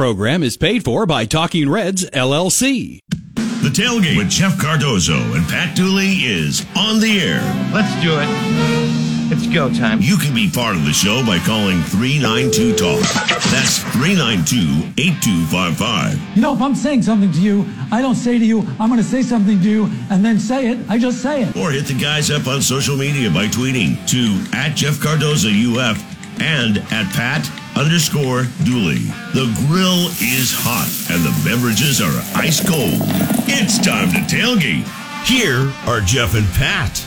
[0.00, 3.00] program is paid for by Talking Reds, LLC.
[3.34, 7.42] The tailgate with Jeff Cardozo and Pat Dooley is on the air.
[7.74, 9.30] Let's do it.
[9.30, 10.00] It's go time.
[10.00, 13.00] You can be part of the show by calling 392 Talk.
[13.52, 16.34] That's 392 8255.
[16.34, 19.02] You know, if I'm saying something to you, I don't say to you, I'm going
[19.02, 20.78] to say something to you and then say it.
[20.88, 21.54] I just say it.
[21.58, 26.00] Or hit the guys up on social media by tweeting to at Jeff Cardozo UF
[26.40, 27.44] and at Pat
[27.76, 29.06] underscore Dooley.
[29.32, 33.00] The grill is hot and the beverages are ice cold.
[33.48, 34.86] It's time to tailgate.
[35.26, 37.04] Here are Jeff and Pat.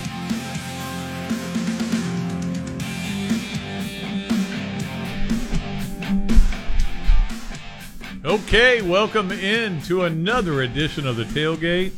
[8.26, 11.92] Okay, welcome in to another edition of the tailgate.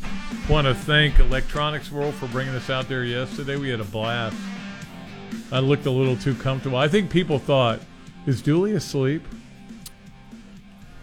[0.49, 3.57] Want to thank Electronics World for bringing us out there yesterday.
[3.57, 4.35] We had a blast.
[5.51, 6.77] I looked a little too comfortable.
[6.77, 7.79] I think people thought,
[8.25, 9.23] "Is Dooley asleep?"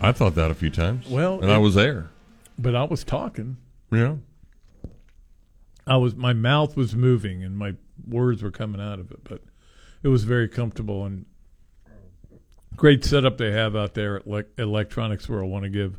[0.01, 1.09] I thought that a few times.
[1.09, 2.11] Well, and I was there.
[2.59, 3.57] But I was talking.
[3.91, 4.17] Yeah.
[5.87, 7.75] I was my mouth was moving and my
[8.07, 9.43] words were coming out of it, but
[10.03, 11.27] it was very comfortable and
[12.77, 15.45] great setup they have out there at Le- Electronics World.
[15.45, 15.99] I want to give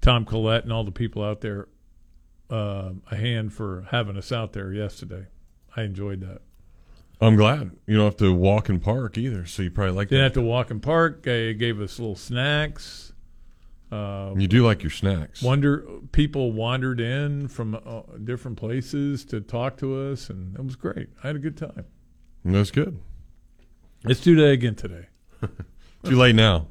[0.00, 1.68] Tom Collette and all the people out there
[2.50, 5.26] uh, a hand for having us out there yesterday.
[5.76, 6.42] I enjoyed that.
[7.20, 9.46] I'm glad you don't have to walk and park either.
[9.46, 10.24] So you probably like Didn't that.
[10.24, 11.22] have to walk in park.
[11.22, 13.12] They gave us little snacks.
[13.90, 15.40] Uh, You do like your snacks.
[15.42, 20.76] wonder people wandered in from uh, different places to talk to us, and it was
[20.76, 21.08] great.
[21.22, 21.84] I had a good time.
[22.44, 22.98] That's good.
[24.04, 25.06] Let's do that again today.
[26.04, 26.66] Too late now.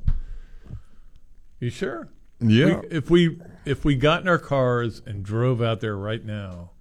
[1.59, 2.09] You sure?
[2.39, 2.81] Yeah.
[2.81, 6.71] We, if we if we got in our cars and drove out there right now,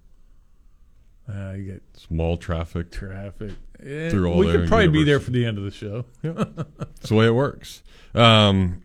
[1.29, 2.91] uh, you get Small traffic.
[2.91, 3.51] traffic.
[3.85, 6.05] Eh, Through all we could probably be there for the end of the show.
[6.21, 7.83] That's the way it works.
[8.13, 8.83] Um,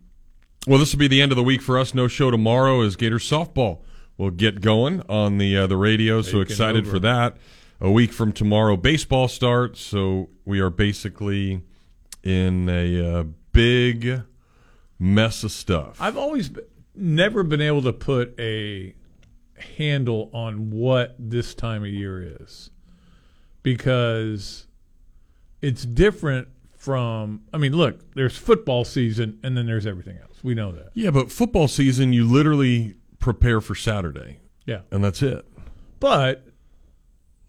[0.67, 1.93] well, this will be the end of the week for us.
[1.93, 3.79] No show tomorrow as Gator softball
[4.17, 6.21] will get going on the uh, the radio.
[6.21, 6.91] so excited over.
[6.91, 7.37] for that.
[7.79, 9.81] A week from tomorrow, baseball starts.
[9.81, 11.61] So we are basically
[12.23, 13.23] in a uh,
[13.53, 14.21] big
[14.99, 15.99] mess of stuff.
[15.99, 16.51] I've always
[16.93, 18.93] never been able to put a
[19.61, 22.69] handle on what this time of year is.
[23.63, 24.67] Because
[25.61, 30.39] it's different from I mean look there's football season and then there's everything else.
[30.43, 30.89] We know that.
[30.95, 34.81] Yeah, but football season, you literally prepare for Saturday, yeah.
[34.91, 35.45] And that's it.
[35.99, 36.43] but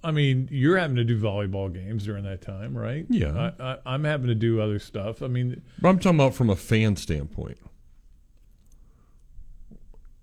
[0.05, 3.07] I mean you're having to do volleyball games during that time right?
[3.09, 3.53] Yeah.
[3.59, 5.23] I, I, I'm having to do other stuff.
[5.23, 7.57] I mean But I'm talking about from a fan standpoint.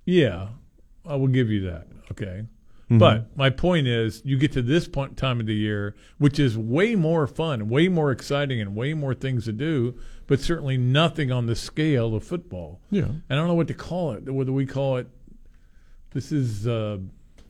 [0.05, 0.49] Yeah,
[1.05, 1.87] I will give you that.
[2.11, 2.45] Okay.
[2.85, 2.97] Mm-hmm.
[2.97, 6.57] But my point is, you get to this point time of the year, which is
[6.57, 11.31] way more fun, way more exciting, and way more things to do, but certainly nothing
[11.31, 12.81] on the scale of football.
[12.89, 14.27] Yeah, And I don't know what to call it.
[14.27, 15.07] Whether we call it,
[16.11, 16.97] this is, uh,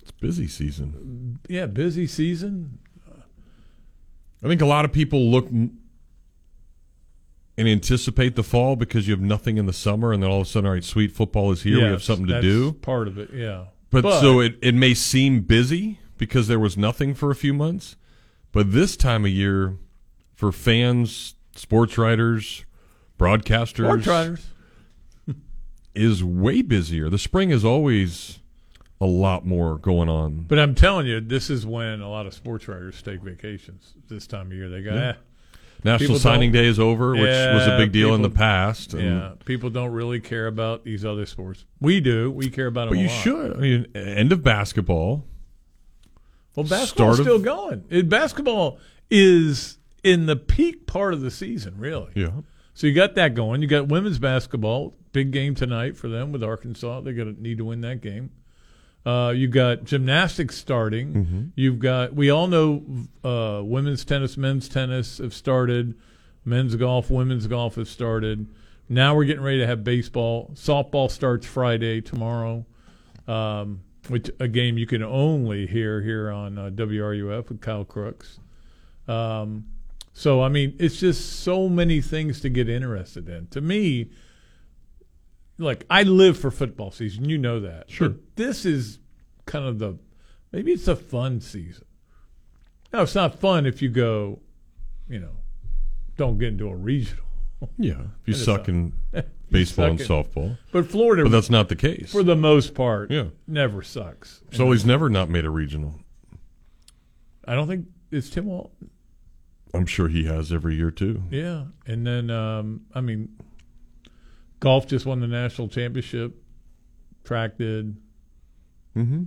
[0.02, 1.40] it's busy season.
[1.48, 2.80] yeah, busy season.
[4.44, 5.48] I think a lot of people look
[7.60, 10.48] and anticipate the fall because you have nothing in the summer, and then all of
[10.48, 11.76] a sudden, all right, sweet football is here.
[11.76, 12.72] we have something to that's do.
[12.72, 13.66] Part of it, yeah.
[13.90, 17.98] But, so it, it may seem busy because there was nothing for a few months.
[18.54, 19.76] But this time of year,
[20.34, 22.64] for fans, sports writers,
[23.18, 24.48] broadcasters, Sports writers.
[25.94, 27.10] is way busier.
[27.10, 28.40] The spring is always
[29.02, 30.46] a lot more going on.
[30.48, 33.96] But I'm telling you, this is when a lot of sports writers take vacations.
[34.08, 35.14] This time of year, they go, eh,
[35.84, 38.94] National people Signing Day is over, which was a big deal in the past.
[38.94, 41.66] and- Yeah, people don't really care about these other sports.
[41.80, 42.30] We do.
[42.32, 42.98] We care about them.
[42.98, 43.54] But a you should.
[43.54, 45.26] I mean, end of basketball.
[46.56, 47.84] Well, basketball's Start of- still going.
[47.90, 48.80] It, basketball
[49.10, 52.12] is in the peak part of the season, really.
[52.16, 52.32] Yeah.
[52.74, 53.62] So you got that going.
[53.62, 57.02] You got women's basketball, big game tonight for them with Arkansas.
[57.02, 58.32] They're going to need to win that game.
[59.06, 61.14] Uh, you got gymnastics starting.
[61.14, 61.44] Mm-hmm.
[61.56, 62.84] You've got we all know
[63.24, 65.98] uh, women's tennis, men's tennis have started.
[66.46, 68.48] Men's golf, women's golf have started.
[68.88, 70.52] Now we're getting ready to have baseball.
[70.56, 72.66] Softball starts Friday tomorrow,
[73.28, 78.40] um, which a game you can only hear here on uh, WRUF with Kyle Crooks.
[79.08, 79.68] Um,
[80.14, 83.48] so I mean, it's just so many things to get interested in.
[83.48, 84.10] To me,
[85.60, 87.30] like I live for football season.
[87.30, 87.90] You know that.
[87.92, 88.10] Sure.
[88.10, 89.00] But this is
[89.46, 89.98] kind of the
[90.52, 91.86] maybe it's a fun season.
[92.92, 94.40] Now it's not fun if you go,
[95.08, 95.36] you know,
[96.18, 97.26] don't get into a regional.
[97.78, 98.02] Yeah.
[98.24, 98.94] If you suck a- in
[99.52, 100.58] baseball and suck in- softball.
[100.72, 102.12] But Florida, But that's not the case.
[102.12, 103.26] for the most part, Yeah.
[103.48, 104.42] never sucks.
[104.52, 106.00] So he's never not made a regional.
[107.46, 108.90] I don't think it's Tim Walton.
[109.74, 111.24] I'm sure he has every year too.
[111.30, 113.30] Yeah, and then um, I mean,
[114.60, 116.36] Golf just won the national championship.
[117.24, 117.96] Track did.
[118.96, 119.24] Mm-hmm.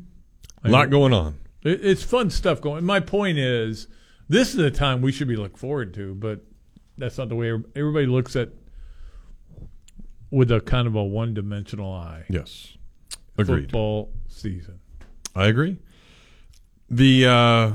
[0.64, 1.38] A lot going on.
[1.62, 2.84] It, it's fun stuff going.
[2.84, 3.88] My point is,
[4.28, 6.44] this is the time we should be looking forward to, but
[6.98, 8.50] that's not the way everybody looks at
[10.30, 12.24] with a kind of a one-dimensional eye.
[12.28, 12.76] Yes.
[13.38, 13.64] Agreed.
[13.64, 14.80] Football season.
[15.34, 15.78] I agree.
[16.90, 17.72] The uh,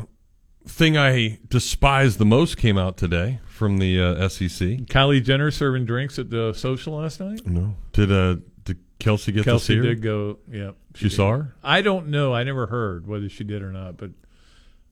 [0.68, 4.50] thing I despise the most came out today from the uh, SEC.
[4.88, 7.46] Kylie Jenner serving drinks at the social last night.
[7.46, 7.76] No.
[7.92, 9.82] Did uh did Kelsey get to Kelsey see her?
[9.84, 10.38] did go.
[10.50, 11.56] Yeah, She saw her?
[11.64, 12.34] I don't know.
[12.34, 14.12] I never heard whether she did or not, but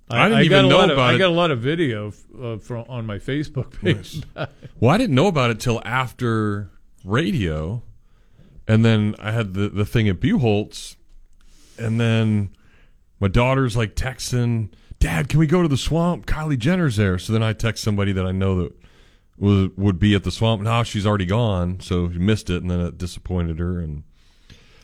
[0.09, 2.57] I didn't got even know lot of, about I got a lot of video uh,
[2.57, 4.21] from on my Facebook page.
[4.79, 6.69] Well, I didn't know about it till after
[7.05, 7.81] radio,
[8.67, 10.95] and then I had the the thing at Buchholz,
[11.79, 12.49] and then
[13.19, 14.69] my daughter's like texting,
[15.05, 16.25] "Dad, can we go to the swamp?
[16.25, 18.73] Kylie Jenner's there." So then I text somebody that I know that
[19.37, 20.61] was would be at the swamp.
[20.61, 23.79] Now she's already gone, so she missed it, and then it disappointed her.
[23.79, 24.03] And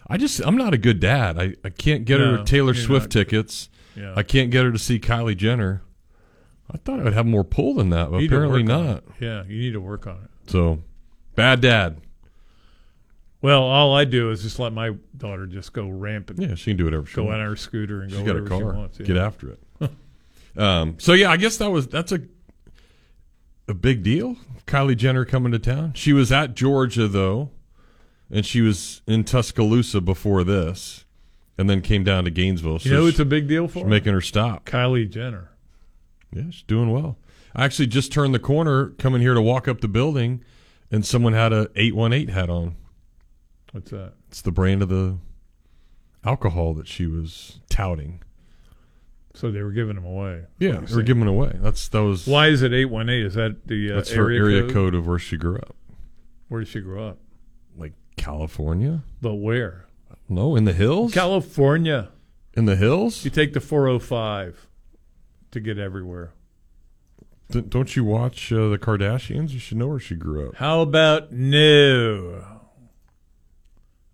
[0.08, 1.40] I just I'm not a good dad.
[1.40, 3.12] I, I can't get No, her Taylor Swift not.
[3.12, 3.70] tickets.
[3.96, 4.14] Yeah.
[4.16, 5.82] I can't get her to see Kylie Jenner.
[6.74, 9.04] I thought I would have more pull than that, but You need to apparently not.
[9.20, 10.50] Yeah, you need to work on it.
[10.52, 10.82] So,
[11.36, 12.00] bad dad.
[13.42, 16.78] Well, all I do is just let my daughter just go rampant, Yeah, she can
[16.78, 17.50] do whatever she go on wants.
[17.50, 18.58] her scooter and go She's got a car.
[18.60, 19.00] she wants.
[19.00, 19.06] yeah.
[19.08, 19.60] Get after it.
[20.58, 22.22] Um, so yeah, I guess that was that's a
[23.68, 24.38] a big deal.
[24.68, 25.94] Kylie Jenner coming to town.
[25.94, 27.52] She was at Georgia though,
[28.30, 31.06] and she was in Tuscaloosa before this,
[31.58, 32.80] and then came down to Gainesville.
[32.80, 33.90] So You know, it's a big deal for she's her?
[33.90, 34.66] making her stop.
[34.66, 35.50] Kylie Jenner.
[36.34, 37.18] Yeah, she's doing well.
[37.54, 40.44] I actually just turned the corner coming here to walk up the building,
[40.90, 42.76] and someone had a eight one eight hat on.
[43.74, 44.14] What's that?
[44.30, 45.18] It's the brand of the
[46.26, 48.22] alcohol that she was touting.
[49.34, 50.44] So they were giving them away.
[50.60, 51.54] Yeah, they were giving it away.
[51.56, 53.26] That's that was Why is it eight one eight?
[53.26, 54.74] Is that the uh, that's her area, area code?
[54.74, 54.96] code?
[54.96, 55.76] of where she grew up,
[56.50, 57.18] Where did she grow up?
[57.78, 59.04] like California.
[59.22, 59.86] But where?
[60.28, 61.14] No, in the hills.
[61.14, 62.10] California.
[62.54, 63.24] in the hills.
[63.24, 64.68] You take the 405
[65.52, 66.34] to get everywhere.
[67.50, 69.52] D- don't you watch uh, the Kardashians?
[69.52, 70.56] You should know where she grew up.
[70.56, 72.61] How about no?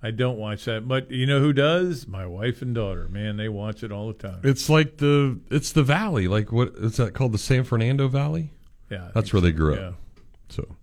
[0.02, 2.08] I don't watch that, but you know who does?
[2.08, 3.08] My wife and daughter.
[3.10, 4.40] Man, they watch it all the time.
[4.44, 6.28] It's like the it's the valley.
[6.28, 7.32] Like what is that called?
[7.32, 8.52] The San Fernando Valley.
[8.92, 9.58] Yeah, I That's where they so.
[9.58, 9.82] grew Yeah.
[9.88, 9.96] up.
[10.50, 10.76] So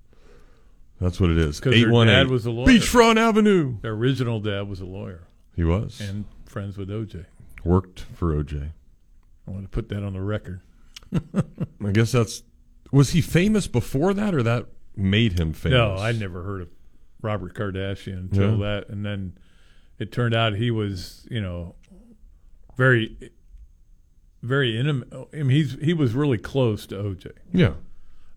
[1.01, 1.61] that's what it is.
[1.61, 2.67] 'Cause their dad was a lawyer.
[2.67, 3.77] Beachfront Avenue.
[3.83, 5.23] Their original dad was a lawyer
[5.55, 7.25] He was and friends with OJ.
[7.65, 8.73] worked for OJ.
[9.47, 10.61] I want to put that on the record.
[11.35, 12.43] I guess that's
[12.91, 15.77] was he famous before that or that made him famous?
[15.77, 16.69] No, I never heard of
[17.25, 18.65] Robert Kardashian until Yeah.
[18.81, 19.37] that, and then
[19.99, 21.75] it turned out he was, you know,
[22.77, 23.17] very,
[24.43, 25.09] very intimate.
[25.33, 27.75] I mean, he's he was really close to OJ, Yeah.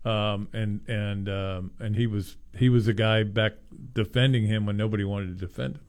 [0.04, 3.52] um, and and um, and he was he was the guy back
[3.92, 5.82] defending him when nobody wanted to defend him.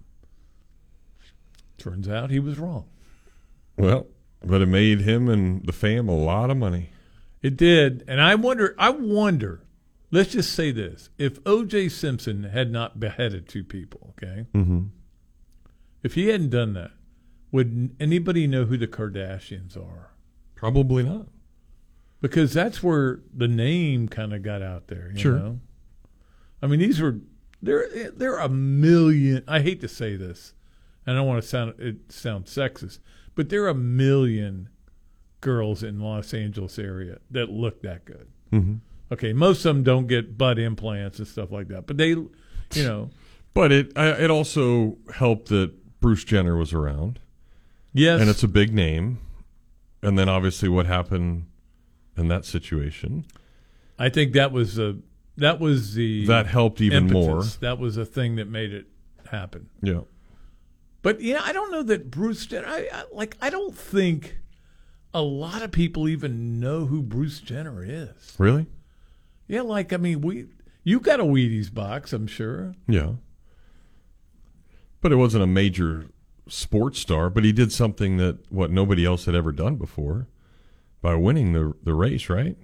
[1.77, 2.85] Turns out he was wrong.
[3.77, 4.07] Well,
[4.43, 6.89] but it made him and the fam a lot of money.
[7.41, 8.75] It did, and I wonder.
[8.77, 9.61] I wonder.
[10.11, 11.89] Let's just say this: if O.J.
[11.89, 14.81] Simpson had not beheaded two people, okay, Mm-hmm.
[16.03, 16.91] if he hadn't done that,
[17.51, 20.11] would anybody know who the Kardashians are?
[20.55, 21.27] Probably not.
[22.21, 25.11] Because that's where the name kind of got out there.
[25.13, 25.39] You Sure.
[25.39, 25.59] Know?
[26.61, 27.19] I mean, these were
[27.61, 27.87] there.
[28.11, 29.43] There are a million.
[29.47, 30.53] I hate to say this.
[31.05, 32.99] And I don't want to sound it sound sexist,
[33.35, 34.69] but there are a million
[35.41, 38.27] girls in Los Angeles area that look that good.
[38.51, 38.75] Mm-hmm.
[39.11, 42.29] Okay, most of them don't get butt implants and stuff like that, but they, you
[42.75, 43.09] know,
[43.53, 47.19] But it I, it also helped that Bruce Jenner was around,
[47.93, 49.19] yes, and it's a big name,
[50.01, 51.45] and then obviously what happened
[52.15, 53.25] in that situation
[53.99, 54.95] I think that was a
[55.37, 57.57] that was the that helped even impetus.
[57.57, 58.87] That was a thing that made it
[59.29, 59.69] happen.
[59.81, 60.01] Yeah.
[61.01, 62.67] But yeah, I don't know that Bruce Jenner.
[62.67, 64.37] I, I, like, I don't think
[65.13, 68.35] a lot of people even know who Bruce Jenner is.
[68.37, 68.67] Really?
[69.49, 70.45] Yeah, like I mean, we
[70.83, 72.75] you got a Wheaties box, I'm sure.
[72.87, 73.13] Yeah.
[75.01, 76.05] But it wasn't a major
[76.47, 80.27] sports star, but he did something that what nobody else had ever done before
[81.01, 82.55] by winning the the race, right?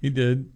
[0.00, 0.52] He did.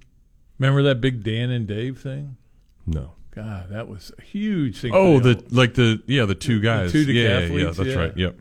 [0.58, 2.36] Remember that big Dan and Dave thing?
[2.84, 3.12] No.
[3.30, 4.92] God, that was a huge thing.
[4.92, 6.90] Oh, the the like the yeah, the two guys.
[6.90, 7.94] two yeah, yeah, yeah, that's yeah.
[7.94, 8.16] right.
[8.16, 8.40] Yep.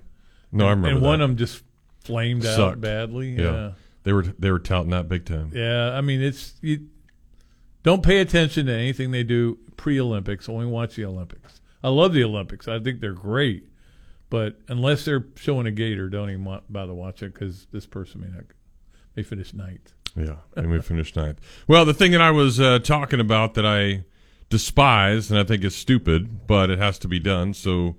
[0.52, 1.08] No, I remember and that.
[1.08, 1.64] one of them just
[2.00, 3.30] flamed out badly.
[3.30, 3.44] yeah.
[3.44, 3.72] Yeah.
[4.10, 5.52] They were they were touting that big time.
[5.54, 6.88] Yeah, I mean it's you
[7.84, 10.50] don't pay attention to anything they do pre-Olympics.
[10.50, 11.62] Only watch the Olympics.
[11.84, 12.68] I love the Olympics.
[12.68, 13.68] I think they're great,
[14.32, 18.30] but unless they're showing a gator, don't even wa- bother watching because this person may
[18.30, 18.46] not
[19.16, 19.94] may finish ninth.
[20.16, 21.40] Yeah, and we finished ninth.
[21.68, 24.06] Well, the thing that I was uh, talking about that I
[24.50, 27.54] despise and I think is stupid, but it has to be done.
[27.54, 27.96] So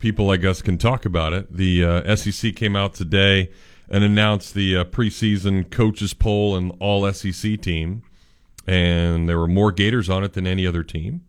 [0.00, 1.56] people, I guess, can talk about it.
[1.56, 3.52] The uh, SEC came out today
[3.88, 8.02] and announced the uh, preseason coaches poll and all SEC team,
[8.66, 11.22] and there were more Gators on it than any other team,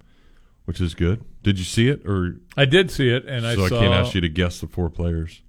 [0.66, 1.24] which is good.
[1.44, 3.80] Did you see it, or I did see it, and I so I, saw.
[3.80, 5.42] can't ask you to guess the four players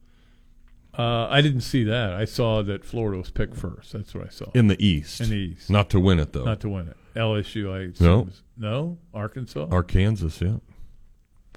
[0.98, 2.12] Uh, I didn't see that.
[2.12, 3.92] I saw that Florida was picked first.
[3.92, 4.46] That's what I saw.
[4.54, 5.20] in the East?
[5.20, 5.70] In the East.
[5.70, 6.44] not to win it though.
[6.44, 6.96] Not to win it.
[7.16, 8.68] LSU, I assume No.
[8.70, 9.68] no, Arkansas.
[9.70, 10.56] Arkansas, yeah.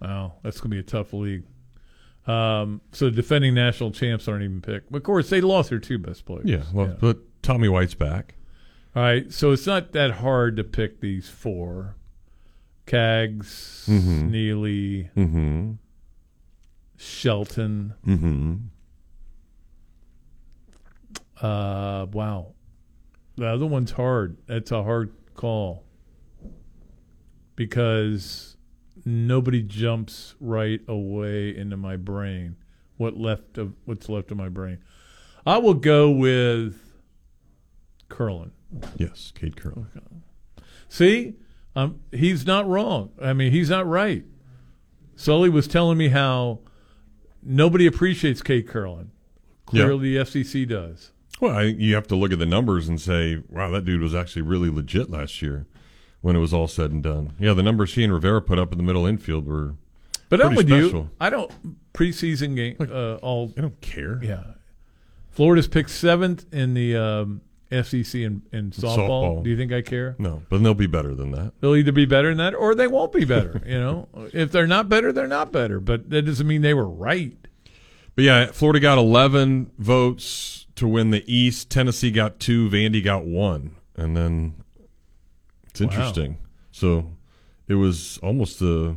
[0.02, 1.44] Wow, that's going to be a tough league.
[2.28, 4.94] Um, so defending national champs aren't even picked.
[4.94, 6.46] Of course, they lost their two best players.
[6.46, 8.36] Yeah, well, but Tommy White's back.
[8.96, 11.96] All right, so it's not that hard to pick these four:
[12.86, 14.30] Cags, Mhm.
[14.30, 15.72] Neely, Mm-hmm.
[16.98, 17.94] Shelton.
[18.06, 18.56] Mm-hmm.
[21.40, 22.54] Uh, wow,
[23.36, 24.38] the other one's hard.
[24.48, 25.84] That's a hard call
[27.56, 28.57] because
[29.08, 32.58] nobody jumps right away into my brain.
[32.98, 34.80] What left of what's left of my brain?
[35.46, 36.76] I will go with
[38.10, 38.52] Kurland.
[38.98, 39.88] Yes, Cade Kurland.
[40.90, 41.36] See,
[41.76, 43.12] um, he's not wrong.
[43.22, 44.26] I mean, he's not right.
[45.16, 46.60] Sully was telling me how
[47.42, 49.10] nobody appreciates Cade Kurland.
[49.72, 49.86] Yeah.
[49.86, 51.12] Clearly, the SEC does.
[51.40, 54.16] Well, I, you have to look at the numbers and say, wow, that dude was
[54.16, 55.68] actually really legit last year
[56.28, 57.32] when it was all said and done.
[57.40, 59.76] Yeah, the numbers she and Rivera put up in the middle infield were.
[60.28, 61.00] But I'm Pretty with special.
[61.04, 61.10] you.
[61.22, 61.50] I don't
[61.94, 62.76] preseason game.
[62.82, 64.20] Uh, all I don't care.
[64.22, 64.44] yeah.
[65.30, 67.42] Florida's picked seventh in the um,
[67.72, 68.98] SEC in, in softball.
[68.98, 69.44] Softball.
[69.46, 70.18] Do you think I care?
[70.20, 71.54] No, but they'll be better than that.
[71.62, 73.62] They'll either be better than that or they won't be better.
[73.66, 75.80] you know, if they're not better, they're not better.
[75.80, 77.38] But that doesn't mean they were right.
[78.16, 81.70] But yeah, Florida got 11 votes to win the East.
[81.70, 82.68] Tennessee got two.
[82.70, 83.78] Vandy got one.
[83.96, 84.56] And then
[85.82, 86.38] it's interesting.
[86.72, 87.12] So
[87.68, 88.96] it was almost a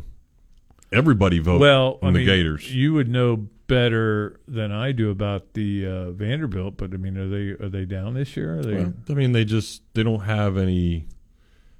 [0.92, 2.74] everybody vote well, in I the mean, Gators.
[2.74, 7.28] You would know better than I do about the uh, Vanderbilt, but I mean, are
[7.28, 8.58] they are they down this year?
[8.58, 11.06] Are they, Well, I mean, they just they don't have any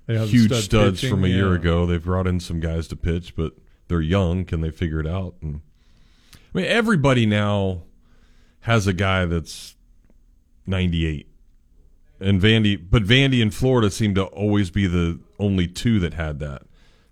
[0.07, 1.11] they have huge stud studs pitching?
[1.11, 1.87] from a year ago.
[1.87, 3.54] They've brought in some guys to pitch, but
[3.88, 4.45] they're young.
[4.45, 5.35] Can they figure it out?
[5.42, 5.61] And
[6.33, 7.83] I mean, everybody now
[8.61, 9.75] has a guy that's
[10.66, 11.28] 98.
[12.21, 16.39] And Vandy, but Vandy and Florida seem to always be the only two that had
[16.41, 16.62] that.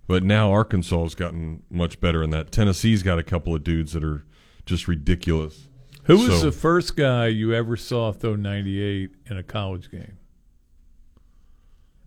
[0.06, 2.50] But now Arkansas has gotten much better in that.
[2.52, 4.24] Tennessee's got a couple of dudes that are
[4.66, 5.68] just ridiculous.
[6.04, 10.16] Who was So- the first guy you ever saw throw 98 in a college game?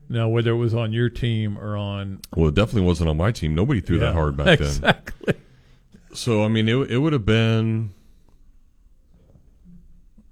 [0.10, 3.32] Now, whether it was on your team or on Well, it definitely wasn't on my
[3.32, 3.56] team.
[3.56, 4.68] Nobody threw Yeah, that hard back then.
[4.68, 5.36] exactly.
[6.14, 7.92] So I mean, it it would have been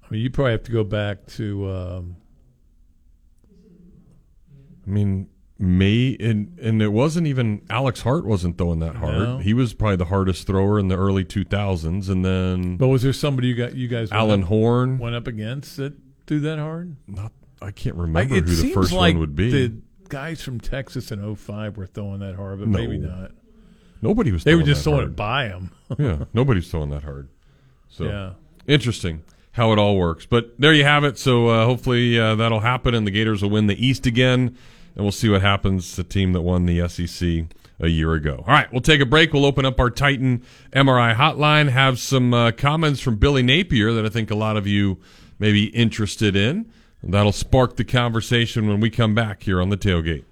[0.04, 2.16] I mean, you probably have to go back to um,
[4.89, 5.29] I mean,
[5.62, 9.17] May and and it wasn't even Alex Hart wasn't throwing that hard.
[9.19, 9.38] No.
[9.39, 13.13] He was probably the hardest thrower in the early 2000s, and then But was there
[13.13, 14.98] somebody you got you guys Alan up, Horne.
[14.98, 15.93] went up against that
[16.27, 16.96] threw that hard?
[17.08, 19.51] Not, I can't remember it who the first like one would be.
[19.51, 19.74] The
[20.08, 22.77] guys from Texas in 05 were throwing that hard, but No.
[22.79, 23.31] maybe not.
[24.01, 24.46] Nobody was.
[24.46, 25.10] They were just throwing hard.
[25.12, 25.72] it by him.
[26.00, 27.27] yeah, nobody's throwing that hard.
[27.89, 28.31] So yeah.
[28.65, 30.25] interesting how it all works.
[30.25, 31.17] But there you have it.
[31.17, 34.55] So uh, hopefully uh, that'll happen, and the Gators will win the East again,
[35.00, 35.91] and we'll see what happens.
[35.91, 37.46] To the team that won the SEC
[37.79, 38.44] a year ago.
[38.46, 39.32] All right, we'll take a break.
[39.32, 41.70] We'll open up our Titan MRI hotline.
[41.70, 44.98] Have some uh, comments from Billy Napier that I think a lot of you
[45.39, 46.70] may be interested in.
[47.01, 50.25] And that'll spark the conversation when we come back here on the tailgate.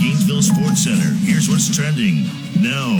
[0.00, 1.12] Gainesville Sports Center.
[1.18, 2.26] Here's what's trending
[2.62, 2.90] now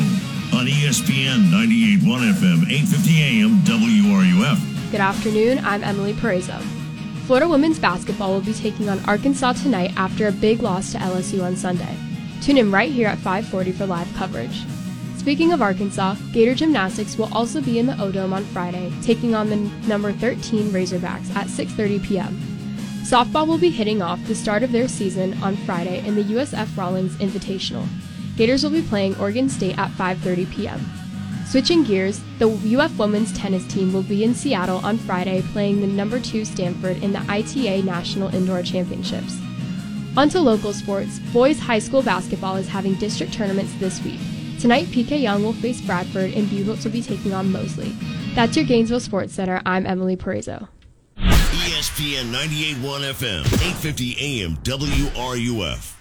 [0.53, 4.91] on ESPN 98.1 FM, 8:50 AM, WRUF.
[4.91, 5.61] Good afternoon.
[5.65, 6.82] I'm Emily Parezo.
[7.27, 11.45] Florida women's basketball will be taking on Arkansas tonight after a big loss to LSU
[11.45, 11.97] on Sunday.
[12.41, 14.65] Tune in right here at 5:40 for live coverage.
[15.19, 19.49] Speaking of Arkansas, Gator Gymnastics will also be in the O-Dome on Friday, taking on
[19.49, 22.41] the number 13 Razorbacks at 6:30 p.m.
[23.05, 26.77] Softball will be hitting off the start of their season on Friday in the USF
[26.77, 27.87] Rawlings Invitational.
[28.37, 30.81] Gators will be playing Oregon State at 5:30 p.m.
[31.53, 35.87] Switching gears, the UF women's tennis team will be in Seattle on Friday playing the
[35.87, 39.39] number 2 Stanford in the ITA National Indoor Championships.
[40.17, 44.19] On to local sports, boys high school basketball is having district tournaments this week.
[44.61, 47.95] Tonight, PK Yonge will face Bradford and Bugles will be taking on Mosley.
[48.35, 49.61] That's your Gainesville Sports Center.
[49.67, 50.69] I'm Emily Parezo.
[51.19, 55.97] ESPN 98.1 FM, 8:50 AM, WRUF.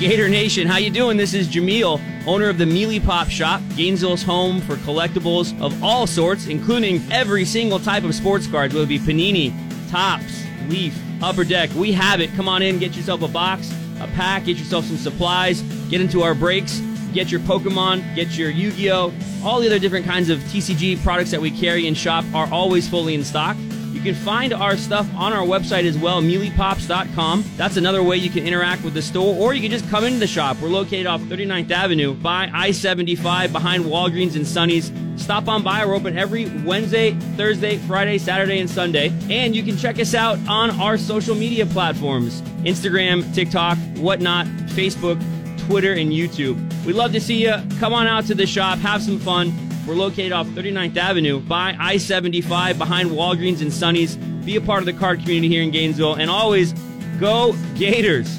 [0.00, 1.16] Gator Nation, how you doing?
[1.18, 6.06] This is Jameel, owner of the Mealy Pop Shop, Gainesville's home for collectibles of all
[6.06, 9.52] sorts, including every single type of sports cards, whether it be Panini,
[9.90, 11.70] Topps, Leaf, Upper Deck.
[11.74, 12.32] We have it.
[12.34, 13.72] Come on in, get yourself a box.
[14.00, 15.60] a pack, get yourself some supplies,
[15.90, 16.80] get into our breaks,
[17.12, 19.12] get your Pokemon, get your Yu Gi Oh!
[19.44, 22.88] All the other different kinds of TCG products that we carry and shop are always
[22.88, 23.56] fully in stock.
[24.00, 27.44] You can find our stuff on our website as well, mealypops.com.
[27.58, 30.18] That's another way you can interact with the store, or you can just come into
[30.18, 30.56] the shop.
[30.62, 34.90] We're located off 39th Avenue by I 75 behind Walgreens and Sunny's.
[35.16, 35.84] Stop on by.
[35.84, 39.12] We're open every Wednesday, Thursday, Friday, Saturday, and Sunday.
[39.28, 45.20] And you can check us out on our social media platforms Instagram, TikTok, whatnot, Facebook,
[45.66, 46.56] Twitter, and YouTube.
[46.86, 47.54] We'd love to see you.
[47.78, 49.69] Come on out to the shop, have some fun.
[49.90, 54.14] We're located off 39th Avenue by I 75 behind Walgreens and Sunny's.
[54.14, 56.14] Be a part of the card community here in Gainesville.
[56.14, 56.74] And always,
[57.18, 58.38] go Gators!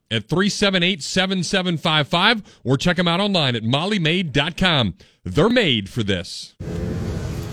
[0.11, 4.95] at 378 7755 or check them out online at mollymaid.com.
[5.23, 6.55] They're made for this.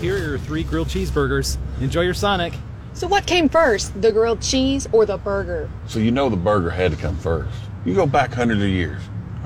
[0.01, 1.57] Here are your three grilled cheeseburgers.
[1.81, 2.53] Enjoy your Sonic.
[2.93, 5.69] So, what came first, the grilled cheese or the burger?
[5.87, 7.57] So, you know the burger had to come first.
[7.85, 9.01] You go back hundreds of years.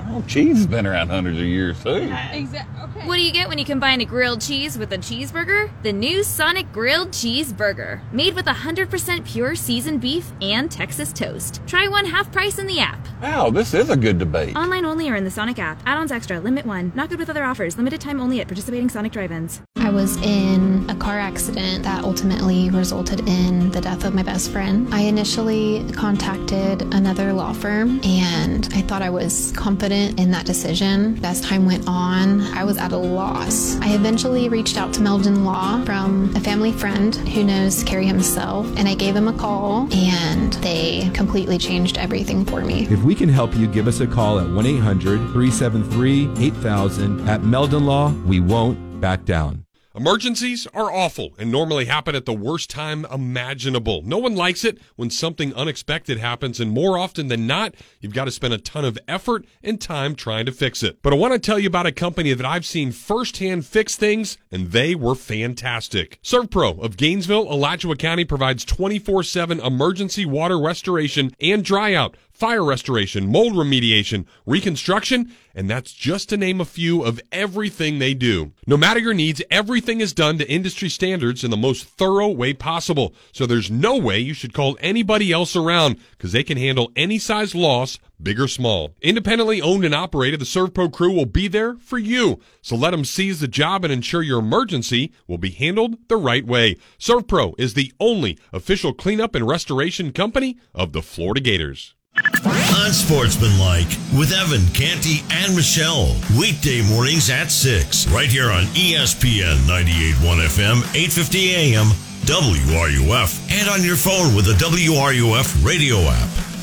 [0.08, 2.12] Oh, cheese has been around hundreds of years, too.
[2.32, 3.02] Exactly.
[3.02, 5.70] What do you get when you combine a grilled cheese with a cheeseburger?
[5.82, 11.60] The new Sonic Grilled Cheeseburger, made with 100% pure seasoned beef and Texas toast.
[11.66, 13.06] Try one half price in the app.
[13.22, 14.56] Wow, this is a good debate.
[14.56, 15.82] Online only or in the Sonic app.
[15.86, 16.38] Add-ons extra.
[16.38, 16.92] Limit one.
[16.94, 17.76] Not good with other offers.
[17.76, 19.62] Limited time only at participating Sonic drive-ins.
[19.76, 24.50] I was in a car accident that ultimately resulted in the death of my best
[24.50, 24.92] friend.
[24.94, 31.18] I initially contacted another law firm and I thought I was confident in that decision.
[31.24, 33.78] As time went on, I was at a loss.
[33.80, 38.66] I eventually reached out to Meldon Law from a family friend who knows Kerry himself,
[38.76, 42.86] and I gave him a call, and they completely changed everything for me.
[42.90, 47.28] If we can help you, give us a call at 1 800 373 8000.
[47.28, 49.63] At Meldon Law, we won't back down.
[49.96, 54.02] Emergencies are awful and normally happen at the worst time imaginable.
[54.02, 58.24] No one likes it when something unexpected happens, and more often than not, you've got
[58.24, 61.00] to spend a ton of effort and time trying to fix it.
[61.00, 64.36] But I want to tell you about a company that I've seen firsthand fix things,
[64.50, 66.18] and they were fantastic.
[66.24, 73.30] ServPro of Gainesville, Alachua County provides 24 7 emergency water restoration and dryout fire restoration,
[73.30, 78.52] mold remediation, reconstruction, and that's just to name a few of everything they do.
[78.66, 82.52] No matter your needs, everything is done to industry standards in the most thorough way
[82.52, 83.14] possible.
[83.32, 87.20] So there's no way you should call anybody else around because they can handle any
[87.20, 88.94] size loss, big or small.
[89.00, 92.40] Independently owned and operated, the ServPro crew will be there for you.
[92.62, 96.44] So let them seize the job and ensure your emergency will be handled the right
[96.44, 96.76] way.
[96.98, 101.94] ServPro is the only official cleanup and restoration company of the Florida Gators.
[102.16, 106.16] Unsportsmanlike with Evan, Canty, and Michelle.
[106.38, 108.08] Weekday mornings at 6.
[108.08, 111.86] Right here on ESPN 98.1 FM, 8.50 AM,
[112.26, 116.53] WRUF, and on your phone with the WRUF radio app.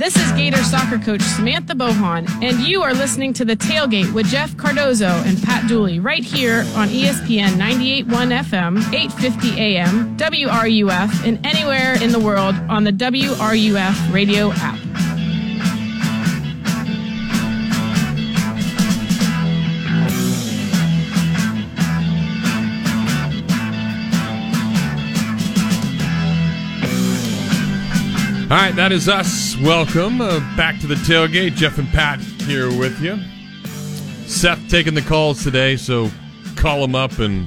[0.00, 4.28] This is Gator soccer coach Samantha Bohon, and you are listening to The Tailgate with
[4.28, 8.06] Jeff Cardozo and Pat Dooley right here on ESPN 98.1
[8.44, 15.09] FM, 8.50 AM, WRUF, and anywhere in the world on the WRUF radio app.
[28.50, 29.56] All right, that is us.
[29.58, 31.54] Welcome uh, back to the tailgate.
[31.54, 33.16] Jeff and Pat here with you.
[34.28, 36.10] Seth taking the calls today, so
[36.56, 37.46] call him up and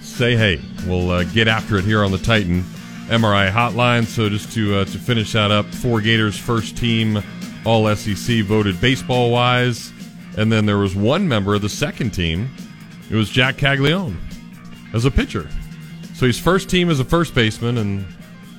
[0.00, 0.58] say hey.
[0.86, 2.62] We'll uh, get after it here on the Titan
[3.08, 4.06] MRI hotline.
[4.06, 7.22] So just to uh, to finish that up, four Gators first team
[7.66, 9.92] All SEC voted baseball wise,
[10.38, 12.48] and then there was one member of the second team.
[13.10, 14.16] It was Jac Caglione
[14.94, 15.46] as a pitcher.
[16.14, 18.06] So he's first team as a first baseman and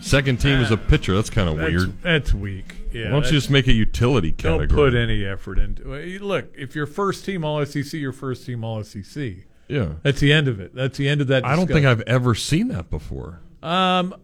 [0.10, 1.16] second team as a pitcher.
[1.16, 2.02] That's kind of That's- weird.
[2.02, 2.76] That's weak.
[2.92, 4.68] Yeah, Why don't you just make a utility category?
[4.68, 6.22] Don't put any effort into it.
[6.22, 9.46] Look, if you're first team All SEC, you're first team All SEC.
[9.68, 9.94] Yeah.
[10.02, 10.74] that's the end of it.
[10.74, 11.46] That's the end of that.
[11.46, 11.86] I don't think.
[11.86, 13.42] I've ever seen that before.
[13.62, 14.16] Um,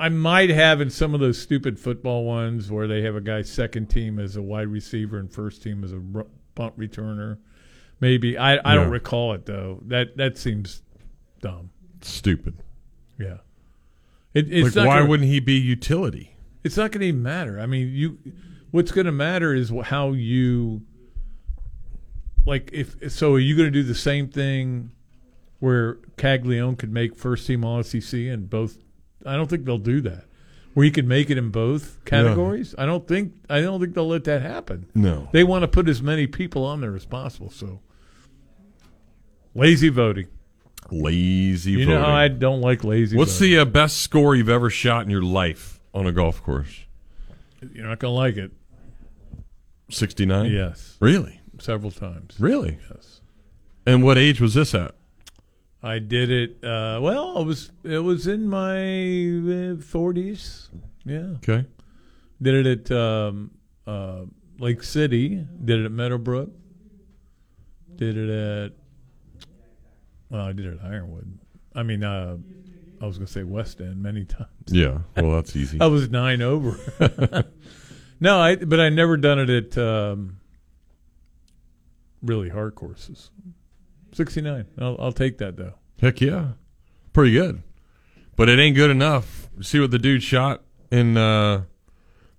[0.00, 3.42] I might have in some of those stupid football ones where they have a guy
[3.42, 6.00] second team as a wide receiver and first team as a
[6.54, 7.38] punt returner.
[8.00, 9.80] Maybe I, I don't recall it though.
[9.86, 10.82] That that seems
[11.40, 11.70] dumb.
[12.02, 12.62] Stupid.
[13.18, 13.38] Yeah.
[14.36, 16.36] It, it's like, why gonna- wouldn't he be utility?
[16.62, 17.58] It's not going to even matter.
[17.58, 18.18] I mean, you
[18.70, 20.82] what's going to matter is how you
[22.44, 24.90] like if so are you going to do the same thing
[25.60, 28.76] where Caglione could make first team all SEC and both
[29.24, 30.24] I don't think they'll do that.
[30.74, 32.74] Where he could make it in both categories?
[32.76, 34.90] I don't think I don't think they'll let that happen.
[34.94, 35.30] No.
[35.32, 37.80] They want to put as many people on there as possible, so
[39.54, 40.26] lazy voting.
[40.92, 41.94] Lazy You voting.
[41.94, 43.54] know how I don't like lazy What's voting.
[43.54, 46.84] the uh, best score you've ever shot in your life on a golf course?
[47.72, 48.52] You're not going to like it.
[49.90, 50.50] 69?
[50.50, 50.96] Yes.
[51.00, 51.40] Really?
[51.58, 52.36] Several times.
[52.38, 52.78] Really?
[52.90, 53.20] Yes.
[53.86, 54.94] And what age was this at?
[55.82, 56.64] I did it.
[56.64, 60.68] Uh, well, it was it was in my forties.
[61.04, 61.34] Yeah.
[61.36, 61.64] Okay.
[62.42, 63.52] Did it at um,
[63.86, 64.22] uh,
[64.58, 65.46] Lake City.
[65.64, 66.50] Did it at Meadowbrook.
[67.94, 68.72] Did it at.
[70.30, 71.38] Well, I did it at Ironwood.
[71.74, 72.36] I mean, uh,
[73.00, 74.48] I was going to say West End many times.
[74.66, 74.98] Yeah.
[75.16, 75.78] Well, that's easy.
[75.80, 76.78] I was nine over.
[78.20, 80.38] no, I but I never done it at um,
[82.22, 83.30] really hard courses.
[84.12, 84.66] Sixty nine.
[84.78, 85.74] I'll, I'll take that though.
[86.00, 86.52] Heck yeah.
[87.12, 87.62] Pretty good.
[88.34, 89.48] But it ain't good enough.
[89.62, 91.64] See what the dude shot in uh,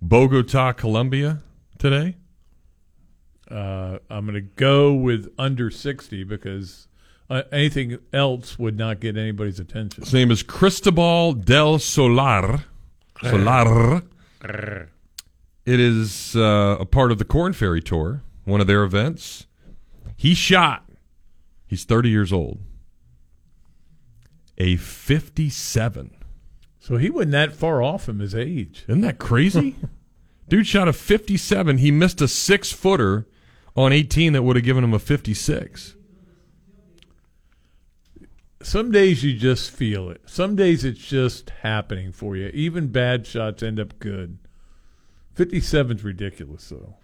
[0.02, 1.40] Bogota, Colombia
[1.80, 2.16] today?
[3.50, 6.88] Uh, I'm going to go with under 60 because
[7.30, 10.04] uh, anything else would not get anybody's attention.
[10.04, 12.64] His name is Cristobal del Solar.
[13.22, 14.04] Solar.
[15.66, 19.48] It is uh, a part of the Korn Ferry Tour, one of their events.
[20.16, 20.86] He shot,
[21.66, 22.60] he's 30 years old,
[24.58, 26.16] a 57.
[26.80, 28.86] So he wasn't that far off from his age.
[28.88, 29.76] Isn't that crazy?
[30.48, 31.80] Dude shot a 57.
[31.80, 33.28] He missed a six footer
[33.76, 35.97] on 18 that would have given him a 56.
[38.62, 40.22] Some days you just feel it.
[40.26, 42.48] Some days it's just happening for you.
[42.54, 44.40] Even bad shots end up good.
[45.36, 46.96] 57's ridiculous though.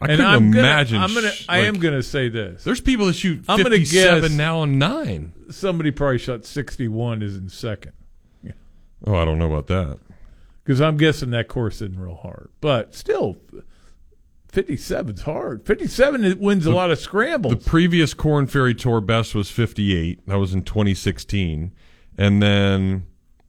[0.00, 1.30] I and couldn't I'm gonna- imagine I'm gonna.
[1.30, 2.64] sh- I am going to say this.
[2.64, 5.32] There's people that shoot I'm gonna 57 guess now on nine.
[5.50, 7.92] Somebody probably shot 61 is in second.
[9.06, 9.98] Oh, I don't know about that.
[10.64, 12.48] Because I'm guessing that course isn't real hard.
[12.60, 13.36] But still,
[14.52, 15.66] 57's hard.
[15.66, 17.54] 57 it wins a lot of scrambles.
[17.54, 20.26] The previous Korn Ferry Tour best was 58.
[20.26, 21.72] That was in 2016.
[22.16, 23.06] And then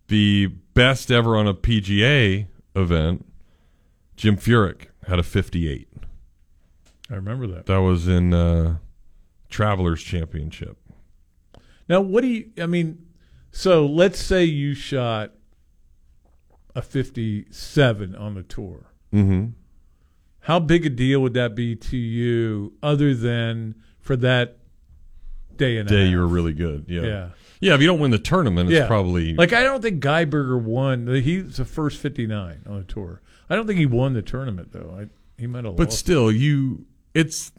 [0.07, 3.25] the best ever on a PGA event,
[4.15, 5.87] Jim Furyk had a 58.
[7.09, 7.67] I remember that.
[7.67, 8.77] That was in uh,
[9.49, 10.77] Travelers Championship.
[11.87, 13.05] Now, what do you, I mean,
[13.51, 15.31] so let's say you shot
[16.75, 18.87] a 57 on the tour.
[19.13, 19.51] Mm-hmm.
[20.47, 24.59] How big a deal would that be to you other than for that
[25.57, 26.09] day and Day half?
[26.09, 26.85] you were really good.
[26.87, 27.01] Yeah.
[27.01, 27.29] Yeah.
[27.59, 31.05] Yeah, if you don't win the tournament, it's probably like I don't think Geiberger won.
[31.07, 33.21] He's the first 59 on the tour.
[33.49, 34.95] I don't think he won the tournament though.
[34.97, 35.07] I,
[35.37, 37.51] he might have But still, you it's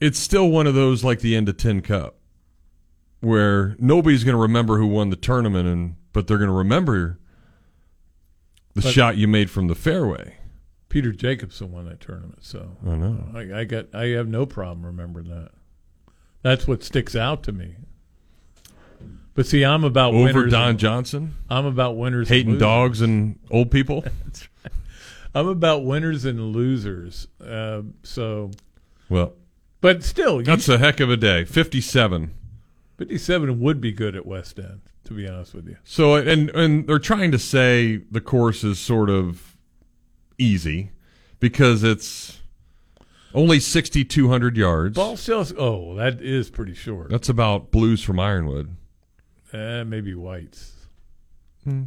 [0.00, 2.16] it's still one of those like the end of Tin Cup,
[3.20, 7.18] where nobody's going to remember who won the tournament, and but they're going to remember
[8.74, 10.34] the But- shot you made from the fairway.
[10.88, 13.24] Peter Jacobsen won that tournament, so I know.
[13.34, 13.94] I, I got.
[13.94, 15.50] I have no problem remembering that.
[16.42, 17.76] That's what sticks out to me.
[19.34, 20.30] But see, I'm about winners.
[20.30, 22.60] Over winners Don and- Johnson, I'm about winners, and hating losers.
[22.60, 24.04] dogs and old people.
[25.34, 27.28] I'm about winners and losers.
[27.44, 28.50] Uh, so,
[29.08, 29.34] well,
[29.80, 31.44] but still, you- that's a heck of a day.
[31.44, 32.34] Fifty-seven.
[32.96, 35.76] 57 would be good at West End, to be honest with you.
[35.84, 39.54] So and and they're trying to say the course is sort of
[40.38, 40.90] easy
[41.40, 42.40] because it's
[43.34, 44.96] only sixty two hundred yards.
[44.96, 45.52] Ball sales.
[45.58, 47.10] Oh, that is pretty short.
[47.10, 48.74] That's about blues from Ironwood.
[49.52, 50.72] Uh, maybe whites.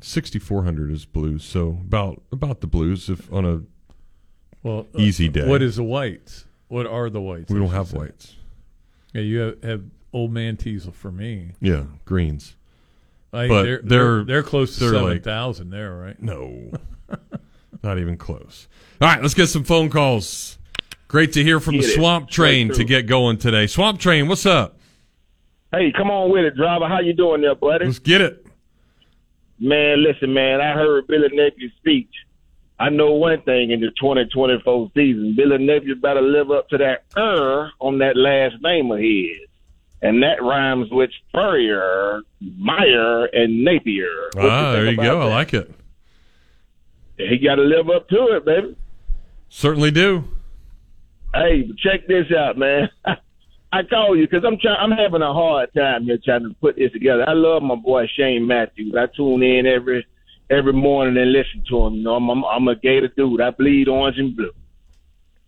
[0.01, 3.61] Sixty four hundred is blues, so about about the blues if on a
[4.61, 5.47] Well, uh, easy day.
[5.47, 6.45] What is the whites?
[6.67, 7.49] What are the whites?
[7.51, 7.97] We I don't have say?
[7.97, 8.35] whites.
[9.13, 9.83] Yeah, you have, have
[10.13, 11.53] old man Teasel for me.
[11.59, 12.55] Yeah, greens.
[13.33, 16.21] I, But they're, they're- they're close to they're seven like- thousand there, right?
[16.21, 16.71] No,
[17.83, 18.67] not even close.
[19.01, 20.57] All right, let's get some phone calls.
[21.07, 21.95] Great to hear from the Get it.
[21.95, 22.85] Swamp Train Right to through.
[22.85, 23.67] get going today.
[23.67, 24.77] Swamp Train, what's up?
[25.71, 26.87] Hey, come on with it, driver.
[26.87, 27.85] How you doing there, buddy?
[27.85, 28.45] Let's get it.
[29.59, 30.59] Man, listen, man.
[30.61, 32.09] I heard Billy Napier's speech.
[32.79, 35.35] I know one thing in the 2024 season.
[35.35, 39.47] Billy Nephew better live up to that er on that last name of his.
[40.01, 42.21] And that rhymes with Furrier,
[42.57, 44.29] Meyer, and Napier.
[44.33, 45.21] What Ah, there you go.
[45.21, 45.71] I like it.
[47.17, 48.75] He got to live up to it, baby.
[49.49, 50.23] Certainly do.
[51.33, 52.89] Hey, check this out, man.
[53.73, 54.77] I call you because I'm trying.
[54.79, 57.27] I'm having a hard time here trying to put this together.
[57.27, 58.95] I love my boy Shane Matthews.
[58.97, 60.05] I tune in every
[60.49, 61.95] every morning and listen to him.
[61.95, 63.39] You know, I'm, I'm, I'm a Gator dude.
[63.39, 64.51] I bleed orange and blue.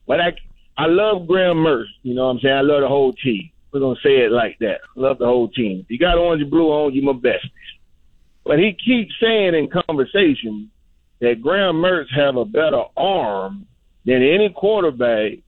[0.08, 0.34] But I,
[0.78, 1.88] I love Graham Mertz.
[2.04, 2.56] You know what I'm saying?
[2.56, 3.52] I love the whole team.
[3.72, 4.80] We're going to say it like that.
[4.96, 5.80] Love the whole team.
[5.82, 7.46] If you got orange and blue on, you my best.
[8.46, 10.70] But he keeps saying in conversation
[11.24, 13.66] that Graham Mertz have a better arm
[14.06, 15.40] than any quarterback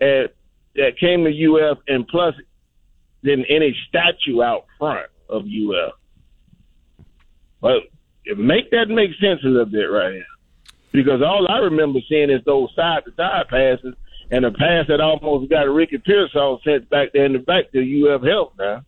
[0.00, 0.34] at,
[0.74, 2.34] that came to UF and plus
[3.22, 5.92] than any statue out front of UF.
[7.60, 7.82] But
[8.38, 10.24] make that make sense a little bit right here.
[10.92, 13.94] Because all I remember seeing is those side to side passes
[14.30, 18.08] and a pass that almost got Ricky Pearsall sent back there in the back to
[18.08, 18.82] UF help now.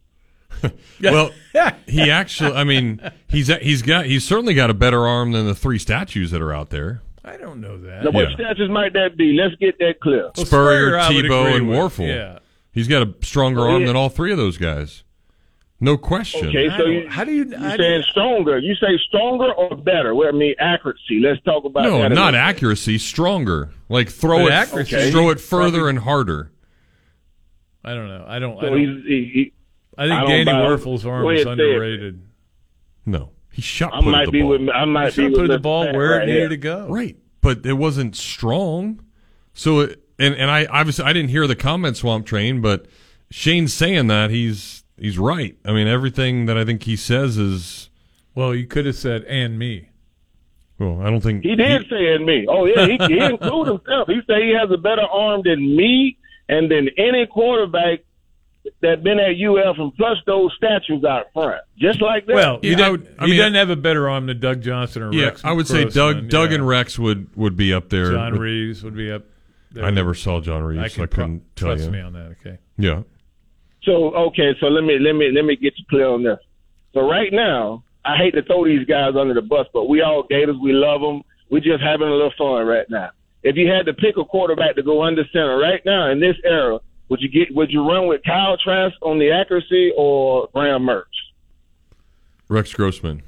[1.02, 1.30] well,
[1.86, 5.54] he actually, I mean, he's he's got he's certainly got a better arm than the
[5.54, 7.02] three statues that are out there.
[7.24, 8.04] I don't know that.
[8.04, 9.32] Now, what statues might that be?
[9.32, 10.30] Let's get that clear.
[10.36, 11.78] Spurrier, Spurrier, I Tebow, and with.
[11.78, 12.06] Wuerffel.
[12.06, 12.38] Yeah.
[12.72, 15.04] He's got a stronger Oh, arm than all three of those guys.
[15.80, 16.48] No question.
[16.48, 17.44] Okay, so you, how do you?
[17.44, 18.58] You saying stronger?
[18.58, 20.14] You say stronger or better?
[20.14, 21.18] Well, I mean accuracy.
[21.20, 22.12] Let's talk about No, that.
[22.12, 22.98] not accuracy.
[22.98, 23.70] Stronger.
[23.88, 26.50] Like throw But it, accuracy- throw it further and harder.
[27.84, 28.24] I don't know.
[28.26, 28.56] I don't.
[28.58, 28.78] I So don't.
[28.78, 29.52] he's, he, he,
[29.98, 31.68] I think I Danny buy- Wuerffel's arm is ahead, say it.
[31.70, 32.22] underrated.
[33.06, 33.92] No, he shot.
[33.94, 34.50] I put might the be ball.
[34.50, 34.68] with.
[34.70, 36.48] I might Should be put with the ball Pat where it needed here.
[36.50, 36.86] to go.
[36.88, 39.00] Right, but it wasn't strong.
[39.52, 42.86] So, it, and and I obviously I didn't hear the comment swamp train, but
[43.30, 45.56] Shane's saying that he's he's right.
[45.64, 47.90] I mean, everything that I think he says is
[48.34, 49.90] Well, you could have said "and me."
[50.78, 51.00] well.
[51.02, 52.46] I don't think He did say in me.
[52.48, 54.08] Oh yeah, he, he included himself.
[54.08, 56.16] He said he has a better arm than me
[56.48, 58.00] and than any quarterback
[58.80, 62.34] that been at UF, and plus those statues out front, just like that.
[62.34, 64.40] Well, he, Yeah, I doesn't, would- I he mean, doesn't have a better arm than
[64.40, 65.44] Doug Johnson or Yeah, Rex.
[65.44, 66.54] I would say Grossman, Doug Doug yeah.
[66.56, 68.10] and Rex would would be up there.
[68.12, 69.22] John with- Reaves would be up.
[69.72, 69.84] there.
[69.84, 70.80] I never saw John Reaves.
[70.80, 71.90] I I, couldn't pro- tell trust you.
[71.90, 72.36] me on that.
[72.40, 72.58] Okay.
[72.78, 73.02] Yeah.
[73.84, 76.38] So okay, so let me let me let me get you clear on this.
[76.94, 80.22] So right now, I hate to throw these guys under the bus, but we all
[80.22, 81.22] Gators, we love them.
[81.50, 83.10] We're just having a little fun right now.
[83.42, 86.36] If you had to pick a quarterback to go under center right now in this
[86.44, 90.82] era, would you get would you run with Kyle Trask on the accuracy or Graham
[90.82, 91.04] Mertz?
[92.48, 93.22] Rex Grossman.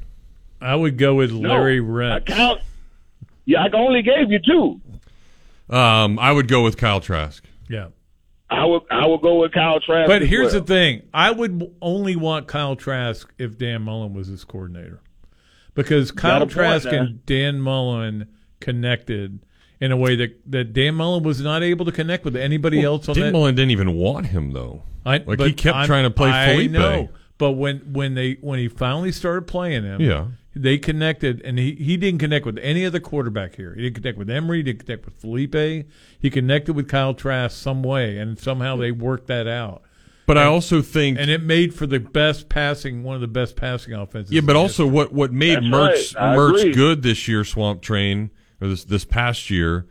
[0.60, 2.24] I would go with Larry No, Rex.
[2.32, 2.58] Kyle,
[3.44, 5.74] yeah, I only gave you two.
[5.74, 7.44] Um, I would go with Kyle Trask.
[7.68, 7.88] Yeah.
[8.48, 10.06] I would I would go with Kyle Trask.
[10.06, 10.60] But as here's well.
[10.60, 15.00] the thing: I would only want Kyle Trask if Dan Mullen was his coordinator,
[15.74, 18.28] because Kyle Trask and Dan Mullen
[18.60, 19.40] connected
[19.80, 23.08] in a way that, that Dan Mullen was not able to connect with anybody else
[23.08, 23.32] on Dan that.
[23.32, 24.82] Mullen didn't even want him though.
[25.04, 26.70] I, like he kept I'm- trying to play I Feleipe.
[26.70, 27.08] know,
[27.38, 30.26] but when when they when he finally started playing him, Yeah.
[30.54, 33.74] they connected, and he, he didn't connect with any other quarterback here.
[33.74, 34.58] He didn't connect with Emory.
[34.58, 35.84] He didn't connect with Feleipe.
[36.18, 39.82] He connected with Kyle Trask some way, and somehow they worked that out.
[40.26, 43.54] But I also think and it made for the best passing, one of the best
[43.54, 44.32] passing offenses.
[44.32, 46.36] Yeah, but in also what what made That's Mertz right.
[46.36, 46.72] Mertz agree.
[46.72, 48.30] good this year, Swamp Train,
[48.60, 49.86] or this this past year.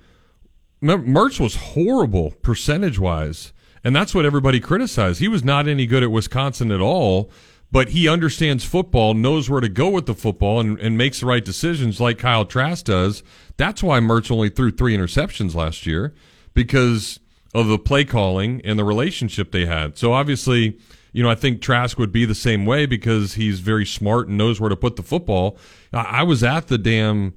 [0.81, 5.19] Mer- Mertz was horrible percentage wise, and that's what everybody criticized.
[5.19, 7.31] He was not any good at Wisconsin at all,
[7.71, 11.25] but he understands football, knows where to go with the football, and, and makes the
[11.25, 13.23] right decisions like Kyle Trask does.
[13.57, 16.13] That's why Mertz only threw three interceptions last year
[16.53, 17.19] because
[17.53, 19.97] of the play calling and the relationship they had.
[19.97, 20.77] So obviously,
[21.13, 24.37] you know, I think Trask would be the same way because he's very smart and
[24.37, 25.57] knows where to put the football.
[25.93, 27.33] I was at the damn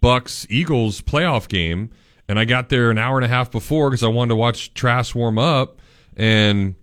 [0.00, 1.90] Bucks Eagles playoff game,
[2.28, 4.74] and I got there an hour and a half before because I wanted to watch
[4.74, 5.80] Trask warm up.
[6.16, 6.74] And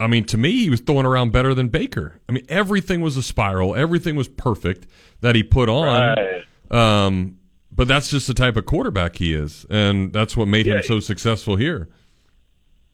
[0.00, 2.20] I mean, to me, he was throwing around better than Baker.
[2.28, 4.86] I mean, everything was a spiral, everything was perfect
[5.20, 6.16] that he put on.
[6.16, 6.44] Right.
[6.70, 7.38] Um,
[7.70, 11.00] but that's just the type of quarterback he is, and that's what made him so
[11.00, 11.88] successful here.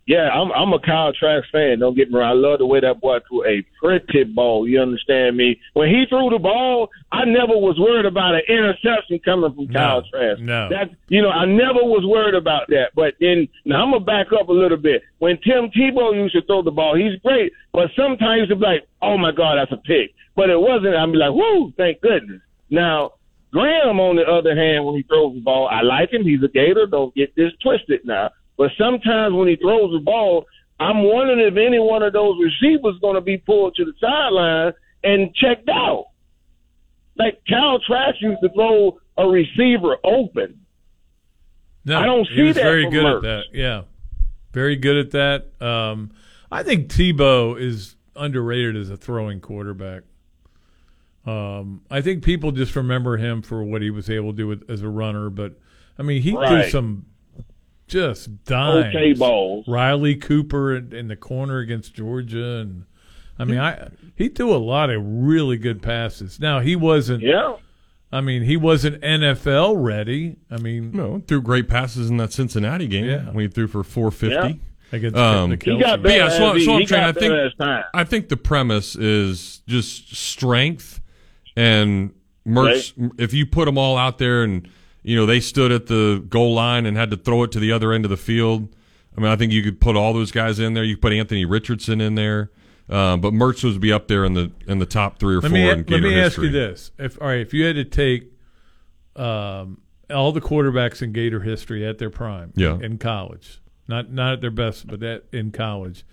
[0.07, 1.79] Yeah, I'm I'm a Kyle Trask fan.
[1.79, 2.29] Don't get me wrong.
[2.29, 4.69] I love the way that boy threw a pretty ball.
[4.69, 5.59] You understand me?
[5.73, 10.03] When he threw the ball, I never was worried about an interception coming from Kyle
[10.11, 10.41] Trask.
[10.41, 10.69] no.
[10.69, 12.91] That you know, I never was worried about that.
[12.95, 15.03] But then now I'm gonna back up a little bit.
[15.19, 17.53] When Tim Tebow used to throw the ball, he's great.
[17.73, 20.13] But sometimes it's like, oh my God, that's a pick.
[20.37, 20.93] But it wasn't.
[21.13, 22.43] Be like, whoo, thank goodness.
[22.69, 23.13] Now
[23.55, 26.25] Graham, on the other hand, when he throws the ball, I like him.
[26.25, 26.87] He's a Gator.
[26.91, 28.31] Don't get this twisted now.
[28.57, 30.47] But sometimes when he throws the ball,
[30.79, 34.73] I'm wondering if any one of those receivers going to be pulled to the sideline
[35.03, 36.07] and checked out.
[37.17, 40.61] Like Kyle Trask used to throw a receiver open.
[41.85, 43.17] No, I don't he was that very good Mertz.
[43.17, 43.45] at that.
[43.53, 43.83] Yeah,
[44.53, 45.65] very good at that.
[45.65, 46.13] Um,
[46.51, 50.03] I think Tebow is underrated as a throwing quarterback.
[51.27, 54.69] Um, I think people just remember him for what he was able to do with,
[54.71, 55.59] as a runner, but
[55.99, 57.07] I mean, he threw some
[57.87, 58.87] just dimes.
[58.95, 59.67] Okay balls.
[59.69, 62.85] Riley Cooper in, in the corner against Georgia, and
[63.39, 66.39] I mean, I he threw a lot of really good passes.
[66.41, 67.23] Now he wasn't.
[67.23, 67.57] Yeah.
[68.13, 70.37] I mean, he wasn't NFL ready.
[70.49, 73.25] I mean, no, threw great passes in that Cincinnati game Yeah.
[73.33, 74.61] when he threw for 450.
[74.93, 77.85] Against Um, He got better yeah, so, so I'm he I think better as time.
[77.93, 81.01] I think the premise is just strength
[81.57, 82.13] and
[82.47, 82.93] Mertz.
[83.19, 84.69] If you put them all out there, and
[85.05, 87.71] you know they stood at the goal line and had to throw it to the
[87.71, 88.75] other end of the field.
[89.17, 90.83] I mean, I think you could put all those guys in there.
[90.83, 92.51] You could put Anthony Richardson in there,
[92.89, 95.51] um, but Mertz would be up there in the in the top three or let
[95.51, 98.33] four me let me ask you this: if all right, if you had to take
[99.17, 102.79] um, all the quarterbacks in Gator history at their prime, Yeah.
[102.81, 106.05] in college, not not at their best, but at, in college,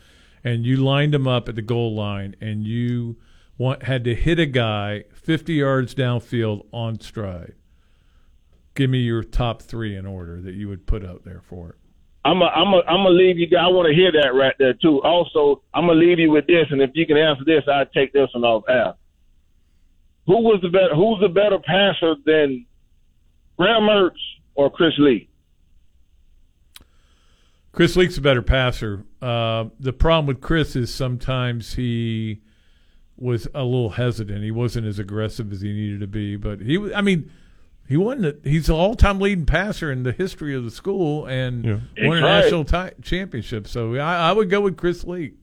[0.44, 3.18] and you lined them up at the goal line, and you
[3.58, 7.54] want, had to hit a guy fifty yards downfield on stride.
[8.76, 11.76] Give me your top three in order that you would put out there for it.
[12.24, 13.48] I'm a, I'm a, I'm gonna leave you.
[13.58, 15.02] I want to hear that right there too.
[15.02, 18.14] Also, I'm gonna leave you with this, and if you can answer this, I'll take
[18.14, 18.94] this one off air.
[20.28, 20.96] Who was the better?
[20.96, 22.66] Who's the better passer than
[23.58, 24.12] Graham Mertz
[24.54, 25.30] or Chris Leak?
[27.72, 29.06] Chris Leak's a better passer.
[29.22, 32.42] Uh, the problem with Chris is sometimes he
[33.18, 34.44] was a little hesitant.
[34.44, 36.36] He wasn't as aggressive as he needed to be.
[36.36, 37.32] But he, I mean,
[37.92, 38.22] he won.
[38.22, 42.22] The, he's the all-time leading passer in the history of the school and won a
[42.22, 42.22] right.
[42.22, 43.68] national ti- championship.
[43.68, 45.34] So I, I would go with Chris Leak.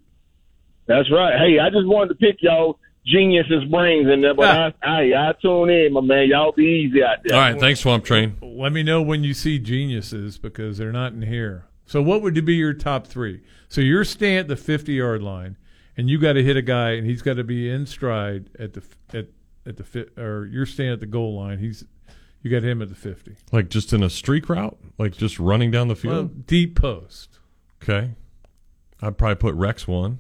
[0.87, 1.35] That's right.
[1.39, 4.73] Hey, I just wanted to pick y'all geniuses' brains in there, but ah.
[4.83, 6.29] I, I, I tune in, my man.
[6.29, 7.37] Y'all be easy out there.
[7.37, 8.39] All right, thanks, Swamp Train.
[8.41, 11.67] Let me know when you see geniuses because they're not in here.
[11.85, 13.43] So what would be your top three?
[13.69, 15.59] So you're staying at the 50 yard line,
[15.99, 18.73] and you got to hit a guy, and he's got to be in stride at
[18.73, 18.83] the
[19.13, 19.27] at
[19.67, 21.59] at the fi- or you're staying at the goal line.
[21.59, 21.85] He's
[22.43, 23.37] you got him at the 50.
[23.53, 26.15] Like just in a streak route, like just running down the field.
[26.15, 27.39] Well, deep post.
[27.83, 28.15] Okay.
[29.01, 30.19] I'd probably put Rex one.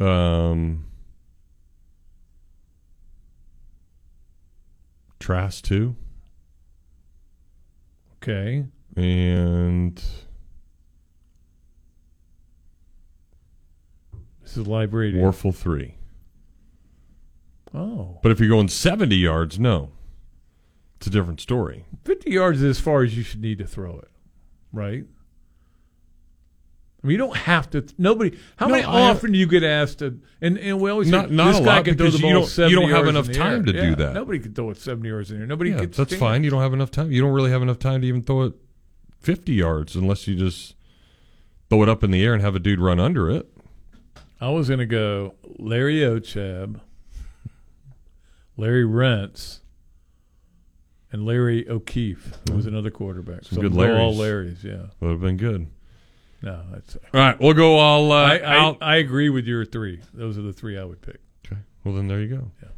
[0.00, 0.86] Um,
[5.20, 5.96] Trask two.
[8.16, 8.64] Okay.
[8.96, 10.02] And
[14.42, 15.22] This is live radio.
[15.30, 15.94] Wuerffel three.
[17.74, 19.90] Oh, But if you're going 70 yards, no.
[20.96, 21.86] It's a different story.
[22.04, 24.08] 50 yards is as far as you should need to throw it,
[24.72, 25.04] right?
[27.02, 27.84] I mean, you don't have to.
[27.98, 28.38] Nobody.
[28.56, 30.20] How No, many I- often do you get asked to?
[30.40, 32.22] And, and we always Not- say, not this a guy lot can throw the because
[32.22, 34.14] you don't- 70 you don't have yards enough time to do that.
[34.14, 35.46] Nobody can throw it seventy yards in here.
[35.46, 35.96] Nobody Yeah, gets.
[35.96, 36.44] that's fine.
[36.44, 37.10] You don't have enough time.
[37.10, 38.52] You don't really have enough time to even throw it
[39.18, 40.76] 50 yards unless you just
[41.70, 43.48] throw it up in the air and have a dude run under it.
[44.40, 46.80] I was going to go Larry Ochab,
[48.56, 49.60] Larry Rentz,
[51.10, 53.44] and Larry O'Keefe, who was another quarterback.
[53.44, 54.62] Some so good go all Larrys.
[54.62, 54.86] Larrys, yeah.
[55.00, 55.68] Would have been good.
[56.42, 56.96] No, that's.
[56.96, 58.76] All right, we'll go all uh, I, I.
[58.80, 60.00] I agree with your three.
[60.12, 61.20] Those are the three I would pick.
[61.46, 61.60] Okay.
[61.84, 62.50] Well, then there you go.
[62.62, 62.68] Yeah.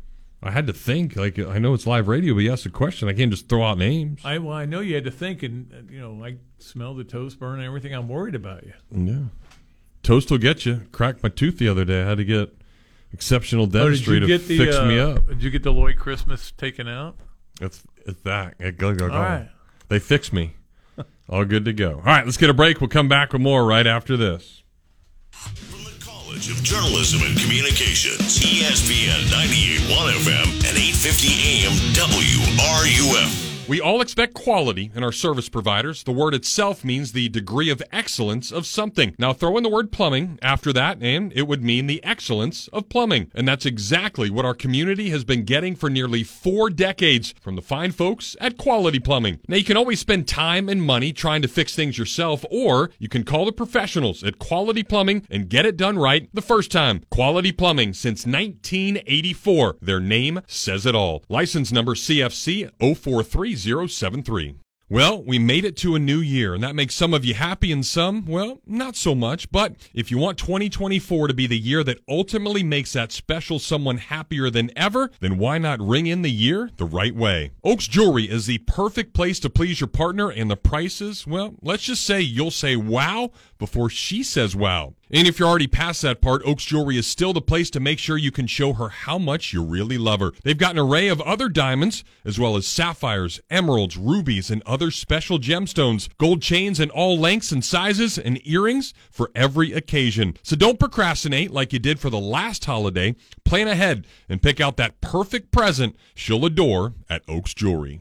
[0.42, 1.16] I had to think.
[1.16, 3.08] Like I know it's live radio, but you asked a question.
[3.08, 4.20] I can't just throw out names.
[4.24, 7.04] I well, I know you had to think, and uh, you know, I smell the
[7.04, 7.94] toast burn and everything.
[7.94, 8.74] I'm worried about you.
[8.90, 9.24] Yeah.
[10.02, 10.82] Toast will get you.
[10.92, 12.02] Cracked my tooth the other day.
[12.02, 12.54] I had to get
[13.14, 15.26] exceptional Oh, did dentistry you to get the, fix me uh, up.
[15.28, 17.16] Did you get the Lloyd Christmas taken out?
[17.60, 18.54] It's, it's that.
[18.58, 19.14] It go, go, go.
[19.14, 19.48] All right.
[19.88, 20.56] They fixed me.
[21.28, 21.94] All good to go.
[21.96, 22.80] All right, let's get a break.
[22.80, 24.62] We'll come back with more right after this.
[25.30, 33.43] From the College of Journalism and Communications, ESPN 98.1 FM and 850 AM WRUF.
[33.66, 36.02] We all expect quality in our service providers.
[36.02, 39.14] The word itself means the degree of excellence of something.
[39.18, 42.90] Now throw in the word plumbing after that, and it would mean the excellence of
[42.90, 43.30] plumbing.
[43.34, 47.62] And that's exactly what our community has been getting for nearly four decades from the
[47.62, 49.40] fine folks at Quality Plumbing.
[49.48, 53.08] Now you can always spend time and money trying to fix things yourself, or you
[53.08, 57.00] can call the professionals at Quality Plumbing and get it done right the first time.
[57.08, 59.78] Quality Plumbing since 1984.
[59.80, 61.24] Their name says it all.
[61.30, 62.68] License number CFC
[63.54, 64.63] 043073.
[64.90, 67.72] Well, we made it to a new year, and that makes some of you happy
[67.72, 69.50] and some, well, not so much.
[69.50, 73.96] But if you want 2024 to be the year that ultimately makes that special someone
[73.96, 77.52] happier than ever, then why not ring in the year the right way?
[77.64, 81.84] Oaks Jewelry is the perfect place to please your partner, and the prices, well, let's
[81.84, 84.92] just say you'll say wow before she says wow.
[85.10, 88.00] And if you're already past that part, Oaks Jewelry is still the place to make
[88.00, 90.32] sure you can show her how much you really love her.
[90.42, 94.73] They've got an array of other diamonds, as well as sapphires, emeralds, rubies, and other
[94.90, 100.36] special gemstones, gold chains in all lengths and sizes, and earrings for every occasion.
[100.42, 103.14] So don't procrastinate like you did for the last holiday.
[103.44, 108.00] Plan ahead and pick out that perfect present she'll adore at Oaks Jewelry.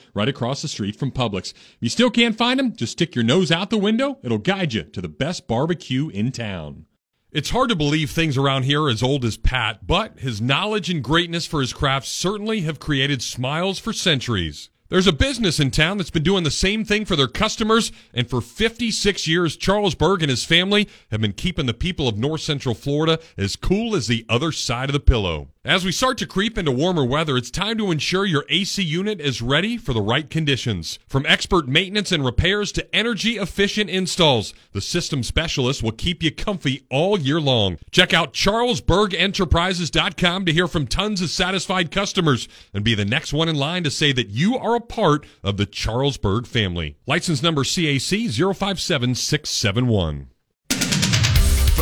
[0.13, 1.51] right across the street from Publix.
[1.51, 4.19] If you still can't find them, just stick your nose out the window.
[4.23, 6.85] It'll guide you to the best barbecue in town.
[7.31, 10.89] It's hard to believe things around here are as old as Pat, but his knowledge
[10.89, 14.69] and greatness for his craft certainly have created smiles for centuries.
[14.89, 18.29] There's a business in town that's been doing the same thing for their customers, and
[18.29, 22.41] for 56 years, Charles Berg and his family have been keeping the people of North
[22.41, 25.50] Central Florida as cool as the other side of the pillow.
[25.63, 29.21] As we start to creep into warmer weather, it's time to ensure your AC unit
[29.21, 30.97] is ready for the right conditions.
[31.07, 36.31] From expert maintenance and repairs to energy efficient installs, the system specialist will keep you
[36.31, 37.77] comfy all year long.
[37.91, 43.47] Check out charlesbergenterprises.com to hear from tons of satisfied customers and be the next one
[43.47, 46.97] in line to say that you are a part of the Charlesburg family.
[47.05, 50.30] License number CAC 057671.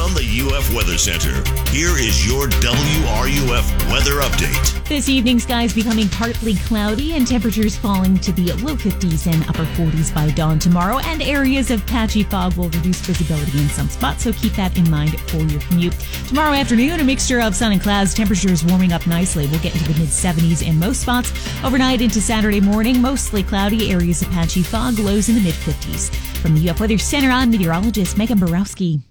[0.09, 1.35] From the UF Weather Center,
[1.69, 4.87] here is your WRUF weather update.
[4.87, 9.65] This evening, skies becoming partly cloudy and temperatures falling to the low 50s and upper
[9.65, 10.97] 40s by dawn tomorrow.
[10.97, 14.89] And areas of patchy fog will reduce visibility in some spots, so keep that in
[14.89, 15.93] mind for your commute.
[16.27, 19.45] Tomorrow afternoon, a mixture of sun and clouds, temperatures warming up nicely.
[19.45, 21.31] We'll get into the mid 70s in most spots.
[21.63, 26.09] Overnight into Saturday morning, mostly cloudy, areas of patchy fog, lows in the mid 50s.
[26.37, 29.03] From the UF Weather Center, I'm meteorologist Megan Borowski.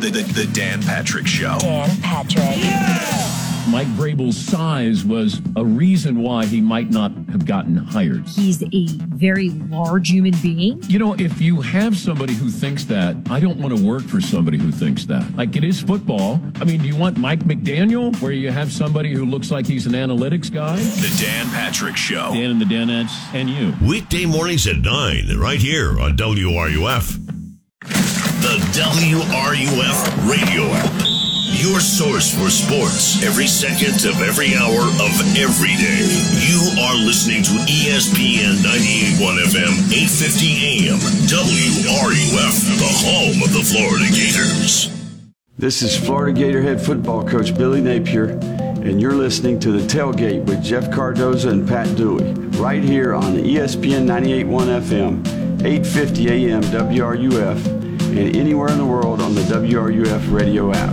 [0.00, 1.58] The, the, the Dan Patrick Show.
[1.60, 2.56] Dan Patrick.
[3.68, 8.26] Mike Vrabel's size was a reason why he might not have gotten hired.
[8.26, 10.82] He's a very large human being.
[10.84, 14.22] You know, if you have somebody who thinks that, I don't want to work for
[14.22, 15.36] somebody who thinks that.
[15.36, 16.40] Like it is football.
[16.60, 19.84] I mean, do you want Mike McDaniel, where you have somebody who looks like he's
[19.86, 20.76] an analytics guy?
[20.76, 22.32] The Dan Patrick Show.
[22.32, 23.74] Dan and the Danettes and you.
[23.86, 27.29] Weekday mornings at 9, right here on WRUF.
[28.40, 30.92] The WRUF radio app.
[31.60, 36.08] Your source for sports every second of every hour of every day.
[36.48, 44.06] You are listening to ESPN 98.1 FM, 850 AM, WRUF, the home of the Florida
[44.08, 44.88] Gators.
[45.58, 48.30] This is Florida Gator head football coach Billy Napier,
[48.80, 53.34] and you're listening to The Tailgate with Jeff Cardozo and Pat Dooley, right here on
[53.34, 57.79] ESPN 98.1 FM, 850 AM WRUF,
[58.10, 60.90] and anywhere in the world on the WRUF radio app.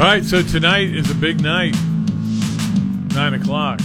[0.00, 1.74] All right, so tonight is a big night.
[3.14, 3.80] Nine o'clock.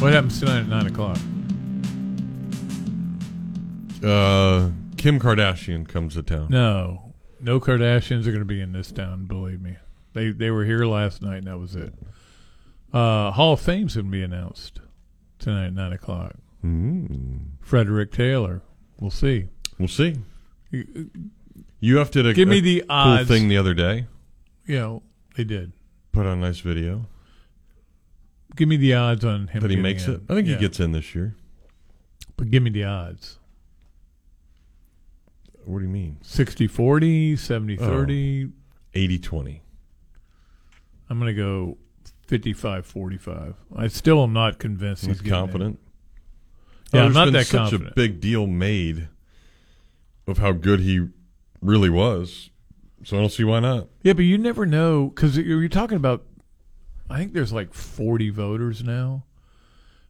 [0.00, 1.16] What happens tonight at nine o'clock?
[4.02, 6.48] Uh, Kim Kardashian comes to town.
[6.50, 9.24] No, no Kardashians are going to be in this town.
[9.24, 9.76] Believe me,
[10.12, 11.94] they they were here last night, and that was it.
[12.92, 14.80] Uh, Hall of Fame's going to be announced
[15.38, 16.34] tonight at nine o'clock.
[16.64, 17.40] Mm.
[17.60, 18.62] Frederick Taylor.
[18.98, 19.46] We'll see.
[19.78, 20.16] We'll see.
[21.80, 23.28] You have to Give me the cool odds.
[23.28, 24.06] thing the other day.
[24.66, 25.02] You know,
[25.36, 25.72] they did.
[26.12, 27.06] Put on a nice video.
[28.56, 29.62] Give me the odds on him.
[29.62, 30.14] That he makes in.
[30.14, 30.20] it.
[30.28, 30.54] I think Yeah.
[30.56, 31.34] he gets in this year.
[32.36, 33.38] But give me the odds.
[35.64, 36.18] What do you mean?
[36.22, 38.48] 60 40, 70 30.
[38.94, 39.62] 80 20.
[41.08, 41.78] I'm going to go
[42.30, 43.54] 55 45.
[43.74, 45.30] I still am not convinced he's Not in.
[45.30, 45.78] confident.
[46.94, 47.90] Yeah, Oh, I'm not been that such confident.
[47.90, 49.08] a big deal made
[50.28, 51.08] of how good he
[51.60, 52.50] really was.
[53.02, 53.88] So I don't see why not.
[54.04, 56.24] Yeah, but you never know because you're talking about.
[57.08, 59.24] I think there's like 40 voters now.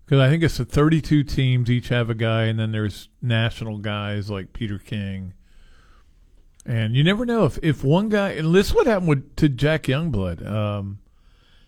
[0.05, 3.79] Because I think it's the 32 teams each have a guy, and then there's national
[3.79, 5.33] guys like Peter King.
[6.67, 8.31] And you never know if, if one guy.
[8.33, 10.45] And this is what happened with, to Jack Youngblood.
[10.47, 10.99] Um,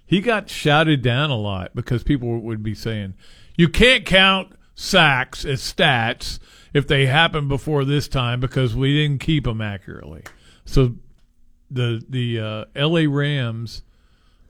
[0.07, 3.15] he got shouted down a lot because people would be saying,
[3.57, 6.39] "You can't count sacks as stats
[6.73, 10.23] if they happened before this time because we didn't keep them accurately."
[10.65, 10.95] So
[11.71, 13.07] the the uh, L.A.
[13.07, 13.83] Rams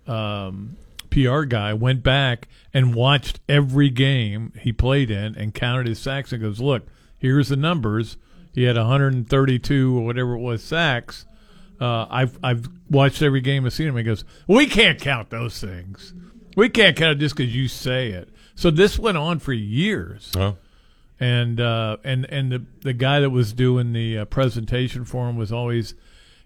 [0.07, 0.77] um,
[1.11, 6.33] PR guy went back and watched every game he played in and counted his sacks
[6.33, 6.87] and goes, "Look,
[7.19, 8.17] here's the numbers.
[8.53, 11.25] He had 132 or whatever it was sacks.
[11.83, 15.59] Uh, I've I've watched every game and seen him." He goes, "We can't count those
[15.61, 16.15] things.
[16.57, 20.31] We can't count it just because you say it." So this went on for years.
[20.37, 20.57] Oh.
[21.19, 25.37] And uh, and and the the guy that was doing the uh, presentation for him
[25.37, 25.95] was always,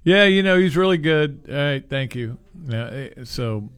[0.04, 1.46] yeah, you know, he's really good.
[1.48, 2.38] All right, thank you.
[2.66, 3.68] Yeah, so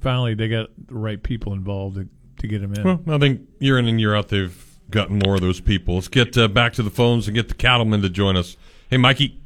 [0.00, 2.08] finally they got the right people involved to,
[2.38, 2.84] to get him in.
[2.84, 5.96] Well, I think year in and year out they've gotten more of those people.
[5.96, 8.56] Let's get uh, back to the phones and get the cattlemen to join us.
[8.90, 9.41] Hey, Mikey.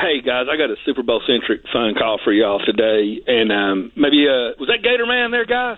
[0.00, 3.92] Hey guys, I got a Super Bowl centric phone call for y'all today, and um,
[3.96, 5.76] maybe uh, was that Gator Man there, guys?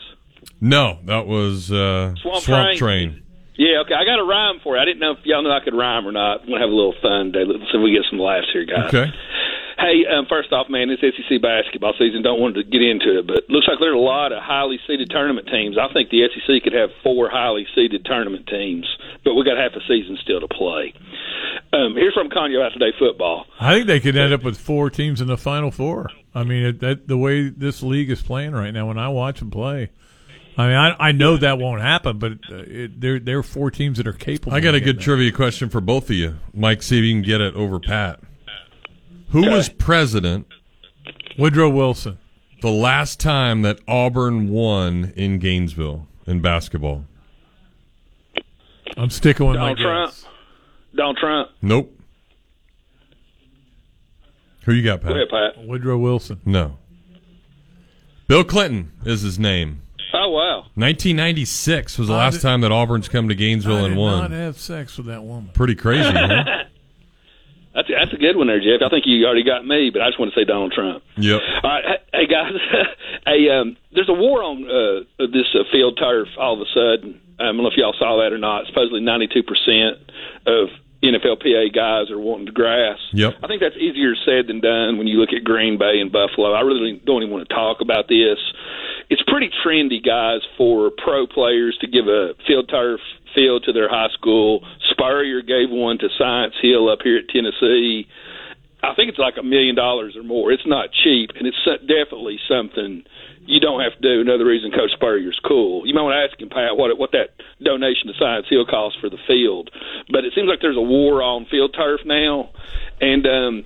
[0.61, 2.79] No, that was uh, Swamp Swamp Train.
[2.79, 3.23] Train.
[3.59, 3.95] Yeah, okay.
[3.95, 4.83] I got a rhyme for you.
[4.83, 6.43] I didn't know if y'all knew I could rhyme or not.
[6.43, 7.51] I'm gonna have a little fun today.
[7.51, 8.95] Let's see if we get some laughs here, guys.
[8.95, 9.11] Okay.
[9.83, 12.23] Hey, um, first off, man, it's SEC basketball season.
[12.23, 14.79] Don't want to get into it, but looks like there are a lot of highly
[14.87, 15.77] seeded tournament teams.
[15.77, 18.87] I think the SEC could have four highly seeded tournament teams,
[19.25, 20.95] but we got half a season still to play.
[21.73, 23.47] Um, here's from Kanye about today football.
[23.59, 26.11] I think they could end up with four teams in the Final Four.
[26.33, 28.87] I mean, it, that the way this league is playing right now.
[28.87, 29.91] When I watch them play,
[30.57, 33.73] I mean, I, I know that won't happen, but uh, it, there there are four
[33.73, 34.55] teams that are capable.
[34.55, 36.83] I got a getting good trivia question for both of you, Mike.
[36.83, 38.21] See if you can get it over Pat.
[39.33, 40.47] Who was president?
[41.39, 42.19] Woodrow Wilson.
[42.61, 47.05] The last time that Auburn won in Gainesville in basketball.
[48.97, 50.11] I'm sticking with Donald my Trump.
[50.13, 50.27] guess.
[50.95, 51.51] Donald Trump.
[51.63, 51.99] Nope.
[54.65, 55.09] Who you got, Pat?
[55.11, 55.67] Go ahead, Pat.
[55.67, 56.41] Woodrow Wilson.
[56.45, 56.79] No.
[58.29, 59.83] Bill Clinton is his name.
[60.15, 60.59] Oh wow.
[60.75, 63.99] 1996 was the I last did- time that Auburn's come to Gainesville I and did
[63.99, 64.19] won.
[64.19, 65.51] not have sex with that woman.
[65.55, 66.45] Pretty crazy, huh?
[67.75, 68.85] That's that's a good one there, Jeff.
[68.85, 71.03] I think you already got me, but I just want to say Donald Trump.
[71.17, 71.41] Yep.
[71.65, 72.53] All right, hey, hey guys,
[73.27, 76.29] hey, um, there's a war on uh, this uh, field turf.
[76.39, 78.67] All of a sudden, I don't know if y'all saw that or not.
[78.67, 80.05] Supposedly, 92 percent
[80.47, 80.69] of
[81.03, 82.99] NFLPA guys are wanting to grass.
[83.13, 83.35] Yep.
[83.43, 86.53] I think that's easier said than done when you look at Green Bay and Buffalo.
[86.53, 88.39] I really don't even want to talk about this.
[89.11, 93.01] It's pretty trendy, guys, for pro players to give a field turf
[93.35, 94.65] field to their high school.
[95.03, 98.07] Spurrier gave one to Science Hill up here at Tennessee.
[98.83, 100.53] I think it's like a million dollars or more.
[100.53, 103.05] It's not cheap, and it's definitely something
[103.47, 104.21] you don't have to do.
[104.21, 105.87] Another reason Coach Spurrier's cool.
[105.87, 108.99] You might want to ask him, Pat, what what that donation to Science Hill costs
[109.01, 109.71] for the field.
[110.11, 112.51] But it seems like there's a war on field turf now,
[113.01, 113.65] and um,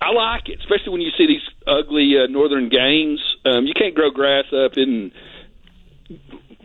[0.00, 3.20] I like it, especially when you see these ugly uh, northern games.
[3.44, 5.12] Um, you can't grow grass up in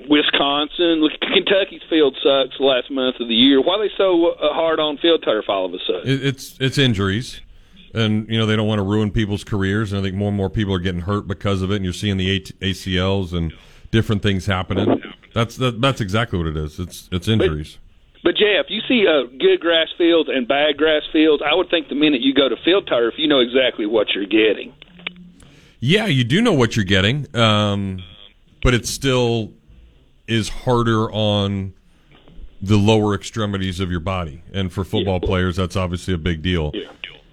[0.08, 1.02] Wisconsin.
[1.02, 3.62] Look, Kentucky's field sucks the last month of the year.
[3.62, 6.02] Why are they so uh, hard on field turf all of a sudden?
[6.06, 7.41] It's it's injuries,
[7.93, 9.91] and you know they don't want to ruin people's careers.
[9.91, 11.78] And I think more and more people are getting hurt because of it.
[11.78, 13.54] And you're seeing the ACLs and
[13.91, 15.02] different things happening.
[15.34, 16.80] That's that, that's exactly what it is.
[16.80, 17.78] It's it's injuries.
[18.24, 21.41] But Jeff, you see uh, good grass fields and bad grass fields.
[21.45, 24.26] I would think the minute you go to field turf, you know exactly what you're
[24.26, 24.74] getting.
[25.80, 28.04] Yeah, you do know what you're getting, um,
[28.64, 29.54] but it's still
[30.28, 31.73] is harder on
[32.61, 34.41] the lower extremities of your body.
[34.53, 36.71] And for football players, that's obviously a big deal.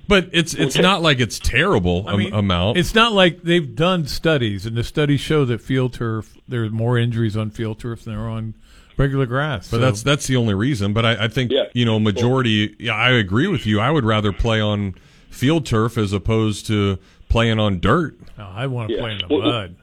[0.06, 2.76] But it's it's not like it's terrible I mean, amount.
[2.76, 6.98] It's not like they've done studies, and the studies show that field turf there's more
[6.98, 8.54] injuries on field turf than there are on
[8.98, 9.70] regular grass.
[9.70, 10.92] But So- that's that's the only reason.
[10.92, 12.76] But I, I think you know majority.
[12.78, 13.80] Yeah, I agree with you.
[13.80, 14.94] I would rather play on
[15.30, 16.98] field turf as opposed to
[17.30, 18.18] playing on dirt.
[18.36, 19.00] No, I want to Yeah.
[19.00, 19.76] play in the Well, well- mud.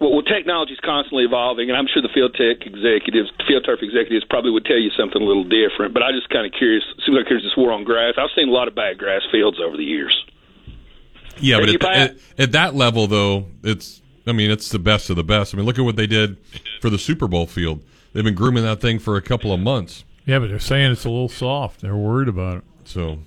[0.00, 3.80] Well, well technology is constantly evolving, and I'm sure the field tech executives, field turf
[3.82, 5.92] executives, probably would tell you something a little different.
[5.92, 6.82] But I just kind of curious.
[7.04, 8.14] Seems like there's this war on grass.
[8.16, 10.16] I've seen a lot of bad grass fields over the years.
[11.38, 14.00] Yeah, Hey, but you at, at, at that level, though, it's.
[14.26, 15.54] I mean, it's the best of the best.
[15.54, 16.36] I mean, look at what they did
[16.80, 17.82] for the Super Bowl field.
[18.12, 20.04] They've been grooming that thing for a couple of months.
[20.26, 21.80] Yeah, but they're saying it's a little soft.
[21.80, 22.64] They're worried about it.
[22.84, 23.18] So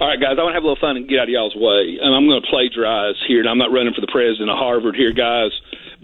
[0.00, 1.56] All right, guys, I want to have a little fun and get out of y'all's
[1.56, 1.98] way.
[2.02, 4.96] Um, I'm going to plagiarize here, and I'm not running for the president of Harvard
[4.96, 5.50] here, guys.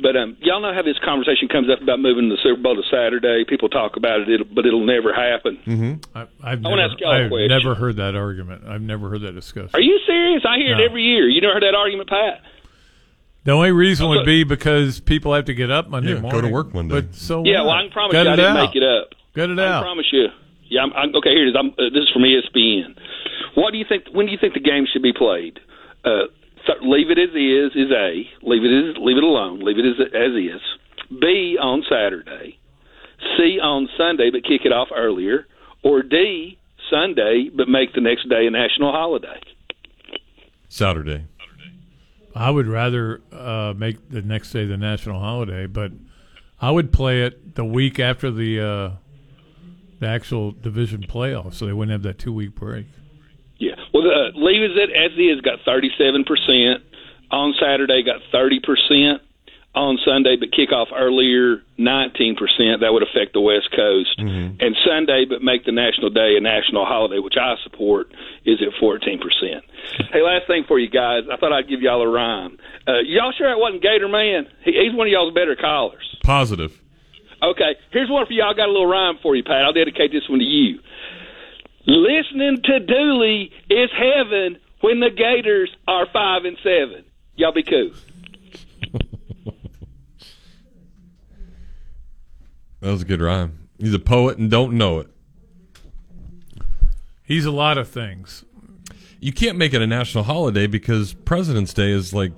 [0.03, 2.83] But um, y'all know how this conversation comes up about moving the Super Bowl to
[2.91, 3.45] Saturday.
[3.49, 5.59] People talk about it, it'll, but it'll never happen.
[5.67, 6.17] Mm-hmm.
[6.17, 7.49] I, I've I wanna never, ask y'all a I've question.
[7.49, 8.65] never heard that argument.
[8.67, 9.75] I've never heard that discussed.
[9.75, 10.43] Are you serious?
[10.49, 10.83] I hear No.
[10.83, 11.29] it every year.
[11.29, 12.41] You never heard that argument, Pat?
[13.45, 16.49] The only reason would be because people have to get up Monday Yeah, go to
[16.49, 17.01] work Monday.
[17.01, 17.67] But so yeah, what?
[17.69, 18.67] well, I can promise Gut you I it didn't out.
[18.67, 19.09] make it up.
[19.35, 19.81] Gut it I out.
[19.81, 20.27] I promise you.
[20.69, 21.31] Yeah, I'm, I'm, okay.
[21.31, 21.57] Here it is.
[21.59, 22.97] I'm, uh, this is from ESPN.
[23.55, 24.05] What do you think?
[24.13, 25.59] When do you think the game should be played?
[26.05, 26.29] Uh,
[26.71, 28.29] so leave it as is is A.
[28.43, 29.61] Leave it as leave it alone.
[29.61, 30.61] Leave it as as is.
[31.21, 32.59] B on Saturday.
[33.37, 35.47] C on Sunday, but kick it off earlier.
[35.83, 36.59] Or D
[36.91, 39.41] Sunday, but make the next day a national holiday.
[40.69, 41.27] Saturday.
[42.35, 45.91] I would rather uh, make the next day the national holiday, but
[46.61, 48.91] I would play it the week after the uh,
[49.99, 52.87] the actual division playoffs, so they wouldn't have that two week break.
[53.61, 53.77] Yeah.
[53.93, 55.41] Well, uh, leave it as it is.
[55.43, 56.83] Got thirty-seven percent
[57.31, 58.03] on Saturday.
[58.03, 59.21] Got thirty percent
[59.73, 62.81] on Sunday, but kick off earlier, nineteen percent.
[62.81, 64.19] That would affect the West Coast.
[64.19, 68.11] And Sunday, but make the national day a national holiday, which I support,
[68.45, 69.63] is at fourteen percent.
[70.11, 71.25] Hey, last thing for you guys.
[71.31, 72.57] I thought I'd give y'all a rhyme.
[72.89, 74.49] Uh, y'all sure it wasn't Gator Man?
[74.65, 76.17] He, he's one of y'all's better callers.
[76.25, 76.73] Positive.
[77.43, 78.51] Okay, here's one for y'all.
[78.51, 79.65] I got a little rhyme for you, Pat.
[79.65, 80.81] I'll dedicate this one to you.
[81.87, 87.05] Listening to Dooley is heaven when the Gators are five and seven.
[87.37, 87.91] Y'all be cool.
[92.81, 93.69] That was a good rhyme.
[93.79, 95.09] He's a poet and don't know it.
[97.23, 98.45] He's a lot of things.
[99.21, 102.33] You can't make it a national holiday because President's Day is like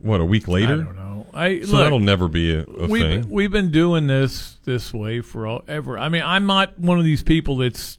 [0.00, 0.74] what a week later.
[0.74, 1.26] I don't know.
[1.32, 3.30] I so look, that'll never be a, a we've, thing.
[3.30, 5.96] We've been doing this this way for all, ever.
[5.96, 7.97] I mean, I'm not one of these people that's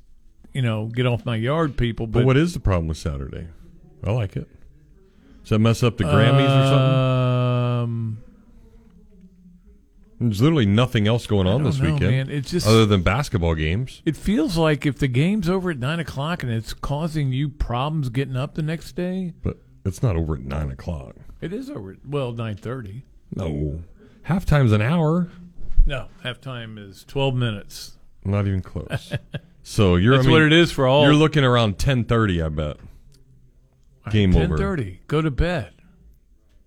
[0.54, 2.08] you know get off my yard people.
[2.08, 3.48] But, But what is the problem with Saturday?
[4.04, 4.48] I like it.
[5.44, 7.00] Does that mess up the Grammys or something?
[7.00, 8.18] Um,
[10.20, 12.30] There's literally nothing else going on this know, weekend, man.
[12.30, 14.02] It's just- other than basketball games.
[14.06, 18.10] it feels like if the game's over at nine o'clock and it's causing you problems
[18.10, 21.16] getting up the next day, But it's not over at nine o'clock.
[21.42, 21.92] it is over.
[21.92, 23.06] At, well, nine thirty.
[23.36, 23.82] No,
[24.28, 25.30] halftime's an hour.
[25.86, 27.98] No, halftime is twelve minutes.
[28.26, 29.14] Not even close.
[29.64, 30.16] so you're.
[30.16, 32.42] That's I mean, what it is for all- You're looking around ten thirty.
[32.42, 32.78] I bet.
[34.12, 34.48] Game over.
[34.48, 35.00] Ten thirty.
[35.08, 35.74] Go to bed.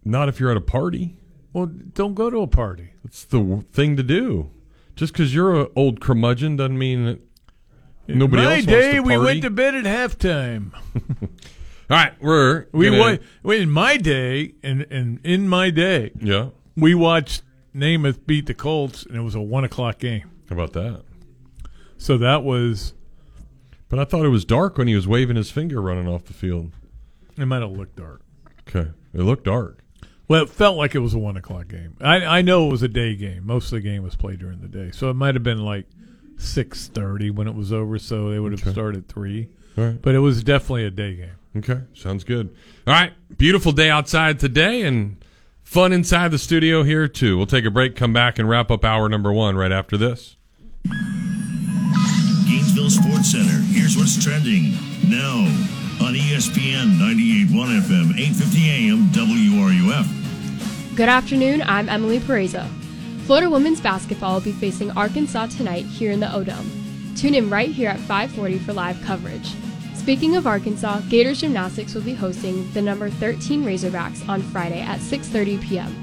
[0.04, 1.16] Not if you're at a party.
[1.52, 2.90] Well, don't go to a party.
[3.04, 4.50] It's the thing to do.
[4.96, 7.20] Just because you're an old curmudgeon doesn't mean that
[8.08, 10.72] nobody My else day, wants to we went to bed at halftime.
[11.90, 13.18] All right, we're We wa-
[13.52, 16.48] in my day, and and in my day, Yeah.
[16.76, 17.42] we watched
[17.74, 20.30] Namath beat the Colts, and it was a one o'clock game.
[20.48, 21.02] How about that?
[22.02, 22.94] So that was.
[23.88, 26.32] But I thought it was dark when he was waving his finger running off the
[26.32, 26.72] field.
[27.38, 28.22] It might have looked dark.
[28.68, 29.78] Okay, it looked dark.
[30.26, 31.96] Well, it felt like it was a one o'clock game.
[32.00, 33.46] I I know it was a day game.
[33.46, 35.86] Most of the game was played during the day, so it might have been like
[36.38, 37.98] six thirty when it was over.
[37.98, 38.72] So they would have Okay.
[38.72, 39.48] started three.
[39.76, 40.00] Right.
[40.02, 41.36] But it was definitely a day game.
[41.58, 42.48] Okay, sounds good.
[42.86, 45.22] All right, beautiful day outside today and
[45.62, 47.36] fun inside the studio here too.
[47.36, 50.36] We'll take a break, come back, and wrap up hour number one right after this.
[53.22, 53.62] Sports Center.
[53.66, 54.72] Here's what's trending
[55.08, 55.46] now
[56.04, 60.96] on ESPN 98.1 FM, 8:50 AM, WRUF.
[60.96, 62.66] Good afternoon, I'm Emily Pereza.
[63.26, 66.68] Florida women's basketball will be facing Arkansas tonight here in the O-Dome.
[67.16, 69.54] Tune in right here at 540 for live coverage.
[69.94, 74.98] Speaking of Arkansas, Gators Gymnastics will be hosting the number 13 Razorbacks on Friday at
[74.98, 75.94] 6:30 p.m.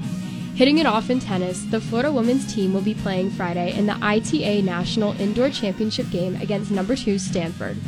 [0.60, 3.96] Hitting it off in tennis, the Florida women's team will be playing Friday in the
[4.02, 7.78] ITA National Indoor Championship game against number 2 Stanford.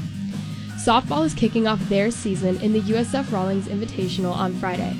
[0.82, 4.96] Softball is kicking off their season in the USF Rawlings Invitational on Friday.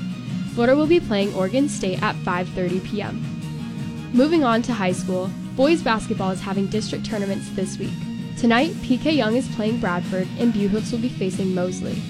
[0.52, 4.10] Florida will be playing Oregon State at 5:30 p.m.
[4.12, 7.96] Moving on to high school, boys basketball is having district tournaments this week.
[8.36, 12.02] Tonight, PK Yonge is playing Bradford and Buchholz will be facing Mosley.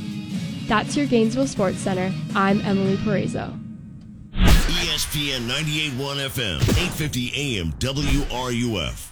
[0.67, 2.13] That's your Gainesville Sports Center.
[2.35, 3.62] I'm Emily Parezo.
[4.83, 9.12] ESPN 98.1 FM, 8:50 AM, WRUF.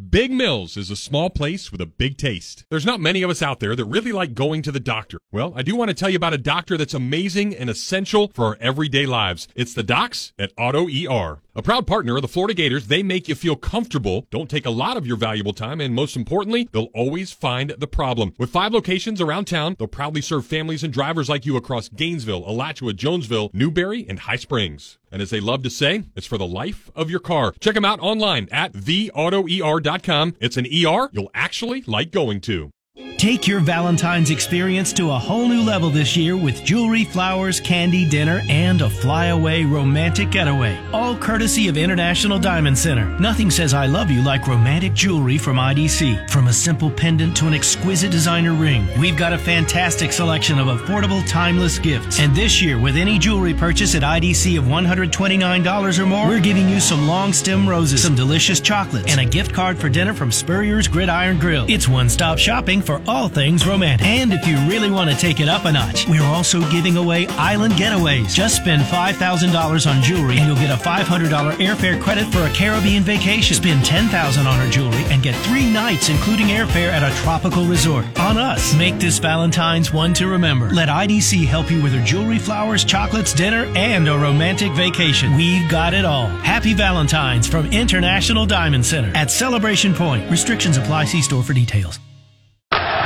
[0.09, 2.65] Big Mills is a small place with a big taste.
[2.69, 5.19] There's not many of us out there that really like going to the doctor.
[5.31, 8.45] Well, I do want to tell you about a doctor that's amazing and essential for
[8.45, 9.47] our everyday lives.
[9.53, 11.41] It's the docs at Auto ER.
[11.53, 14.69] A proud partner of the Florida Gators, they make you feel comfortable, don't take a
[14.69, 18.33] lot of your valuable time, and most importantly, they'll always find the problem.
[18.37, 22.45] With five locations around town, they'll proudly serve families and drivers like you across Gainesville,
[22.47, 24.97] Alachua, Jonesville, Newberry, and High Springs.
[25.11, 27.53] And as they love to say, it's for the life of your car.
[27.59, 30.35] Check them out online at theautoer.com.
[30.39, 32.71] It's an ER you'll actually like going to.
[33.21, 38.03] Take your Valentine's experience to a whole new level this year with jewelry, flowers, candy,
[38.03, 40.77] dinner, and a flyaway romantic getaway.
[40.91, 43.17] All courtesy of International Diamond Center.
[43.17, 46.29] Nothing says I love you like romantic jewelry from IDC.
[46.31, 50.67] From a simple pendant to an exquisite designer ring, we've got a fantastic selection of
[50.67, 52.19] affordable, timeless gifts.
[52.19, 56.67] And this year, with any jewelry purchase at IDC of $129 or more, we're giving
[56.67, 60.29] you some long stem roses, some delicious chocolates, and a gift card for dinner from
[60.29, 61.67] Spurrier's Gridiron Grill.
[61.69, 64.07] It's one stop shopping for all things romantic.
[64.07, 67.27] And if you really want to take it up a notch, we're also giving away
[67.27, 68.33] island getaways.
[68.33, 73.03] Just spend $5,000 on jewelry and you'll get a $500 airfare credit for a Caribbean
[73.03, 73.55] vacation.
[73.55, 78.05] Spend $10,000 on our jewelry and get three nights, including airfare at a tropical resort.
[78.19, 78.75] On us.
[78.75, 80.69] Make this Valentine's one to remember.
[80.69, 85.35] Let IDC help you with your jewelry, flowers, chocolates, dinner, and a romantic vacation.
[85.35, 86.27] We've got it all.
[86.27, 90.29] Happy Valentine's from International Diamond Center at Celebration Point.
[90.29, 91.05] Restrictions apply.
[91.05, 91.99] See store for details.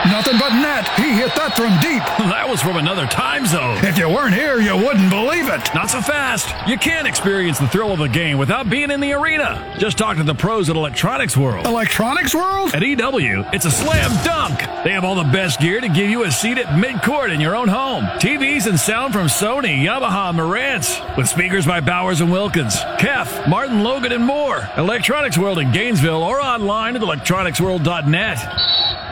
[0.05, 0.87] Nothing but net.
[0.99, 2.03] He hit that from deep.
[2.35, 3.77] That was from another time zone.
[3.83, 5.73] If you weren't here, you wouldn't believe it.
[5.73, 6.49] Not so fast.
[6.67, 9.75] You can't experience the thrill of the game without being in the arena.
[9.79, 11.65] Just talk to the pros at Electronics World.
[11.65, 12.75] Electronics World?
[12.75, 14.59] At EW, it's a slam dunk.
[14.83, 17.55] They have all the best gear to give you a seat at midcourt in your
[17.55, 18.03] own home.
[18.19, 23.83] TVs and sound from Sony, Yamaha, Marantz, with speakers by Bowers and Wilkins, Kef, Martin
[23.83, 24.67] Logan, and more.
[24.77, 29.04] Electronics World in Gainesville or online at electronicsworld.net.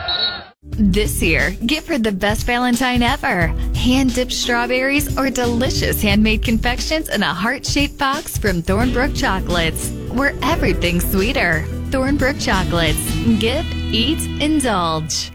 [0.76, 3.46] This year, give her the best Valentine ever.
[3.76, 9.90] Hand dipped strawberries or delicious handmade confections in a heart shaped box from Thornbrook Chocolates,
[10.12, 11.64] where everything's sweeter.
[11.90, 12.98] Thornbrook Chocolates.
[13.38, 15.30] Give, eat, indulge.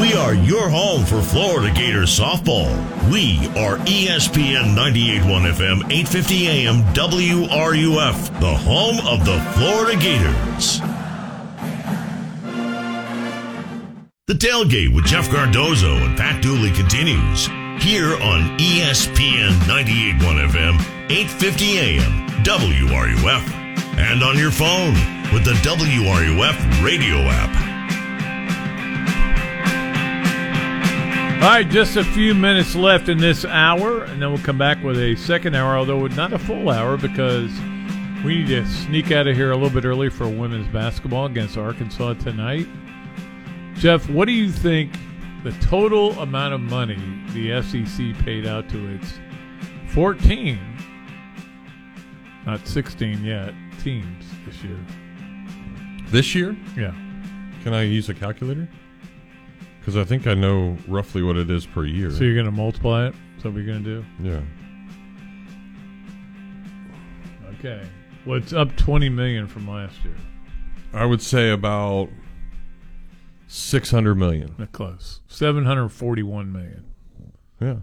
[0.00, 2.72] We are your home for Florida Gators softball.
[3.12, 10.80] We are ESPN 98.1 FM, 850 AM, WRUF, the home of the Florida Gators.
[14.32, 17.48] The tailgate with Jeff Cardozo and Pat Dooley continues
[17.84, 20.80] here on ESPN 98.1 FM,
[21.10, 23.52] 850 AM, WRUF,
[23.98, 24.94] and on your phone
[25.34, 27.52] with the WRUF radio app.
[31.42, 34.82] All right, just a few minutes left in this hour, and then we'll come back
[34.82, 37.50] with a second hour, although not a full hour because
[38.24, 41.58] we need to sneak out of here a little bit early for women's basketball against
[41.58, 42.66] Arkansas tonight.
[43.82, 44.96] Jeff, what do you think
[45.42, 46.96] the total amount of money
[47.34, 49.14] the SEC paid out to its
[49.88, 50.56] 14,
[52.46, 53.52] not 16 yet,
[53.82, 54.78] teams this year?
[56.10, 56.56] This year?
[56.76, 56.94] Yeah.
[57.64, 58.68] Can I use a calculator?
[59.80, 62.12] Because I think I know roughly what it is per year.
[62.12, 63.16] So you're going to multiply it?
[63.36, 64.04] Is that what you're going to do?
[64.20, 64.40] Yeah.
[67.58, 67.84] Okay.
[68.26, 70.14] Well, it's up 20 million from last year.
[70.92, 72.10] I would say about
[73.52, 74.54] 600 million.
[74.56, 75.20] Not close.
[75.28, 76.84] 741 million.
[77.60, 77.76] Yeah.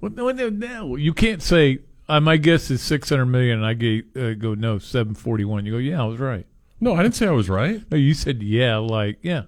[0.00, 0.96] Well, no, no, no.
[0.96, 4.78] You can't say, uh, my guess is 600 million, and I gave, uh, go, no,
[4.78, 5.66] 741.
[5.66, 6.46] You go, yeah, I was right.
[6.80, 7.82] No, I didn't say I was right.
[7.90, 9.42] No, you said, yeah, like, yeah.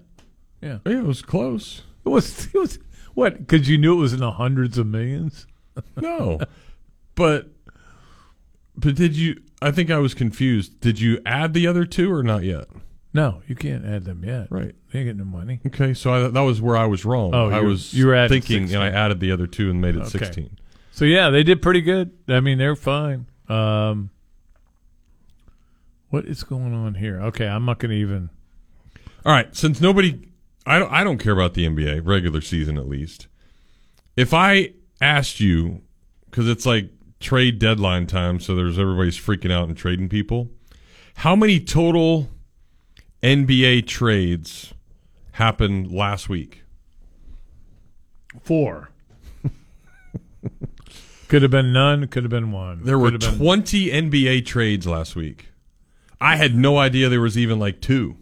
[0.61, 0.77] Yeah.
[0.85, 1.81] Yeah, it was close.
[2.05, 2.77] It was, it was
[3.15, 3.39] what?
[3.39, 5.47] Because you knew it was in the hundreds of millions?
[5.97, 6.39] no.
[7.15, 7.49] But,
[8.77, 10.79] but did you, I think I was confused.
[10.81, 12.67] Did you add the other two or not yet?
[13.15, 14.47] No, you can't add them yet.
[14.49, 14.75] Right.
[14.91, 15.61] They ain't getting no money.
[15.65, 17.33] Okay, so I, that was where I was wrong.
[17.33, 18.75] Oh, I you was you were adding thinking, 16.
[18.75, 20.09] and I added the other two and made it Okay.
[20.19, 20.57] 16.
[20.91, 22.11] So, yeah, they did pretty good.
[22.27, 23.27] I mean, they're fine.
[23.47, 24.09] Um,
[26.09, 27.21] what is going on here?
[27.21, 28.29] Okay, I'm not going to even.
[29.25, 30.27] All right, since nobody,
[30.65, 33.27] I don't, I don't care about the NBA regular season at least.
[34.17, 35.83] If I asked you,
[36.29, 36.89] because it's like
[37.21, 40.49] trade deadline time, so there's everybody's freaking out and trading people.
[41.15, 42.29] How many total
[43.25, 44.73] NBA trades
[45.31, 46.61] happened last week?
[48.43, 48.91] Four.
[51.27, 52.07] could have been none.
[52.07, 52.83] Could have been one.
[52.83, 55.47] There were Could have been- 20 NBA trades last week.
[56.21, 58.17] I had no idea there was even like two.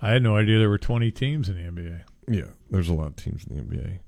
[0.00, 2.02] I had no idea there were 20 teams in the NBA.
[2.28, 3.98] Yeah, there's a lot of teams in the NBA.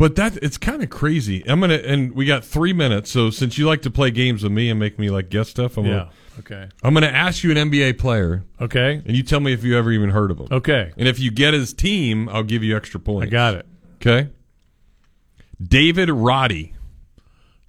[0.00, 1.46] But that it's kind of crazy.
[1.46, 3.10] I'm gonna and we got three minutes.
[3.10, 5.76] So since you like to play games with me and make me like guess stuff,
[5.76, 6.68] I'm Yeah, gonna, okay.
[6.82, 8.42] I'm gonna ask you an NBA player.
[8.60, 9.02] Okay.
[9.04, 10.48] And you tell me if you ever even heard of him.
[10.50, 10.90] Okay.
[10.96, 13.26] And if you get his team, I'll give you extra points.
[13.26, 13.66] I got it.
[13.96, 14.30] Okay.
[15.62, 16.74] David Roddy.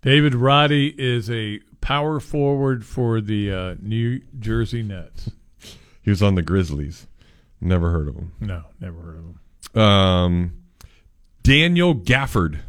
[0.01, 5.31] David Roddy is a power forward for the uh, New Jersey Nets.
[6.01, 7.07] He was on the Grizzlies.
[7.59, 8.31] Never heard of him.
[8.39, 9.81] No, never heard of him.
[9.81, 10.60] Um,
[11.43, 12.59] Daniel Gafford.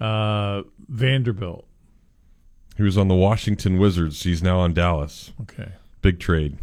[0.00, 1.66] Uh, Vanderbilt.
[2.76, 4.22] He was on the Washington Wizards.
[4.22, 5.32] He's now on Dallas.
[5.42, 5.72] Okay.
[6.00, 6.58] Big trade.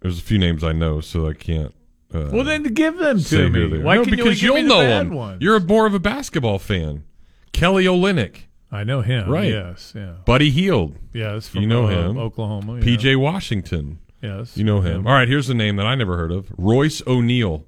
[0.00, 1.74] There's a few names I know, so I can't.
[2.12, 3.78] Uh, Well, then give them to me.
[3.82, 5.14] Why no, can you because me the know him.
[5.14, 5.42] ones?
[5.42, 7.04] You're more of a basketball fan.
[7.52, 8.44] Kelly Olynyk.
[8.72, 9.28] I know him.
[9.28, 9.50] Right.
[9.50, 9.92] Yes.
[9.94, 10.14] Yeah.
[10.24, 10.96] Buddy Hield.
[11.12, 12.18] Yes, you know uh, him.
[12.18, 12.82] Oklahoma, yeah.
[12.82, 13.98] PJ Washington.
[14.22, 14.56] Yes.
[14.56, 15.00] You know him.
[15.00, 15.06] him.
[15.06, 16.50] All right, here's a name that I never heard of.
[16.56, 17.64] Royce O'Neale.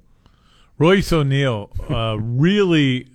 [0.83, 3.07] Royce O'Neale uh, really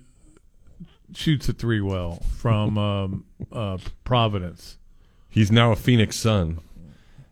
[1.14, 4.78] shoots a three well from um, uh, Providence.
[5.28, 6.60] He's now a Phoenix Sun.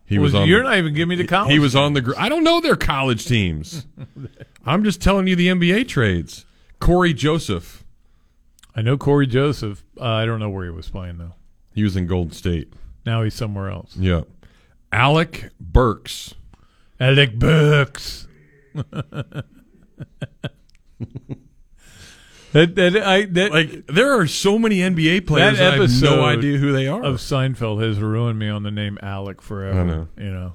[0.05, 0.47] He was Well, on.
[0.47, 2.13] you're not even giving me the college He was on the.
[2.15, 3.87] I don't know their college teams.
[4.65, 6.45] I'm just telling you the NBA trades.
[6.79, 7.83] Cory Joseph.
[8.75, 9.83] I know Cory Joseph.
[9.99, 11.33] Uh, I don't know where he was playing though.
[11.73, 12.71] He was in Gold State.
[13.07, 13.97] Now he's somewhere else.
[13.97, 14.21] Yeah.
[14.91, 16.35] Alec Burks.
[16.99, 18.27] Alec Burks.
[22.51, 25.57] that that I that like there are so many NBA players.
[25.57, 27.03] that I have no idea who they are.
[27.03, 29.79] Of Seinfeld has ruined me on the name Alec forever.
[29.79, 30.07] I know.
[30.17, 30.53] You know,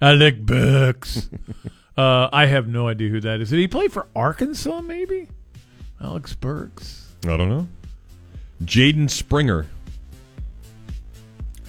[0.00, 1.28] Alec Burks.
[1.96, 3.50] uh, I have no idea who that is.
[3.50, 4.80] Did he play for Arkansas?
[4.80, 5.28] Maybe.
[6.00, 7.14] Alex Burks.
[7.24, 7.68] I don't know.
[8.62, 9.66] Jaden Springer.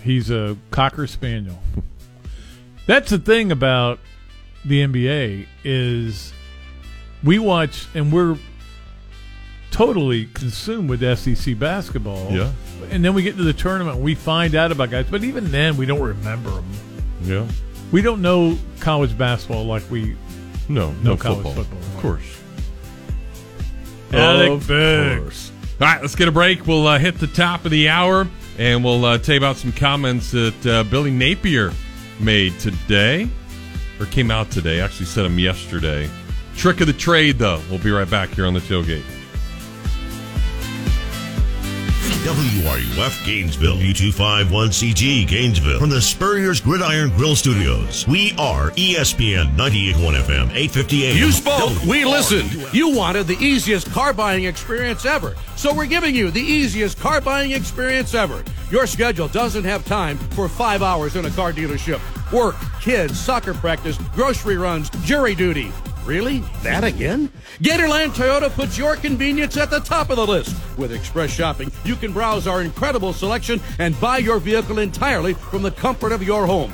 [0.02, 1.60] He's a cocker spaniel.
[2.86, 4.00] That's the thing about
[4.66, 6.34] the NBA is
[7.24, 8.38] we watch and we're
[9.72, 12.32] totally consumed with SEC basketball.
[12.32, 12.52] Yeah.
[12.92, 15.52] And then we get to the tournament and we find out about guys, but even
[15.52, 16.66] then we don't remember them.
[17.24, 17.48] Yeah.
[17.92, 20.16] We don't know college basketball like we
[20.68, 21.64] No, know no college football.
[21.64, 21.80] football.
[21.80, 22.42] Of course.
[24.12, 25.52] Alec Of course.
[25.80, 26.66] All right, let's get a break.
[26.68, 29.72] We'll uh, hit the top of the hour, and we'll uh, tell you about some
[29.72, 31.72] comments that uh, Billy Napier
[32.20, 33.30] made today,
[34.00, 34.82] or came out today.
[34.82, 36.10] Actually, said them yesterday.
[36.60, 37.62] Trick of the trade, though.
[37.70, 39.06] We'll be right back here on the tailgate.
[42.26, 48.06] WRUF Gainesville, U251CG Gainesville, from the Spurrier's Gridiron Grill Studios.
[48.10, 51.18] We are ESPN 98.1 FM, 850 AM.
[51.18, 52.52] You spoke, we listened.
[52.74, 55.36] You wanted the easiest car buying experience ever.
[55.56, 58.44] So we're giving you the easiest car buying experience ever.
[58.70, 62.02] Your schedule doesn't have time for five hours in a car dealership.
[62.34, 65.72] Work, kids, soccer practice, grocery runs, jury duty.
[66.06, 66.40] Really?
[66.64, 67.32] That again?
[67.62, 70.56] Gatorland Toyota puts your convenience at the top of the list.
[70.78, 75.62] With Express Shopping, you can browse our incredible selection and buy your vehicle entirely from
[75.62, 76.74] the comfort of your home.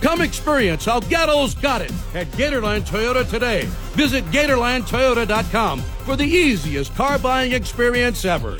[0.00, 3.64] Come experience how Gatto's got it at Gatorland Toyota today.
[3.92, 8.58] Visit GatorlandToyota.com for the easiest car buying experience ever.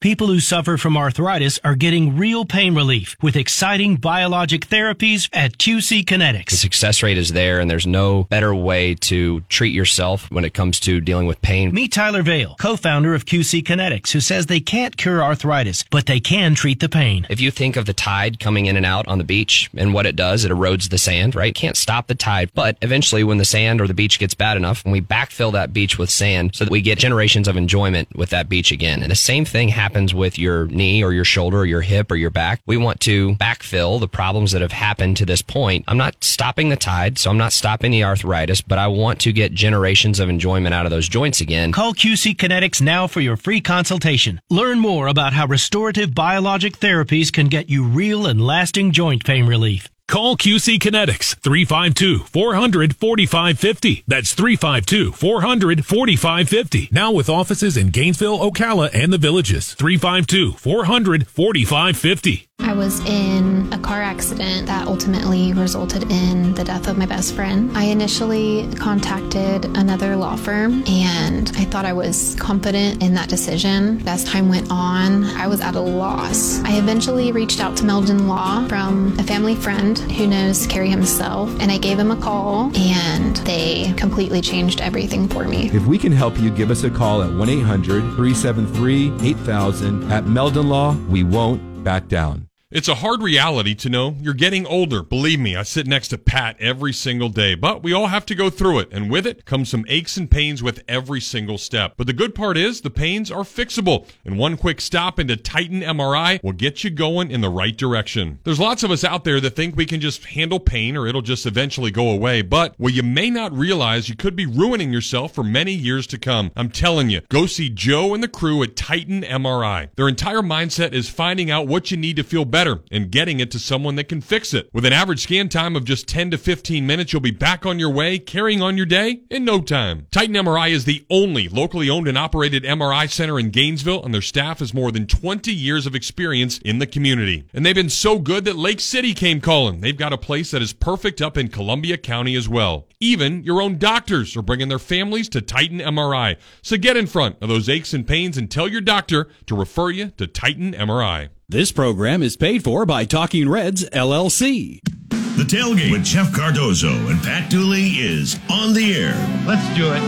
[0.00, 5.58] People who suffer from arthritis are getting real pain relief with exciting biologic therapies at
[5.58, 6.48] QC Kinetics.
[6.48, 10.54] The success rate is there, and there's no better way to treat yourself when it
[10.54, 11.74] comes to dealing with pain.
[11.74, 16.18] Meet Tyler Vale, co-founder of QC Kinetics, who says they can't cure arthritis, but they
[16.18, 17.26] can treat the pain.
[17.28, 20.06] If you think of the tide coming in and out on the beach and what
[20.06, 21.54] it does, it erodes the sand, right?
[21.54, 24.82] Can't stop the tide, but eventually when the sand or the beach gets bad enough,
[24.86, 28.48] we backfill that beach with sand so that we get generations of enjoyment with that
[28.48, 29.02] beach again.
[29.02, 32.16] And the same thing happens with your knee or your shoulder or your hip or
[32.16, 32.60] your back.
[32.66, 35.84] We want to backfill the problems that have happened to this point.
[35.88, 39.32] I'm not stopping the tide, so I'm not stopping the arthritis, but I want to
[39.32, 41.72] get generations of enjoyment out of those joints again.
[41.72, 44.40] Call QC Kinetics now for your free consultation.
[44.50, 49.46] Learn more about how restorative biologic therapies can get you real and lasting joint pain
[49.46, 49.88] relief.
[50.10, 54.02] Call QC Kinetics 352 400 4550.
[54.08, 56.88] That's 352 400 4550.
[56.90, 59.72] Now with offices in Gainesville, Ocala, and the villages.
[59.74, 62.49] 352 400 4550.
[62.62, 67.34] I was in a car accident that ultimately resulted in the death of my best
[67.34, 67.70] friend.
[67.76, 74.06] I initially contacted another law firm and I thought I was confident in that decision.
[74.06, 76.60] As time went on, I was at a loss.
[76.64, 81.50] I eventually reached out to Meldon Law from a family friend who knows Kerry himself
[81.60, 85.70] and I gave him a call and they completely changed everything for me.
[85.72, 90.12] If we can help you, give us a call at 1 800 373 8000.
[90.12, 92.49] At Meldon Law, we won't back down.
[92.72, 95.02] It's a hard reality to know you're getting older.
[95.02, 98.34] Believe me, I sit next to Pat every single day, but we all have to
[98.36, 98.90] go through it.
[98.92, 101.94] And with it comes some aches and pains with every single step.
[101.96, 104.06] But the good part is the pains are fixable.
[104.24, 108.38] And one quick stop into Titan MRI will get you going in the right direction.
[108.44, 111.22] There's lots of us out there that think we can just handle pain or it'll
[111.22, 112.40] just eventually go away.
[112.40, 116.18] But what you may not realize, you could be ruining yourself for many years to
[116.18, 116.52] come.
[116.54, 119.88] I'm telling you, go see Joe and the crew at Titan MRI.
[119.96, 122.59] Their entire mindset is finding out what you need to feel better
[122.90, 124.68] and getting it to someone that can fix it.
[124.72, 127.78] With an average scan time of just 10 to 15 minutes, you'll be back on
[127.78, 130.06] your way, carrying on your day in no time.
[130.10, 134.20] Titan MRI is the only locally owned and operated MRI center in Gainesville, and their
[134.20, 137.44] staff has more than 20 years of experience in the community.
[137.54, 139.80] And they've been so good that Lake City came calling.
[139.80, 142.86] They've got a place that is perfect up in Columbia County as well.
[143.00, 146.36] Even your own doctors are bringing their families to Titan MRI.
[146.62, 149.90] So get in front of those aches and pains and tell your doctor to refer
[149.90, 151.30] you to Titan MRI.
[151.50, 154.80] This program is paid for by Talking Reds LLC.
[155.08, 159.14] The tailgate with Jeff Cardozo and Pat Dooley is on the air.
[159.48, 160.00] Let's do it.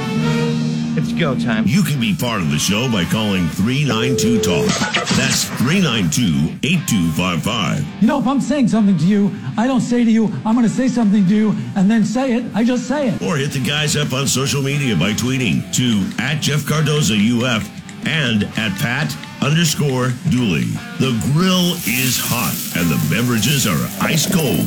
[0.96, 1.64] It's go time.
[1.66, 4.68] You can be part of the show by calling 392 Talk.
[5.16, 7.86] That's 392 8255.
[8.00, 10.68] You know, if I'm saying something to you, I don't say to you, I'm going
[10.68, 12.44] to say something to you and then say it.
[12.54, 13.20] I just say it.
[13.20, 17.68] Or hit the guys up on social media by tweeting to at Jeff Cardozo UF
[18.06, 19.12] and at Pat
[19.42, 20.70] underscore Dooley.
[21.00, 24.60] The grill is hot and the beverages are ice cold.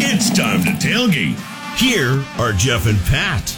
[0.00, 1.38] It's time to tailgate.
[1.78, 3.56] Here are Jeff and Pat.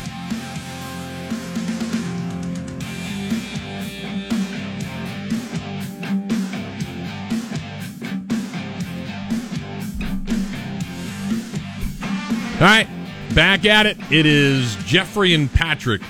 [12.54, 12.86] All right,
[13.34, 13.96] back at it.
[14.12, 16.02] It is Jeffrey and Patrick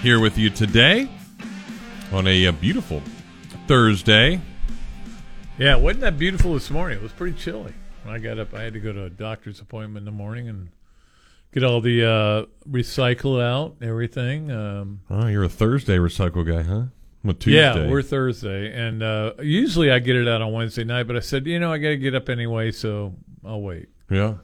[0.00, 1.10] here with you today
[2.12, 3.02] on a, uh beautiful
[3.68, 4.40] Thursday.
[5.58, 6.96] Yeah, wasn't that beautiful this morning?
[6.98, 7.74] It was pretty chilly.
[8.02, 10.48] When I got up, I had to go to a doctor's appointment in the morning
[10.48, 10.70] and
[11.52, 14.50] get all the uh, recycle out, everything.
[14.50, 16.84] Um, Oh, you're a Thursday recycle guy, huh?
[17.22, 17.58] Well, Tuesday.
[17.84, 21.02] Yeah, we're Thursday, and uh, usually I get it out on Wednesday night.
[21.06, 23.14] But I said, you know, I got to get up anyway, so
[23.44, 23.88] I'll wait.
[24.08, 24.34] Yeah.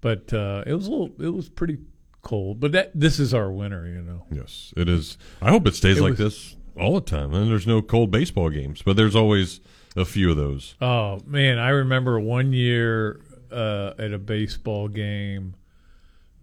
[0.00, 1.78] But uh, it was a little, it was pretty
[2.22, 2.58] cold.
[2.58, 4.24] But that this is our winter, you know.
[4.32, 5.16] Yes, it is.
[5.40, 7.34] I hope it stays It like was- this all the time.
[7.34, 9.60] And there's no cold baseball games, but there's always
[9.96, 10.74] a few of those.
[10.80, 13.20] Oh man, I remember one year
[13.50, 15.54] uh, at a baseball game,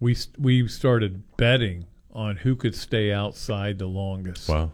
[0.00, 4.48] we we started betting on who could stay outside the longest.
[4.48, 4.70] Wow.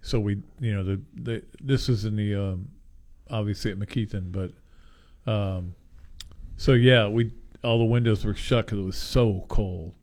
[0.00, 2.68] So we, you know, the, the this was in the um,
[3.30, 5.74] obviously at McKethan, but um,
[6.56, 7.32] so yeah, we
[7.62, 9.94] all the windows were shut because it was so cold,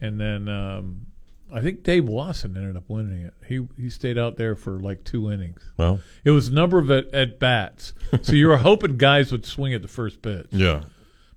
[0.00, 1.06] and then um,
[1.52, 3.34] I think Dave Lawson ended up winning it.
[3.46, 5.60] He he stayed out there for like two innings.
[5.76, 6.00] Wow.
[6.24, 7.92] It was number of at, at bats.
[8.22, 10.46] So you were hoping guys would swing at the first pitch.
[10.50, 10.82] Yeah.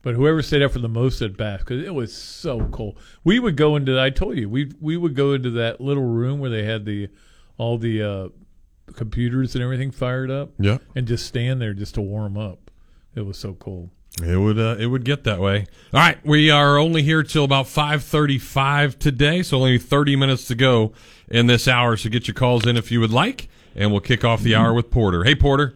[0.02, 3.00] But whoever stayed out for the most at bats, because it was so cold.
[3.24, 4.00] We would go into.
[4.00, 7.10] I told you, we we would go into that little room where they had the
[7.58, 8.28] all the uh,
[8.94, 10.52] computers and everything fired up.
[10.60, 10.78] Yeah.
[10.96, 12.72] And just stand there just to warm up.
[13.16, 13.90] It was so cold.
[14.24, 15.68] It would uh, it would get that way.
[15.94, 20.16] All right, we are only here till about five thirty five today, so only thirty
[20.16, 20.94] minutes to go
[21.28, 21.98] in this hour.
[21.98, 24.74] So get your calls in if you would like, and we'll kick off the hour
[24.74, 25.26] with Porter.
[25.26, 25.76] Hey, Porter.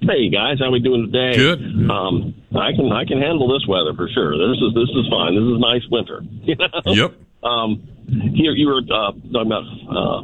[0.00, 1.36] Hey guys, how we doing today?
[1.36, 1.60] Good.
[1.90, 4.36] Um, I can I can handle this weather for sure.
[4.36, 5.34] This is this is fine.
[5.34, 6.22] This is nice winter.
[6.42, 6.68] You know?
[6.84, 7.14] Yep.
[7.42, 7.88] Um,
[8.34, 10.22] here you were uh, talking about uh,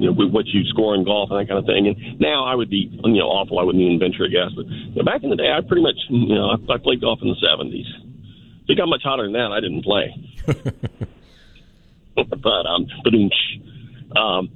[0.00, 1.86] you know with what you score in golf and that kind of thing.
[1.86, 3.60] And now I would be you know awful.
[3.60, 4.50] I wouldn't even venture a guess.
[4.56, 7.04] But you know, back in the day, I pretty much you know I, I played
[7.04, 7.86] golf in the seventies.
[8.64, 10.16] If it got much hotter than that, I didn't play.
[12.16, 13.12] but um, but
[14.16, 14.50] um,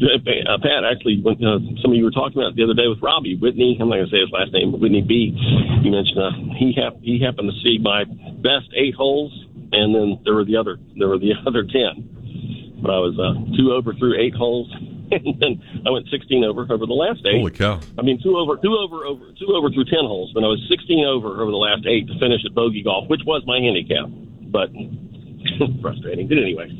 [0.00, 2.88] uh, Pat, actually, when, uh, some of you were talking about it the other day
[2.88, 3.76] with Robbie Whitney.
[3.80, 5.34] I'm not going to say his last name, but Whitney B.
[5.82, 9.32] You mentioned uh, he hap- he happened to see my best eight holes,
[9.72, 12.80] and then there were the other there were the other ten.
[12.80, 14.72] But I was uh, two over through eight holes,
[15.26, 17.38] and then I went 16 over over the last eight.
[17.38, 17.80] Holy cow!
[17.98, 20.32] I mean, two over, two over, over, two over through ten holes.
[20.34, 23.22] But I was 16 over over the last eight to finish at bogey golf, which
[23.26, 24.06] was my handicap.
[24.50, 24.70] But
[25.82, 26.28] frustrating.
[26.28, 26.70] But anyway,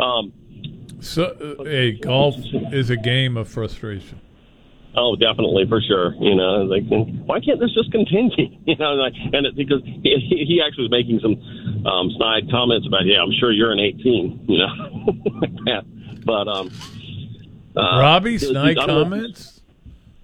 [0.00, 0.32] um,
[1.00, 1.24] So,
[1.58, 2.36] uh, hey, golf
[2.72, 4.20] is a game of frustration.
[4.96, 6.14] Oh, definitely for sure.
[6.14, 6.84] You know, like
[7.28, 8.48] why can't this just continue?
[8.66, 11.36] You know, like and it, because he, he actually was making some
[11.86, 14.46] um, snide comments about, yeah, I'm sure you're an 18.
[14.48, 14.72] You know,
[15.40, 15.84] like that.
[16.24, 16.70] But um,
[17.76, 19.60] uh, Robbie, snide comments?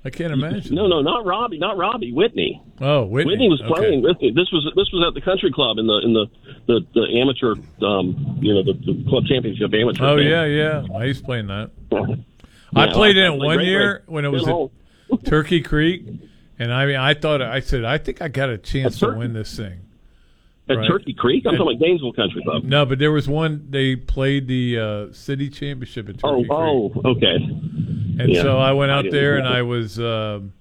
[0.04, 0.74] I can't imagine.
[0.74, 2.60] No, no, not Robbie, not Robbie, Whitney.
[2.80, 3.48] Oh, Whitney.
[3.48, 3.72] was Okay.
[3.72, 4.30] playing with me.
[4.32, 6.26] This was this was at the country club in the in the
[6.66, 7.54] the, the amateur,
[7.86, 10.04] um, you know, the, the club championship amateur.
[10.04, 10.26] Oh thing.
[10.26, 10.82] yeah, yeah.
[10.96, 11.70] I used playing that.
[11.92, 12.16] Yeah,
[12.74, 14.08] I played in it one great, year great.
[14.08, 16.04] when it was at Turkey Creek,
[16.58, 19.34] And I mean, I thought I said I think I got a chance to win
[19.34, 19.81] this thing.
[20.68, 20.88] At Right.
[20.88, 22.62] Turkey Creek, I'm talking about Gainesville Country Club.
[22.64, 23.66] No, but there was one.
[23.68, 26.50] They played the uh, city championship at Oh, Turkey Creek.
[26.52, 27.34] oh, okay.
[28.22, 28.42] And Yeah.
[28.42, 29.48] so I went out didn't there and.
[29.48, 29.98] I was.
[29.98, 30.52] Um,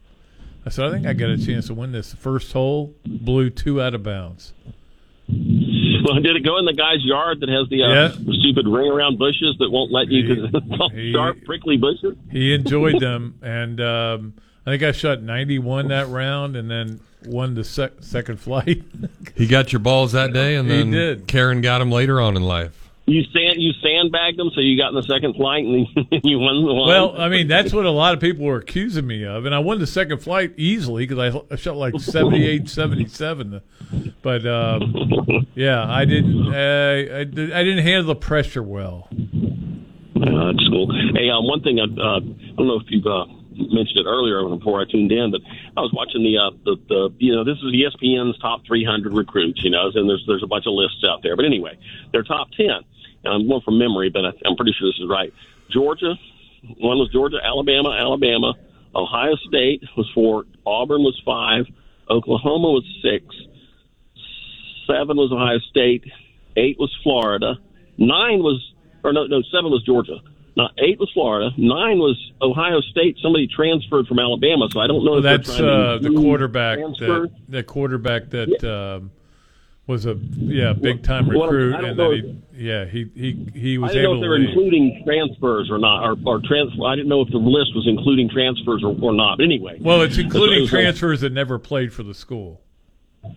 [0.66, 2.14] I said I think I got a chance to win this.
[2.14, 4.54] First hole blew two out of bounds.
[5.30, 8.10] Well, did it go in the guy's yard that has the, uh, Yeah.
[8.40, 10.50] stupid ring around bushes that won't let you
[10.94, 12.16] he- sharp, prickly bushes?
[12.32, 14.34] He enjoyed them, and um,
[14.66, 18.84] I think I shot 91 that round, and then won the sec- second flight.
[19.36, 21.28] He got your balls that day, and He then did.
[21.28, 22.78] Karen got him later on in life.
[23.08, 25.88] You sand you sandbagged them, so you got in the second flight and
[26.24, 26.88] you won the one.
[26.88, 29.60] Well, I mean, that's what a lot of people were accusing me of, and I
[29.60, 33.62] won the second flight easily because I, I shot like 78, 77.
[34.22, 36.54] But um, yeah, I didn't.
[36.54, 39.08] Uh, I, did- I didn't handle the pressure well.
[39.12, 40.92] Uh, that's cool.
[41.16, 43.26] Hey, um, one thing I, uh, I don't know if you've uh,
[43.70, 45.42] mentioned it earlier before I tuned in, but
[45.78, 49.64] I was watching the uh, the, the you know this is ESPN's top 300 recruits,
[49.64, 51.36] you know, and there's there's a bunch of lists out there.
[51.36, 51.78] But anyway,
[52.12, 52.68] their top 10.
[53.24, 55.32] And I'm going from memory, but I, I'm pretty sure this is right.
[55.70, 56.16] Georgia,
[56.80, 58.54] one was Georgia, Alabama, Alabama,
[58.96, 61.66] Ohio State was four, Auburn was five,
[62.10, 63.24] Oklahoma was six,
[64.88, 66.04] seven was Ohio State,
[66.58, 67.56] eight was Florida,
[67.98, 70.20] nine was or no no seven was Georgia.
[70.56, 71.52] Not eight was Florida.
[71.58, 73.18] Nine was Ohio State.
[73.22, 76.78] Somebody transferred from Alabama, so I don't know Well, if that's uh, the quarterback.
[76.80, 77.22] transfer.
[77.28, 79.12] That, that quarterback that um,
[79.88, 83.10] was a yeah big time Well, recruit, I don't and know then he, yeah he
[83.16, 84.50] he he was I didn't know if they to were leave.
[84.50, 86.72] including transfers or not, or, or trans.
[86.86, 89.38] I didn't know if the list was including transfers or, or not.
[89.38, 92.62] But anyway, Well, it's including uh, transfers that never played for the school.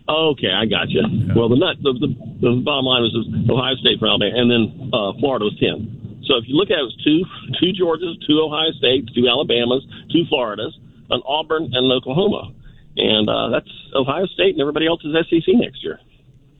[0.09, 1.01] Okay, I got you.
[1.35, 2.07] Well, the, nut, the, the
[2.41, 3.13] the bottom line was
[3.49, 5.94] Ohio State for Alabama, and then uh, Florida was ten.
[6.27, 7.21] So if you look at it, it was two
[7.59, 10.77] two Georgias, two Ohio States, two Alabamas, two Floridas,
[11.09, 12.51] an Auburn, and an Oklahoma,
[12.97, 15.99] and uh, that's Ohio State and everybody else is SEC next year.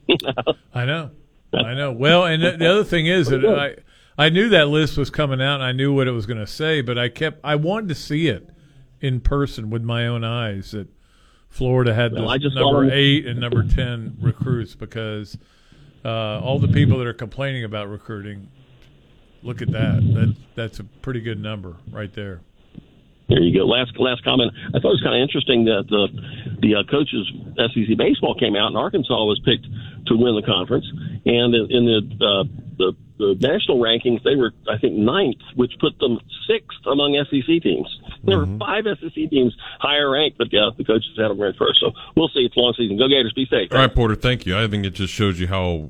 [0.73, 1.11] I know,
[1.53, 1.91] I know.
[1.91, 3.75] Well, and the, the other thing is that I
[4.17, 6.47] I knew that list was coming out, and I knew what it was going to
[6.47, 8.49] say, but I kept I wanted to see it
[9.01, 10.87] in person with my own eyes that
[11.49, 15.37] Florida had Well, just number eight and number ten recruits because
[16.03, 18.49] uh, all the people that are complaining about recruiting,
[19.45, 20.01] look at that.
[20.13, 22.41] That that's a pretty good number right there.
[23.27, 23.65] There you go.
[23.65, 24.51] Last last comment.
[24.69, 26.07] I thought it was kind of interesting that the
[26.61, 27.25] the uh, coaches
[27.57, 29.65] SEC baseball came out and Arkansas was picked
[30.07, 30.85] to win the conference,
[31.25, 32.43] and in, in the, uh,
[32.77, 37.63] the the national rankings they were I think ninth, which put them sixth among SEC
[37.63, 37.89] teams.
[38.23, 41.79] There were five SEC teams higher ranked, but uh, the coaches had them ranked first.
[41.79, 42.41] So we'll see.
[42.45, 42.97] It's a long season.
[42.97, 43.33] Go Gators.
[43.33, 43.69] Be safe.
[43.71, 44.15] All right, Porter.
[44.15, 44.55] Thank you.
[44.57, 45.89] I think it just shows you how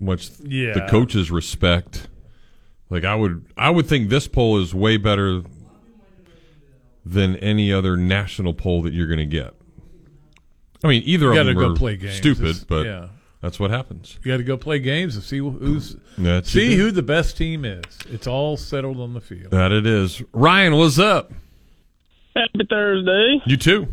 [0.00, 0.72] much Yeah.
[0.74, 2.08] the coaches respect.
[2.94, 5.42] Like I would, I would think this poll is way better
[7.04, 9.52] than any other national poll that you're going to get.
[10.84, 12.14] I mean, either You of gotta them go are play games.
[12.14, 13.08] stupid, It's- but yeah.
[13.42, 14.16] that's what happens.
[14.22, 17.64] You got to go play games and see who's That's see who the best team
[17.64, 17.82] is.
[18.10, 19.50] It's all settled on the field.
[19.50, 20.22] That it is.
[20.32, 21.32] Ryan, what's up?
[22.36, 23.42] Happy Thursday.
[23.44, 23.88] You too.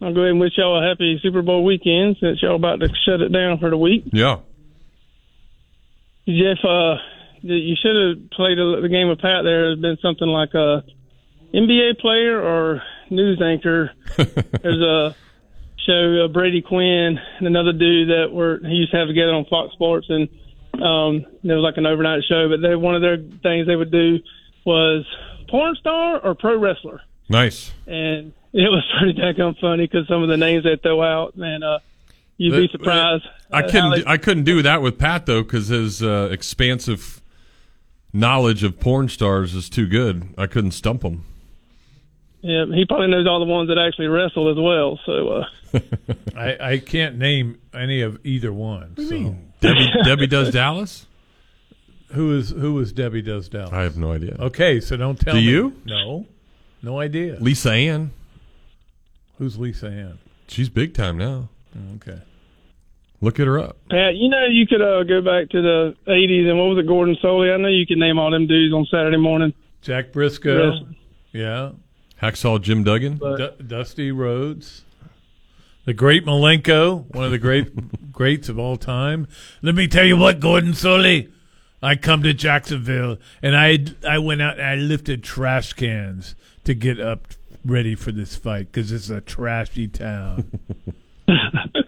[0.00, 2.88] I'll go ahead and wish y'all a happy Super Bowl weekend since y'all about to
[3.04, 4.04] shut it down for the week.
[4.12, 4.38] Yeah.
[6.26, 6.96] Jeff, uh,
[7.54, 9.44] you should have played a, the game with Pat.
[9.44, 10.84] There has been something like a
[11.54, 13.90] NBA player or news anchor.
[14.16, 15.14] There's a
[15.86, 19.44] show uh, Brady Quinn and another dude that were he used to have together on
[19.46, 20.28] Fox Sports, and
[20.74, 22.48] um, it was like an overnight show.
[22.48, 24.18] But they one of their things they would do
[24.64, 25.04] was
[25.48, 27.00] porn star or pro wrestler.
[27.28, 27.72] Nice.
[27.86, 31.62] and it was pretty daggone funny because some of the names they throw out, man,
[31.62, 31.78] uh,
[32.36, 33.24] you'd be surprised.
[33.52, 33.90] I couldn't.
[33.90, 37.20] they- do- I couldn't do that with Pat though, because his uh, expansive
[38.16, 40.28] knowledge of porn stars is too good.
[40.38, 41.24] I couldn't stump him.
[42.42, 44.98] yeah, he probably knows all the ones that actually wrestle as well.
[45.04, 45.80] So, uh,
[46.36, 48.92] I, I can't name any of either one.
[48.94, 49.36] What so.
[49.60, 51.06] Debbie, Debbie does Dallas.
[52.12, 53.72] Who is who is Debbie does Dallas?
[53.72, 54.36] I have no idea.
[54.38, 55.46] Okay, so don't tell Do me.
[55.46, 55.80] you?
[55.84, 56.26] No,
[56.82, 57.36] no idea.
[57.40, 58.12] Lisa Ann.
[59.38, 60.18] Who's Lisa Ann?
[60.46, 61.48] She's big time now.
[61.96, 62.20] Okay.
[63.20, 63.78] Look at her up.
[63.88, 66.86] Pat, you know you could uh, go back to the '80s and what was it,
[66.86, 67.52] Gordon Solie?
[67.52, 69.54] I know you could name all them dudes on Saturday morning.
[69.80, 70.82] Jack Brisco.
[70.82, 70.94] Yes.
[71.32, 71.70] Yeah.
[72.22, 73.18] Hacksaw Jim Duggan.
[73.18, 74.84] Du- Dusty Rhodes.
[75.84, 79.28] The great Malenko, one of the great greats of all time.
[79.62, 81.30] Let me tell you what, Gordon Solie.
[81.82, 83.78] I come to Jacksonville and I
[84.08, 86.34] I went out and I lifted trash cans
[86.64, 87.28] to get up
[87.64, 90.50] ready for this fight because it's a trashy town.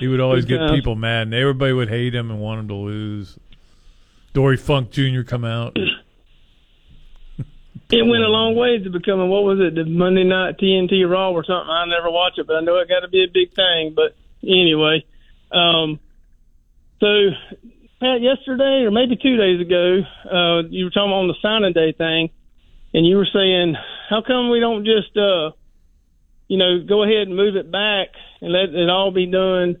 [0.00, 2.74] he would always get people mad and everybody would hate him and want him to
[2.74, 3.38] lose.
[4.32, 5.22] Dory Funk Jr.
[5.22, 5.76] come out.
[5.76, 11.32] it went a long way to becoming what was it, the Monday night TNT Raw
[11.32, 11.68] or something.
[11.68, 13.94] I never watch it, but I know it got to be a big thing.
[13.94, 15.04] But anyway,
[15.52, 16.00] um,
[17.00, 17.30] so
[18.00, 21.92] Pat, yesterday or maybe two days ago, uh, you were talking on the signing day
[21.92, 22.30] thing,
[22.94, 23.76] and you were saying,
[24.08, 25.50] how come we don't just, uh,
[26.48, 28.08] you know, go ahead and move it back
[28.40, 29.76] and let it all be done,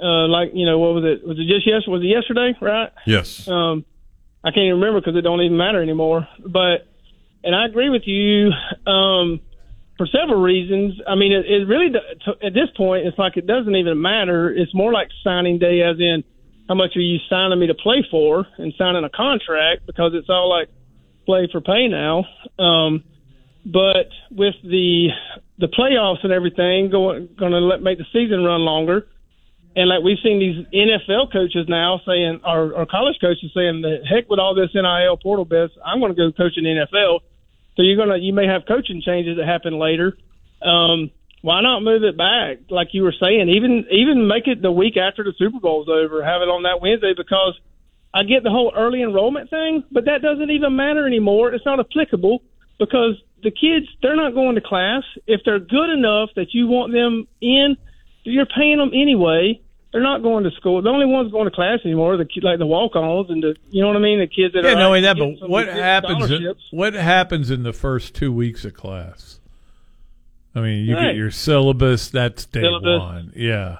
[0.00, 1.26] uh, like you know, what was it?
[1.26, 1.82] Was it just yes?
[1.86, 2.54] Was it yesterday?
[2.60, 2.92] Right?
[3.06, 3.48] Yes.
[3.48, 3.84] Um,
[4.44, 6.26] I can't even remember because it don't even matter anymore.
[6.44, 6.86] But
[7.42, 8.50] and I agree with you
[8.90, 9.40] um,
[9.96, 11.00] for several reasons.
[11.06, 11.92] I mean, it, it really
[12.42, 14.50] at this point it's like it doesn't even matter.
[14.50, 16.24] It's more like signing day, as in
[16.68, 20.28] how much are you signing me to play for and signing a contract because it's
[20.28, 20.68] all like
[21.26, 22.24] play for pay now.
[22.58, 23.04] Um,
[23.64, 25.08] but with the
[25.58, 29.06] the playoffs and everything going going to let make the season run longer.
[29.76, 33.98] And like we've seen these NFL coaches now saying, or, or college coaches saying, the
[34.08, 37.20] heck with all this NIL portal biz, I'm going to go coach in the NFL.
[37.76, 40.16] So you're gonna, you may have coaching changes that happen later.
[40.60, 41.10] Um,
[41.42, 43.48] why not move it back, like you were saying?
[43.48, 46.82] Even even make it the week after the Super Bowl's over, have it on that
[46.82, 47.54] Wednesday because
[48.12, 51.54] I get the whole early enrollment thing, but that doesn't even matter anymore.
[51.54, 52.42] It's not applicable
[52.78, 55.04] because the kids they're not going to class.
[55.26, 57.76] If they're good enough that you want them in,
[58.28, 59.60] you're paying them anyway.
[59.92, 60.82] They're not going to school.
[60.82, 63.56] The only ones going to class anymore are the ki- like the walk-ons and the
[63.70, 65.16] you know what I mean, the kids that Yeah, are no, out that.
[65.40, 66.30] But what happens?
[66.30, 69.40] In, what happens in the first two weeks of class?
[70.54, 71.06] I mean, you Right.
[71.08, 72.10] get your syllabus.
[72.10, 73.00] That's day Syllabus.
[73.00, 73.32] one.
[73.34, 73.78] Yeah.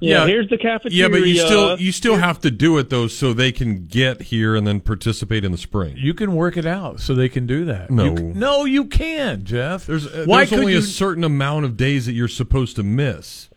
[0.00, 1.04] Yeah, here's the cafeteria.
[1.04, 4.22] Yeah, but you still you still have to do it though, so they can get
[4.22, 5.94] here and then participate in the spring.
[5.96, 7.90] You can work it out so they can do that.
[7.90, 8.04] No.
[8.06, 9.86] You can- no, you can, Jeff.
[9.86, 10.80] There's uh, Why there's could only you?
[10.80, 13.48] a certain amount of days that you're supposed to miss,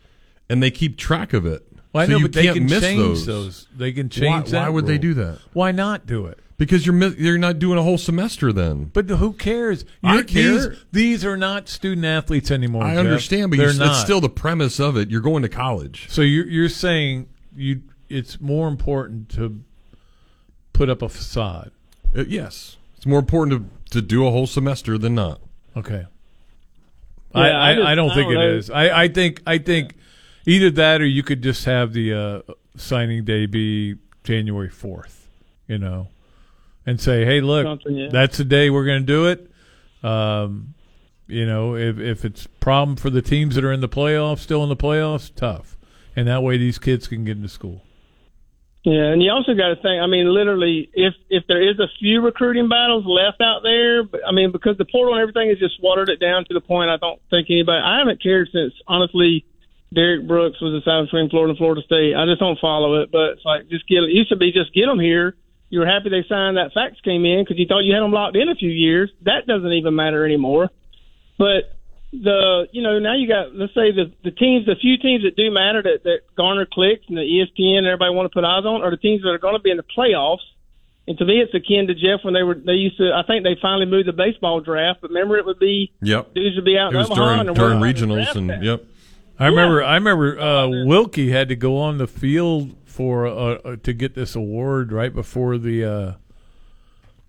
[0.48, 1.64] and they keep track of it.
[1.92, 3.26] Well, I so know, you but they can't can miss change those.
[3.26, 3.66] those.
[3.76, 5.38] They can Why, change that why would they do that?
[5.52, 6.38] Why not do it?
[6.58, 8.90] Because you're mi- you're not doing a whole semester then.
[8.92, 9.84] But who cares?
[10.02, 10.68] I You're- care.
[10.70, 12.82] These, these are not student athletes anymore.
[12.82, 12.98] I Jeff.
[13.04, 13.90] understand, but They're you're, not.
[13.92, 15.08] it's still the premise of it.
[15.08, 16.06] You're going to college.
[16.10, 19.62] So you're you're saying you it's more important to
[20.72, 21.70] put up a facade.
[22.16, 25.40] Uh, yes, it's more important to to do a whole semester than not.
[25.76, 26.06] Okay.
[27.34, 28.56] Yeah, I, I I, just- I don't I think don't it know.
[28.56, 28.70] is.
[28.70, 29.94] I, I think I think
[30.48, 35.28] either that or you could just have the uh, signing day be January fourth,
[35.66, 36.08] you know,
[36.86, 38.08] and say, hey, look, yeah.
[38.10, 39.50] that's the day we're going to do it.
[40.02, 40.74] Um,
[41.26, 44.62] you know, if if it's problem for the teams that are in the playoffs, still
[44.62, 45.76] in the playoffs, tough,
[46.16, 47.82] and that way these kids can get into school.
[48.84, 50.00] Yeah, and you also got to think.
[50.00, 54.20] I mean, literally, if if there is a few recruiting battles left out there, but,
[54.26, 56.88] I mean, because the portal and everything has just watered it down to the point
[56.88, 57.82] I don't think anybody.
[57.84, 59.44] I haven't cared since honestly,
[59.94, 62.14] Derrick Brooks was decided between Florida and Florida State.
[62.14, 64.04] I just don't follow it, but it's like just get.
[64.04, 65.34] It used to be just get them here.
[65.70, 68.12] You were happy they signed that fax came in because you thought you had them
[68.12, 69.10] locked in a few years.
[69.22, 70.70] That doesn't even matter anymore.
[71.38, 71.72] But
[72.12, 75.36] the you know now you got let's say the the teams the few teams that
[75.36, 78.64] do matter that that garner clicks and the ESPN and everybody want to put eyes
[78.64, 80.44] on are the teams that are going to be in the playoffs.
[81.06, 83.12] And to me, it's akin to Jeff when they were they used to.
[83.12, 86.34] I think they finally moved the baseball draft, but remember it would be Yep.
[86.34, 88.84] dudes would be out It in was Omaha during and during regionals and yep.
[89.38, 89.82] I remember.
[89.84, 90.38] I remember.
[90.40, 93.32] Uh, Wilkie had to go on the field for uh,
[93.64, 96.12] uh, to get this award right before the uh,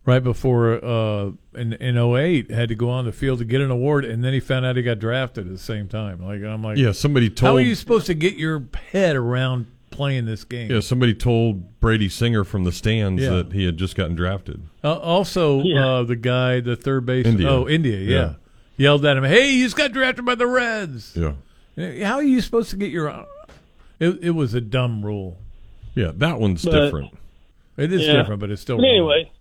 [0.06, 3.70] right before uh, in in 08 had to go on the field to get an
[3.72, 6.24] award, and then he found out he got drafted at the same time.
[6.26, 9.16] Like I'm like, Yeah, somebody told How are told- you supposed to get your head
[9.16, 10.72] around playing this game?
[10.72, 13.30] Yeah, somebody told Brady Singer from the stands Yeah.
[13.32, 14.62] that he had just gotten drafted.
[14.84, 15.86] Uh, also, Yeah.
[15.88, 17.48] uh, the guy, the third base, India.
[17.50, 18.10] oh India, yeah.
[18.20, 18.34] Yeah.
[18.78, 21.34] yelled at him, "Hey, you just got drafted by the Reds." Yeah.
[22.04, 23.10] How are you supposed to get your?
[23.10, 23.26] Uh,
[24.00, 25.38] it, it was a dumb rule.
[25.96, 27.18] Yeah, that one's But- different.
[27.78, 28.14] It is Yeah.
[28.18, 28.92] different, but it's still But wrong.
[28.92, 29.32] anyway,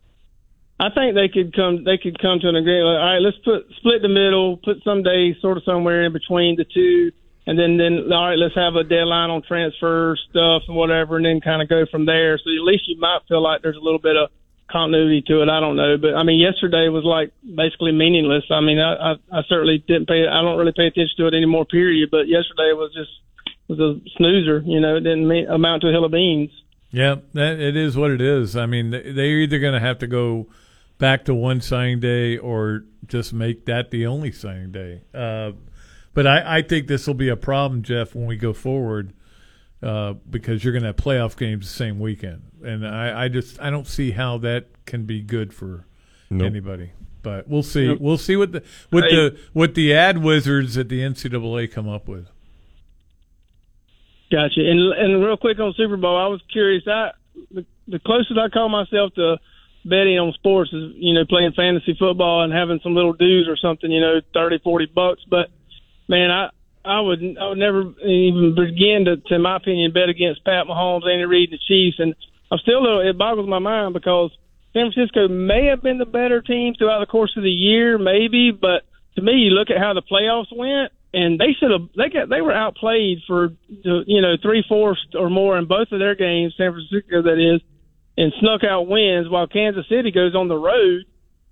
[0.78, 1.82] I think they could come.
[1.82, 2.86] They could come to an agreement.
[2.86, 6.12] Like, all right, let's put split the middle, put some days sort of somewhere in
[6.12, 7.10] between the two,
[7.48, 11.26] and then then all right, let's have a deadline on transfer stuff and whatever, and
[11.26, 12.38] then kind of go from there.
[12.38, 14.30] So at least you might feel like there's a little bit of
[14.70, 15.48] continuity to it.
[15.48, 18.44] I don't know, but I mean, yesterday was like basically meaningless.
[18.50, 20.26] I mean, I I, I certainly didn't pay.
[20.26, 21.64] I don't really pay attention to it anymore.
[21.64, 22.10] Period.
[22.10, 23.10] But yesterday was just
[23.68, 24.62] was a snoozer.
[24.66, 26.50] You know, it didn't mean, amount to a hill of beans.
[26.90, 28.56] Yeah, that it is what it is.
[28.56, 30.48] I mean, they're either going to have to go
[30.98, 35.02] back to one signing day or just make that the only signing day.
[35.14, 35.52] Uh,
[36.14, 39.12] but I, I think this will be a problem, Jeff, when we go forward,
[39.82, 43.60] uh, because you're going to have playoff games the same weekend, and I, I just
[43.60, 45.84] I don't see how that can be good for
[46.30, 46.46] Nope.
[46.46, 46.92] anybody.
[47.22, 47.88] But we'll see.
[47.88, 47.98] Nope.
[48.00, 49.10] We'll see what the what Right.
[49.10, 52.28] the what the ad wizards at the NCAA come up with.
[54.30, 54.60] Gotcha.
[54.60, 56.84] And and real quick on Super Bowl, I was curious.
[56.86, 57.12] I
[57.50, 59.38] the, the closest I call myself to
[59.84, 63.56] betting on sports is you know playing fantasy football and having some little dues or
[63.56, 65.22] something, you know, thirty, forty bucks.
[65.28, 65.48] But
[66.08, 66.50] man, I
[66.84, 71.06] I would I would never even begin to, to my opinion, bet against Pat Mahomes,
[71.06, 71.98] Andy Reid, and the Chiefs.
[71.98, 72.14] And
[72.50, 74.30] I'm still a it boggles my mind because
[74.72, 78.50] San Francisco may have been the better team throughout the course of the year, maybe,
[78.52, 78.84] but
[79.16, 82.28] to me, you look at how the playoffs went, and they should have they got
[82.28, 86.54] they were outplayed for you know three fourths or more in both of their games,
[86.56, 87.60] San Francisco that is,
[88.16, 91.04] and snuck out wins while Kansas City goes on the road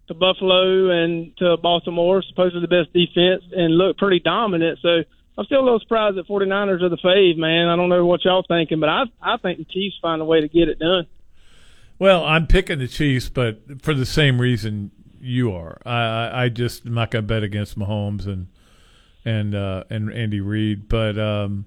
[0.08, 4.78] to Buffalo and to Baltimore, supposedly the best defense, and look pretty dominant.
[4.82, 5.02] So
[5.38, 7.68] I'm still a little surprised that 49ers are the fave, man.
[7.68, 10.40] I don't know what y'all thinking, but I I think the Chiefs find a way
[10.40, 11.06] to get it done.
[11.98, 14.90] Well, I'm picking the Chiefs, but for the same reason
[15.20, 15.80] you are.
[15.84, 18.48] I I just am not to bet against Mahomes and
[19.24, 21.66] and uh, and Andy Reid, but um,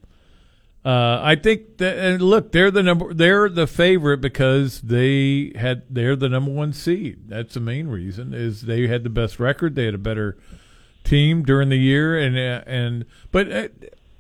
[0.86, 5.84] uh, I think that and look, they're the number they're the favorite because they had
[5.90, 7.28] they're the number one seed.
[7.28, 9.76] That's the main reason is they had the best record.
[9.76, 10.38] They had a better
[11.10, 13.68] team during the year, and uh, and but uh,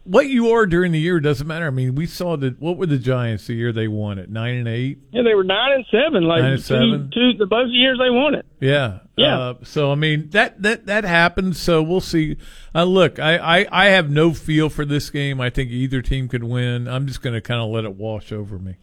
[0.03, 1.67] what you are during the year doesn't matter.
[1.67, 2.59] I mean, we saw that.
[2.59, 4.29] What were the Giants the year they won it?
[4.29, 4.97] Nine and eight.
[5.11, 6.23] Yeah, they were nine and seven.
[6.23, 7.11] Like nine and seven.
[7.13, 8.45] Two, two the both years they won it.
[8.59, 9.39] Yeah, yeah.
[9.39, 11.59] Uh, so I mean that that that happens.
[11.59, 12.37] So we'll see.
[12.73, 15.39] Uh, look, I, I I have no feel for this game.
[15.39, 16.87] I think either team could win.
[16.87, 18.77] I'm just going to kind of let it wash over me.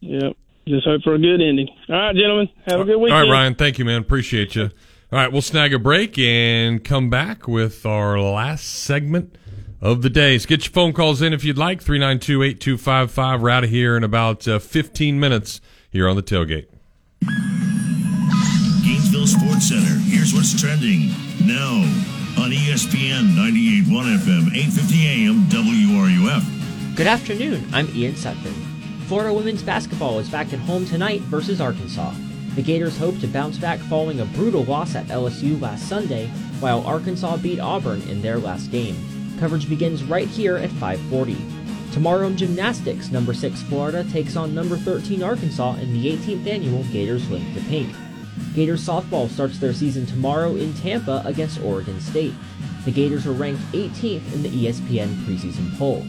[0.00, 0.36] Yep.
[0.66, 1.68] Just hope for a good ending.
[1.88, 2.48] All right, gentlemen.
[2.66, 3.14] Have a good weekend.
[3.14, 3.54] All right, Ryan.
[3.54, 4.00] Thank you, man.
[4.00, 4.70] Appreciate you.
[5.12, 9.36] All right, we'll snag a break and come back with our last segment
[9.78, 10.38] of the day.
[10.38, 11.82] So get your phone calls in if you'd like.
[11.82, 13.42] 392 8255.
[13.42, 15.60] We're out of here in about uh, 15 minutes
[15.90, 16.64] here on the tailgate.
[18.82, 20.00] Gainesville Sports Center.
[20.08, 21.08] Here's what's trending
[21.44, 21.82] now
[22.42, 26.96] on ESPN 98.1 FM, 8:50 AM, WRUF.
[26.96, 27.68] Good afternoon.
[27.74, 28.54] I'm Ian Sutton.
[29.08, 32.14] Florida women's basketball is back at home tonight versus Arkansas.
[32.54, 36.26] The Gators hope to bounce back following a brutal loss at LSU last Sunday,
[36.60, 38.94] while Arkansas beat Auburn in their last game.
[39.40, 41.38] Coverage begins right here at 5:40.
[41.92, 46.84] Tomorrow in gymnastics, number 6 Florida takes on number 13 Arkansas in the 18th annual
[46.92, 47.88] Gators Link to Pink.
[48.54, 52.34] Gators softball starts their season tomorrow in Tampa against Oregon State.
[52.84, 56.04] The Gators are ranked 18th in the ESPN preseason poll.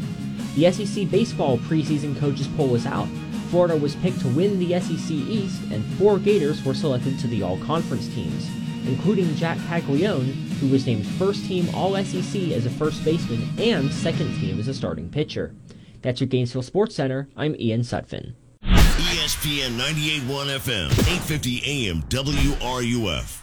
[0.55, 3.07] The SEC baseball preseason coaches poll is out.
[3.53, 7.43] Florida was picked to win the SEC East, and four Gators were selected to the
[7.43, 8.49] all conference teams,
[8.87, 13.93] including Jac Caglione, who was named first team All SEC as a first baseman and
[13.93, 15.53] second team as a starting pitcher.
[16.01, 17.29] That's your Gainesville Sports Center.
[17.37, 18.33] I'm Ian Sutphin.
[18.63, 23.42] ESPN 98.1 FM, 8:50 AM, WRUF.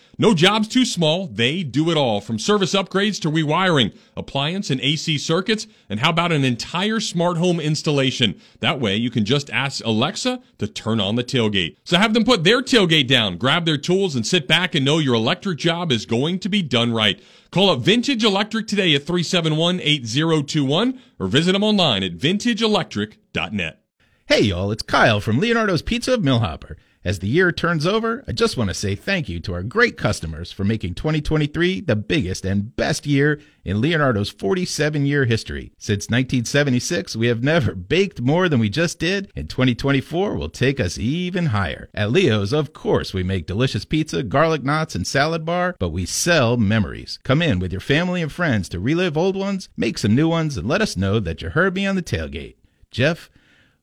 [0.17, 1.27] No job's too small.
[1.27, 6.09] They do it all from service upgrades to rewiring, appliance and AC circuits, and how
[6.09, 8.39] about an entire smart home installation?
[8.59, 11.77] That way you can just ask Alexa to turn on the tailgate.
[11.83, 14.99] So have them put their tailgate down, grab their tools, and sit back and know
[14.99, 17.21] your electric job is going to be done right.
[17.49, 23.81] Call up Vintage Electric today at 371-8021 or visit them online at vintageelectric.net.
[24.27, 26.77] Hey y'all, it's Kyle from Leonardo's Pizza of Millhopper.
[27.03, 29.97] As the year turns over, I just want to say thank you to our great
[29.97, 35.71] customers for making 2023 the biggest and best year in Leonardo's 47 year history.
[35.79, 40.79] Since 1976, we have never baked more than we just did, and 2024 will take
[40.79, 41.89] us even higher.
[41.95, 46.05] At Leo's, of course, we make delicious pizza, garlic knots, and salad bar, but we
[46.05, 47.17] sell memories.
[47.23, 50.55] Come in with your family and friends to relive old ones, make some new ones,
[50.55, 52.57] and let us know that you heard me on the tailgate.
[52.91, 53.31] Jeff,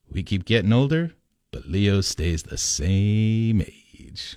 [0.08, 1.14] we keep getting older,
[1.52, 4.36] but Leo stays the same age.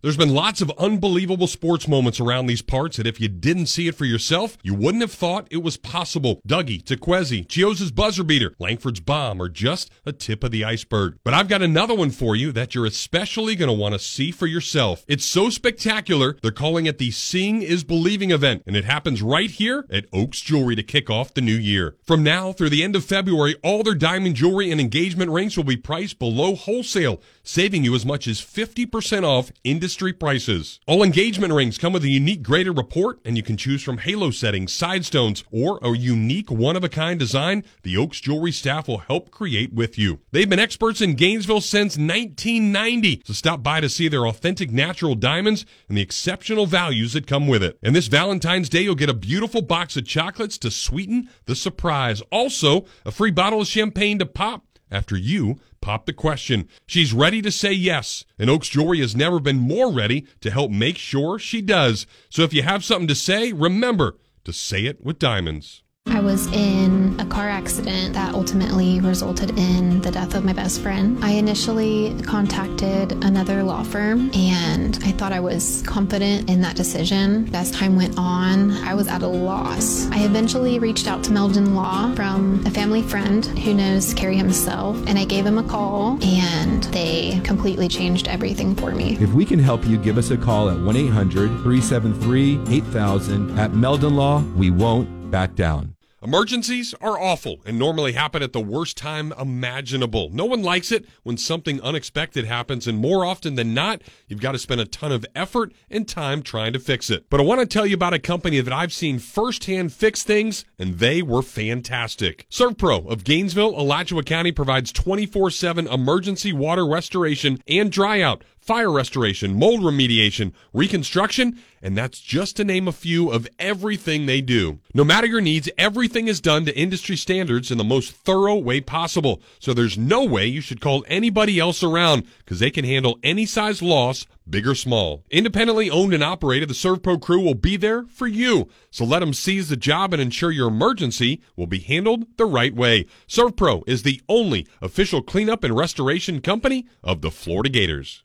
[0.00, 3.88] There's been lots of unbelievable sports moments around these parts that if you didn't see
[3.88, 6.40] it for yourself, you wouldn't have thought it was possible.
[6.46, 11.18] Dougie, Tequezi, Chiozza's buzzer beater, Langford's bomb are just a tip of the iceberg.
[11.24, 14.30] But I've got another one for you that you're especially going to want to see
[14.30, 15.04] for yourself.
[15.08, 19.50] It's so spectacular, they're calling it the Seeing is Believing event, and it happens right
[19.50, 21.96] here at Oaks Jewelry to kick off the new year.
[22.04, 25.64] From now through the end of February, all their diamond jewelry and engagement rings will
[25.64, 30.80] be priced below wholesale, saving you as much as 50% off industry prices.
[30.86, 34.30] All engagement rings come with a unique graded report, and you can choose from halo
[34.30, 38.86] settings, side stones, or a unique one of a kind design the Oaks Jewelry staff
[38.86, 40.20] will help create with you.
[40.30, 45.14] They've been experts in Gainesville since 1990, so stop by to see their authentic natural
[45.14, 47.78] diamonds and the exceptional values that come with it.
[47.82, 52.20] And this Valentine's Day, you'll get a beautiful box of chocolates to sweeten the surprise.
[52.30, 56.68] Also, a free bottle of champagne to pop after you pop the question.
[56.86, 60.70] She's ready to say yes, and Oaks Jewelry has never been more ready to help
[60.70, 62.06] make sure she does.
[62.30, 65.82] So if you have something to say, remember to say it with diamonds.
[66.10, 70.80] I was in a car accident that ultimately resulted in the death of my best
[70.80, 71.22] friend.
[71.22, 77.54] I initially contacted another law firm and I thought I was confident in that decision.
[77.54, 80.06] As time went on, I was at a loss.
[80.10, 84.96] I eventually reached out to Meldon Law from a family friend who knows Kerry himself
[85.06, 89.16] and I gave him a call and they completely changed everything for me.
[89.20, 93.58] If we can help you, give us a call at 1 800 373 8000.
[93.58, 95.94] At Meldon Law, we won't back down.
[96.20, 100.30] Emergencies are awful and normally happen at the worst time imaginable.
[100.32, 104.50] No one likes it when something unexpected happens, and more often than not, you've got
[104.52, 107.26] to spend a ton of effort and time trying to fix it.
[107.30, 110.64] But I want to tell you about a company that I've seen firsthand fix things,
[110.76, 112.48] and they were fantastic.
[112.50, 119.58] ServPro of Gainesville, Alachua County provides 24 7 emergency water restoration and dryout fire restoration,
[119.58, 124.78] mold remediation, reconstruction, and that's just to name a few of everything they do.
[124.92, 128.82] No matter your needs, everything is done to industry standards in the most thorough way
[128.82, 129.40] possible.
[129.58, 133.46] So there's no way you should call anybody else around because they can handle any
[133.46, 135.24] size loss, big or small.
[135.30, 138.68] Independently owned and operated, the ServPro crew will be there for you.
[138.90, 142.74] So let them seize the job and ensure your emergency will be handled the right
[142.74, 143.06] way.
[143.26, 148.24] ServPro is the only official cleanup and restoration company of the Florida Gators.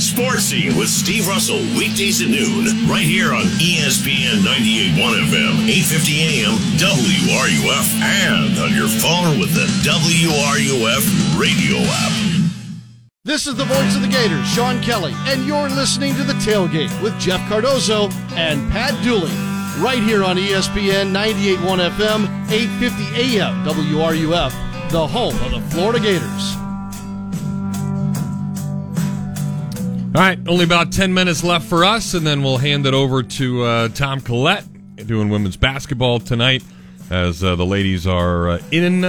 [0.00, 4.94] Sports Scene with Steve Russell, weekdays at noon, right here on ESPN 98.1
[5.26, 12.12] FM, 850 AM, WRUF, and on your phone with the WRUF radio app.
[13.24, 17.02] This is the voice of the Gators, Sean Kelly, and you're listening to The Tailgate
[17.02, 19.32] with Jeff Cardozo and Pat Dooley,
[19.82, 26.67] right here on ESPN 98.1 FM, 850 AM, WRUF, the home of the Florida Gators.
[30.14, 33.22] All right, only about 10 minutes left for us, and then we'll hand it over
[33.22, 34.64] to uh, Tom Collette
[35.06, 36.64] doing women's basketball tonight
[37.10, 39.02] as uh, the ladies are uh, in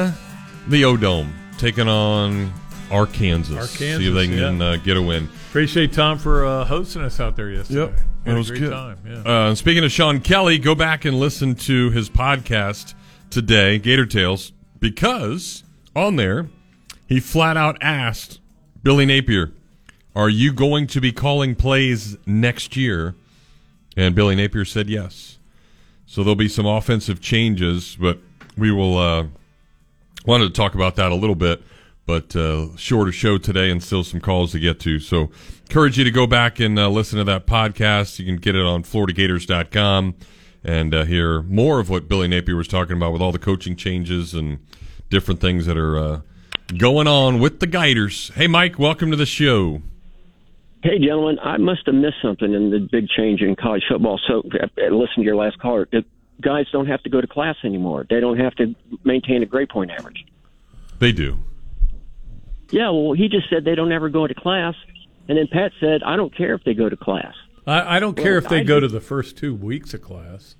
[0.68, 2.54] the O Dome taking on
[2.92, 3.54] Arkansas.
[3.56, 4.66] Arkansas, See if they can yeah.
[4.66, 5.30] uh, get a win.
[5.50, 7.80] Appreciate Tom for uh, hosting us out there yesterday.
[7.80, 8.70] Yep, Had a was good.
[8.70, 9.00] Time.
[9.08, 9.22] Yeah.
[9.26, 12.94] Uh, speaking of Sean Kelly, go back and listen to his podcast
[13.30, 15.64] today, Gator Tales, because
[15.96, 16.50] on there
[17.08, 18.42] he flat out asked
[18.84, 19.54] Billy Napier,
[20.20, 23.16] "Are you going to be calling plays next year?"
[23.96, 25.38] And Billy Napier said yes.
[26.06, 28.20] So there'll be some offensive changes, but
[28.58, 29.28] we will uh,
[30.26, 31.62] wanted to talk about that a little bit.
[32.06, 35.00] But uh, shorter show today and still some calls to get to.
[35.00, 35.30] So
[35.62, 38.20] encourage you to go back and uh, listen to that podcast.
[38.20, 40.16] You can get it on FloridaGators.com
[40.66, 43.76] and uh, hear more of what Billy Napier was talking about with all the coaching
[43.76, 44.60] changes and
[45.10, 46.22] different things that are uh,
[46.78, 48.30] going on with the Gators.
[48.36, 49.82] Hey, Mike, welcome to the show.
[50.82, 54.20] Hey, gentlemen, I must have missed something in the big change in college football.
[54.28, 55.88] So, uh, listen to your last caller.
[55.92, 56.06] The
[56.42, 58.06] guys don't have to go to class anymore.
[58.10, 58.74] They don't have to
[59.04, 60.26] maintain a grade point average.
[61.00, 61.40] They do.
[62.72, 64.76] Yeah, well, he just said they don't ever go to class,
[65.28, 67.34] and then Pat said, "I don't care if they go to class."
[67.68, 70.02] I, I don't care if they I go do- to the first two weeks of
[70.02, 70.56] class.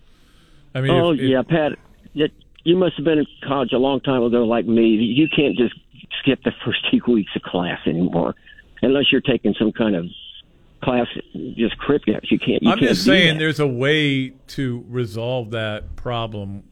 [0.76, 1.74] I mean, oh if- if- yeah, Pat,
[2.16, 2.32] that,
[2.64, 4.88] you must have been in college a long time ago, like me.
[4.90, 5.76] You can't just
[6.20, 8.36] skip the first two weeks of class anymore,
[8.82, 10.06] unless you're taking some kind of
[10.82, 11.08] class,
[11.56, 12.32] just cryptics.
[12.32, 12.64] You can't.
[12.64, 13.40] You I'm can't just saying, that.
[13.40, 16.64] there's a way to resolve that problem.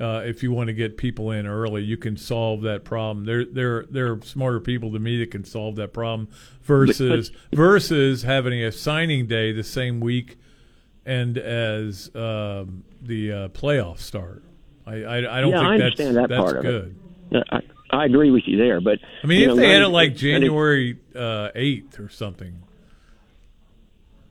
[0.00, 3.24] Uh, if you want to get people in early, you can solve that problem.
[3.24, 6.28] There, there, there are smarter people than me that can solve that problem.
[6.62, 10.36] Versus, versus having a signing day the same week,
[11.06, 14.42] and as um, the uh, playoffs start.
[14.86, 16.96] I, I, I don't yeah, think I that's understand that that's part good.
[17.30, 17.44] of it.
[17.50, 17.60] I,
[17.94, 20.98] I agree with you there, but I mean, if know, they had it like January
[21.14, 22.62] uh, eighth or something.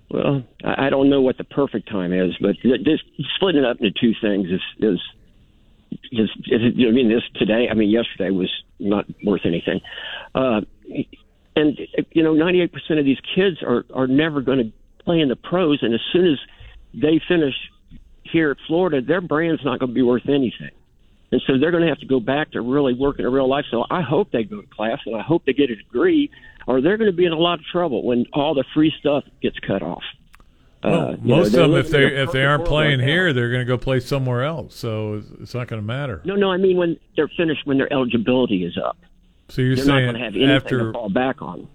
[0.10, 3.00] Well, I I don't know what the perfect time is, but th- this
[3.36, 5.00] splitting it up into two things is is
[6.12, 7.68] is, is I mean this today.
[7.70, 9.82] I mean yesterday was not worth anything,
[10.36, 10.62] uh,
[11.56, 11.80] and
[12.12, 14.72] you know, ninety eight percent of these kids are are never going to
[15.04, 16.40] play in the pros, and as soon as
[16.94, 17.56] they finish
[18.24, 20.72] here at Florida, their brand's not going to be worth anything.
[21.34, 23.66] And so they're going to have to go back to really working in real life.
[23.72, 26.30] So I hope they go to class and I hope they get a degree,
[26.68, 29.24] or they're going to be in a lot of trouble when all the free stuff
[29.42, 30.04] gets cut off.
[30.84, 33.34] Well, Uh, you know, most of them, if they if they aren't playing right here,
[33.34, 34.76] they're going to go play somewhere else.
[34.76, 36.22] So it's- not going to matter.
[36.24, 38.98] No, no, I mean when they're finished, when their eligibility is up.
[39.50, 41.68] So you're they're saying to have anything after to fall back on.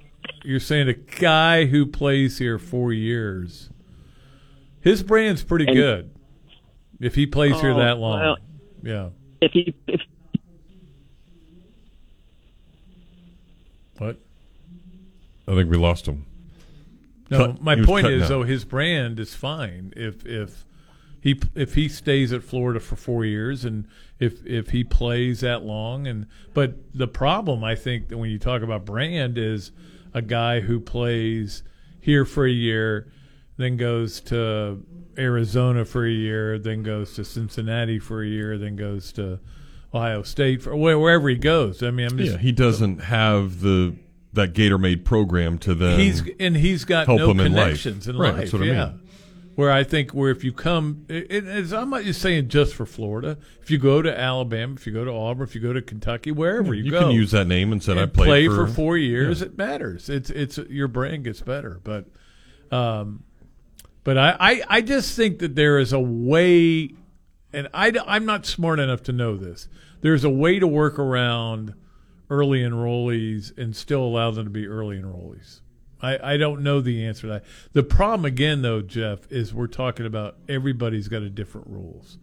[0.44, 3.70] you're saying a guy who plays here four years,
[4.80, 6.10] his brand's pretty And- good.
[7.00, 8.36] If he plays here Oh, that long, well,
[8.82, 9.08] yeah.
[9.40, 10.00] If he if
[13.98, 14.18] What?
[15.46, 16.24] I think we lost him.
[17.30, 18.28] No, Cut- my point is out.
[18.28, 20.64] though his brand is fine if if
[21.20, 23.86] he if he stays at Florida for four years and
[24.18, 28.38] if if he plays that long and but the problem I think that when you
[28.38, 29.72] talk about brand is
[30.14, 31.62] a guy who plays
[32.00, 33.10] here for a year,
[33.58, 34.82] then goes to
[35.18, 39.40] Arizona for a year, then goes to Cincinnati for a year, then goes to
[39.92, 41.82] Ohio State for wherever he goes.
[41.82, 43.96] I mean, I'm just Yeah, he doesn't have the
[44.34, 45.98] that Gator made program to then.
[45.98, 47.64] he's and he's got help no him in life.
[47.64, 48.36] connections in right, life.
[48.42, 48.84] That's what yeah.
[48.84, 49.00] I mean.
[49.56, 52.86] Where I think where if you come, it, it's, I'm not just saying just for
[52.86, 53.38] Florida.
[53.60, 56.30] If you go to Alabama, if you go to Auburn, if you go to Kentucky,
[56.30, 58.72] wherever you, You go, can use that name and said I played play for- for,
[58.72, 59.40] four years.
[59.40, 59.46] Yeah.
[59.46, 60.08] It matters.
[60.08, 62.04] It's it's your brand gets better, but
[62.70, 63.24] um,
[64.04, 66.94] but I, I I just think that there is a way,
[67.52, 69.68] and I I'm not smart enough to know this.
[70.00, 71.74] There's a way to work around
[72.30, 75.60] early enrollees and still allow them to be early enrollees.
[76.00, 77.44] I, I don't know the answer to that.
[77.72, 82.18] The problem again though, Jeff, is we're talking about everybody's got a different rules.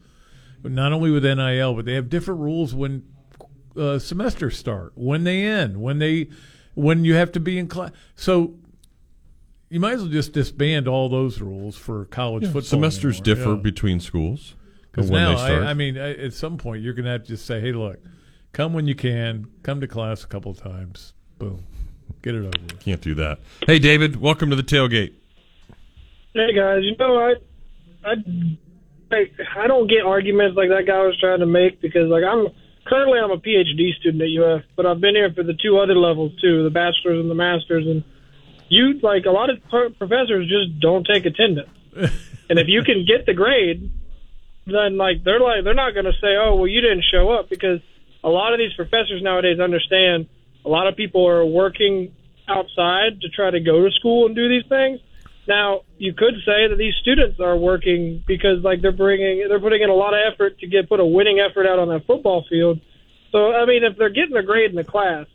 [0.64, 3.04] Not only with NIL, but they have different rules when
[3.78, 6.30] uh, semesters start, when they end, when they
[6.74, 7.92] when you have to be in class.
[8.16, 8.56] So
[9.70, 12.62] you might as well just disband all those rules for college Yeah, football.
[12.62, 13.36] semesters anymore.
[13.36, 13.62] differ Yeah.
[13.62, 14.62] between schools uh,
[14.92, 15.64] Because when now, they start.
[15.64, 17.98] I, I mean, at some point, you're going to have to just say, "Hey, look,
[18.54, 19.48] come when you can.
[19.64, 21.14] Come to class a couple of times.
[21.40, 21.64] Boom,
[22.22, 23.40] get it over with." Can't do that.
[23.68, 25.14] Hey, David, welcome to the tailgate.
[26.34, 27.34] Hey guys, you know I,
[28.04, 28.14] I,
[29.12, 29.26] I,
[29.64, 32.48] I don't get arguments like that guy was trying to make because like I'm
[32.86, 35.96] currently I'm a PhD student at UF, but I've been here for the two other
[35.96, 38.04] levels too, the bachelor's and the master's, and
[38.70, 43.06] you like a lot of pro- professors just don't take attendance, and if you can
[43.06, 43.92] get the grade,
[44.66, 47.50] then like they're like they're not going to say, oh well you didn't show up
[47.50, 47.80] because
[48.24, 50.28] a lot of these professors nowadays understand
[50.66, 52.12] a lot of people are working
[52.48, 55.00] outside to try to go to school and do these things.
[55.48, 59.84] Now, you could say that these students are working because like they're bringing they're putting
[59.84, 62.44] in a lot of effort to get put a winning effort out on that football
[62.50, 62.80] field.
[63.32, 65.28] So, I mean, if they're getting a grade in the class,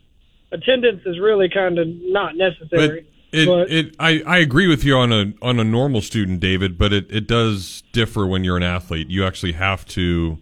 [0.51, 3.07] attendance is really kind of not necessary.
[3.31, 6.77] It, But- it, I, I agree with you on a on a normal student, David,
[6.77, 9.09] but it, it does differ when you're an athlete.
[9.09, 10.37] You actually have to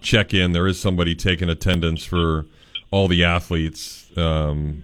[0.00, 0.52] check in.
[0.52, 2.46] There is somebody taking attendance for
[2.92, 4.82] all the athletes, um,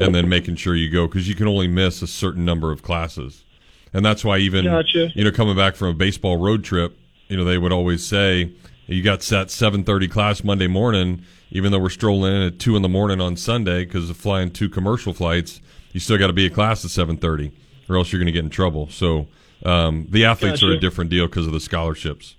[0.00, 2.82] and then making sure you go because you can only miss a certain number of
[2.82, 3.44] classes,
[3.92, 5.10] and that's why even Gotcha.
[5.14, 6.96] you know coming back from a baseball road trip,
[7.28, 8.52] you know they would always say
[8.86, 12.74] you got set seven thirty class Monday morning, even though we're strolling in at two
[12.74, 15.60] in the morning on Sunday because of flying two commercial flights.
[15.92, 17.52] You still got to be at class at seven thirty,
[17.88, 18.88] or else you're going to get in trouble.
[18.88, 19.26] So
[19.64, 22.36] um, the athletes are a different deal because of the scholarships.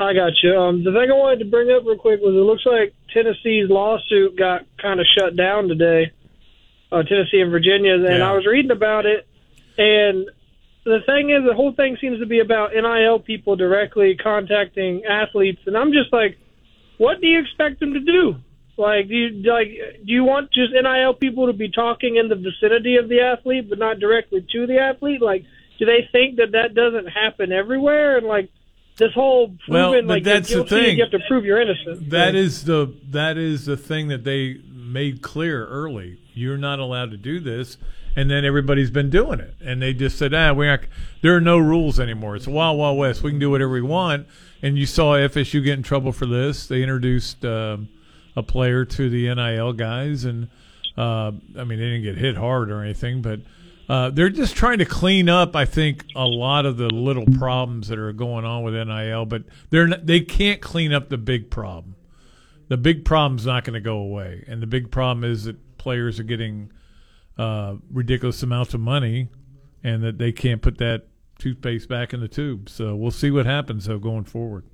[0.00, 0.56] I got you.
[0.58, 3.70] Um, the thing I wanted to bring up real quick was it looks like Tennessee's
[3.70, 6.10] lawsuit got kind of shut down today.
[6.90, 8.28] Uh, Tennessee and Virginia, and Yeah.
[8.28, 9.26] I was reading about it,
[9.78, 10.28] and
[10.84, 15.60] the thing is, the whole thing seems to be about NIL people directly contacting athletes,
[15.66, 16.36] and I'm just like,
[16.98, 18.36] what do you expect them to do?
[18.82, 19.68] Like, do you like
[20.04, 23.70] do you want just NIL people to be talking in the vicinity of the athlete,
[23.70, 25.22] but not directly to the athlete?
[25.22, 25.44] Like,
[25.78, 28.18] do they think that that doesn't happen everywhere?
[28.18, 28.50] And like,
[28.96, 30.98] this whole Well, proving but like that's the thing.
[30.98, 32.10] you have to prove you're innocent.
[32.10, 36.18] That is the that is the thing that they made clear early.
[36.34, 37.78] You're not allowed to do this,
[38.16, 40.84] and then everybody's been doing it, and they just said, "Ah, we aren't."
[41.20, 42.36] There are no rules anymore.
[42.36, 43.22] It's wild, wild west.
[43.22, 44.26] We can do whatever we want.
[44.64, 46.68] And you saw FSU get in trouble for this.
[46.68, 47.88] They introduced um,
[48.36, 50.48] a player to the NIL guys, and
[50.96, 53.40] uh, I mean, they didn't get hit hard or anything, but.
[53.88, 57.88] Uh, they're just trying to clean up, I think, a lot of the little problems
[57.88, 61.50] that are going on with NIL, but they're not, they can't clean up the big
[61.50, 61.96] problem
[62.72, 66.18] the big problem's not going to go away, and the big problem is that players
[66.18, 66.72] are getting
[67.36, 69.28] uh, ridiculous amounts of money
[69.84, 71.02] and that they can't put that
[71.38, 72.70] toothpaste back in the tube.
[72.70, 74.64] So we'll see what happens though going forward.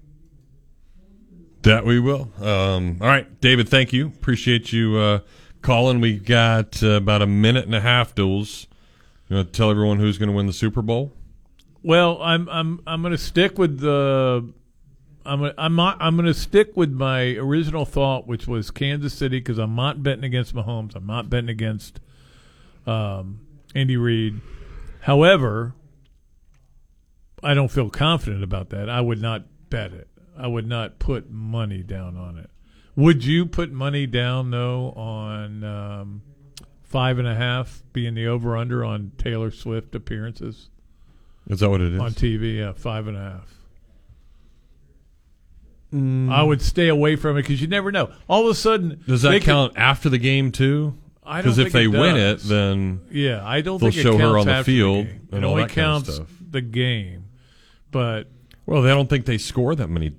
[1.69, 2.31] That we will.
[2.41, 3.69] Um, all right, David.
[3.69, 4.07] Thank you.
[4.07, 5.21] Appreciate you uh,
[5.61, 6.01] calling.
[6.01, 8.67] We got uh, about a minute and a half, duels.
[9.29, 11.13] You want to tell everyone who's going to win the Super Bowl?
[11.83, 14.51] Well, I'm I'm I'm going to stick with the.
[15.27, 19.39] I'm I'm not, I'm going to stick with my original thought, which was Kansas City,
[19.39, 20.97] because I'm not betting against Mahomes.
[20.97, 22.01] I'm not betting against
[22.87, 23.41] um,
[23.75, 24.41] Andy Reid.
[25.03, 25.75] However,
[27.43, 28.89] I don't feel confident about that.
[28.89, 30.09] I would not bet it.
[30.39, 32.49] I would not put money down on it.
[32.97, 36.23] Would you put money down though on um,
[36.83, 40.69] five and a half being the over under on Taylor Swift appearances?
[41.49, 42.01] Is that what it is?
[42.01, 42.59] on TV?
[42.59, 43.55] Yeah, five and a half.
[45.95, 46.31] Mm.
[46.31, 48.11] I would stay away from it because you never know.
[48.29, 50.95] All of a sudden, Does that they could- count after the game too?
[51.25, 54.21] I Because if they it win it, then yeah, I don't they'll think show it
[54.21, 55.29] her counts on the field game.
[55.33, 56.29] and it all only that kind of counts stuff.
[56.51, 57.25] the game,
[57.91, 58.29] but
[58.65, 60.13] Well, they don't think they score that many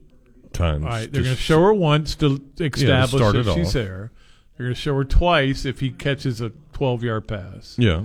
[0.60, 0.84] times.
[0.86, 3.74] all right, they're going to show her once to establish start that she's off.
[3.74, 4.12] there.
[4.58, 7.76] They're going to show her twice if he catches a twelve-yard pass.
[7.78, 8.04] Yeah.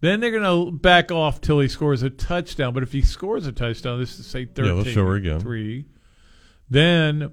[0.00, 2.74] Then they're going to back off till he scores a touchdown.
[2.74, 5.38] But if he scores a touchdown, this is say Yeah, they'll show her again.
[5.38, 5.84] Three.
[6.68, 7.30] Then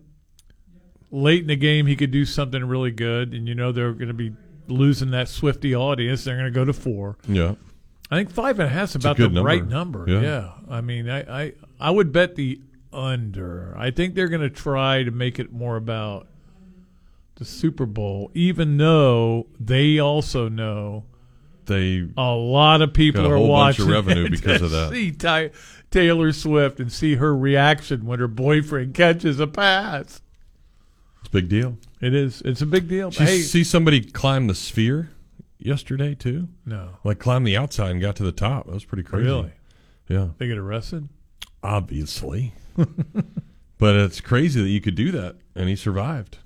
[1.12, 4.10] late in the game, he could do something really good, and you know they're going
[4.10, 4.34] to be
[4.68, 6.24] losing that Swifty audience.
[6.26, 7.18] They're going to go to four.
[7.28, 7.56] Yeah.
[8.12, 9.44] I think five and a half is about the number.
[9.44, 10.06] right number.
[10.08, 10.22] Yeah.
[10.22, 10.52] Yeah.
[10.70, 12.60] I mean, I, I I would bet the
[12.92, 13.76] under.
[13.78, 16.28] I think they're going to try to make it more about
[17.36, 21.06] the Super Bowl, even though they also know
[21.66, 24.90] They a lot of people are whole bunch watching of revenue because of that.
[24.94, 25.52] See Ty-
[25.92, 30.22] Taylor Swift and see her reaction when her boyfriend catches a pass.
[31.22, 31.78] It's a big deal.
[32.02, 32.42] It is.
[32.44, 33.10] It's a big deal.
[33.10, 35.12] Did you hey, see somebody climb the sphere
[35.58, 36.48] yesterday too?
[36.66, 36.98] No.
[37.04, 38.66] Like climb the outside and got to the top.
[38.66, 39.26] That was pretty crazy.
[39.26, 39.52] Really?
[40.08, 40.30] Yeah.
[40.38, 41.08] they get arrested.
[41.64, 42.54] Obviously.
[43.78, 46.38] But it's crazy that you could do that and he survived.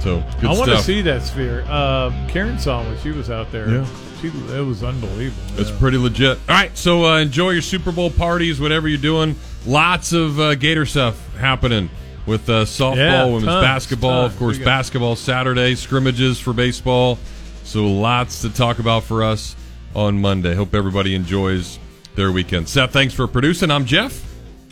[0.00, 1.64] So good I want to see that sphere.
[1.68, 3.68] Uh, Karen saw when she was out there.
[3.68, 3.86] Yeah.
[4.20, 5.42] she it was unbelievable.
[5.60, 5.78] It's Yeah.
[5.78, 6.38] pretty legit.
[6.48, 9.34] All right, so uh, enjoy your Super Bowl parties, whatever you're doing.
[9.66, 11.90] Lots of uh, Gator stuff happening
[12.26, 14.32] with uh, softball, Yeah, women's tons, basketball, tons.
[14.34, 17.18] of course, basketball Saturday, scrimmages for baseball.
[17.64, 19.56] So lots to talk about for us
[19.94, 20.54] on Monday.
[20.54, 21.78] Hope everybody enjoys
[22.14, 22.68] their weekend.
[22.68, 23.70] Seth, thanks for producing.
[23.70, 24.24] I'm Jeff.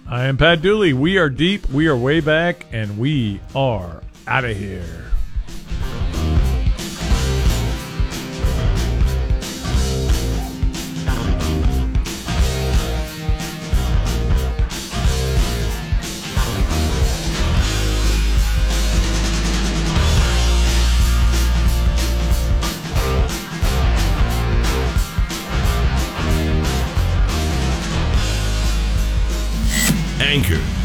[0.09, 0.93] I am Pat Dooley.
[0.93, 1.69] We are deep.
[1.69, 5.06] We are way back, and we are out of here.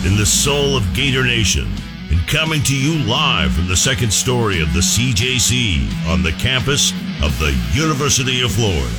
[0.06, 1.68] In the soul of Gator Nation
[2.10, 6.92] and coming to you live from the second story of the CJC on the campus
[7.24, 8.90] of the University of Florida.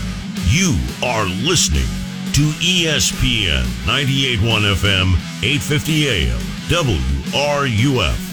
[0.47, 1.89] You are listening
[2.35, 5.13] to ESPN 981 FM
[5.43, 6.39] 850 AM
[6.71, 8.32] WRUF.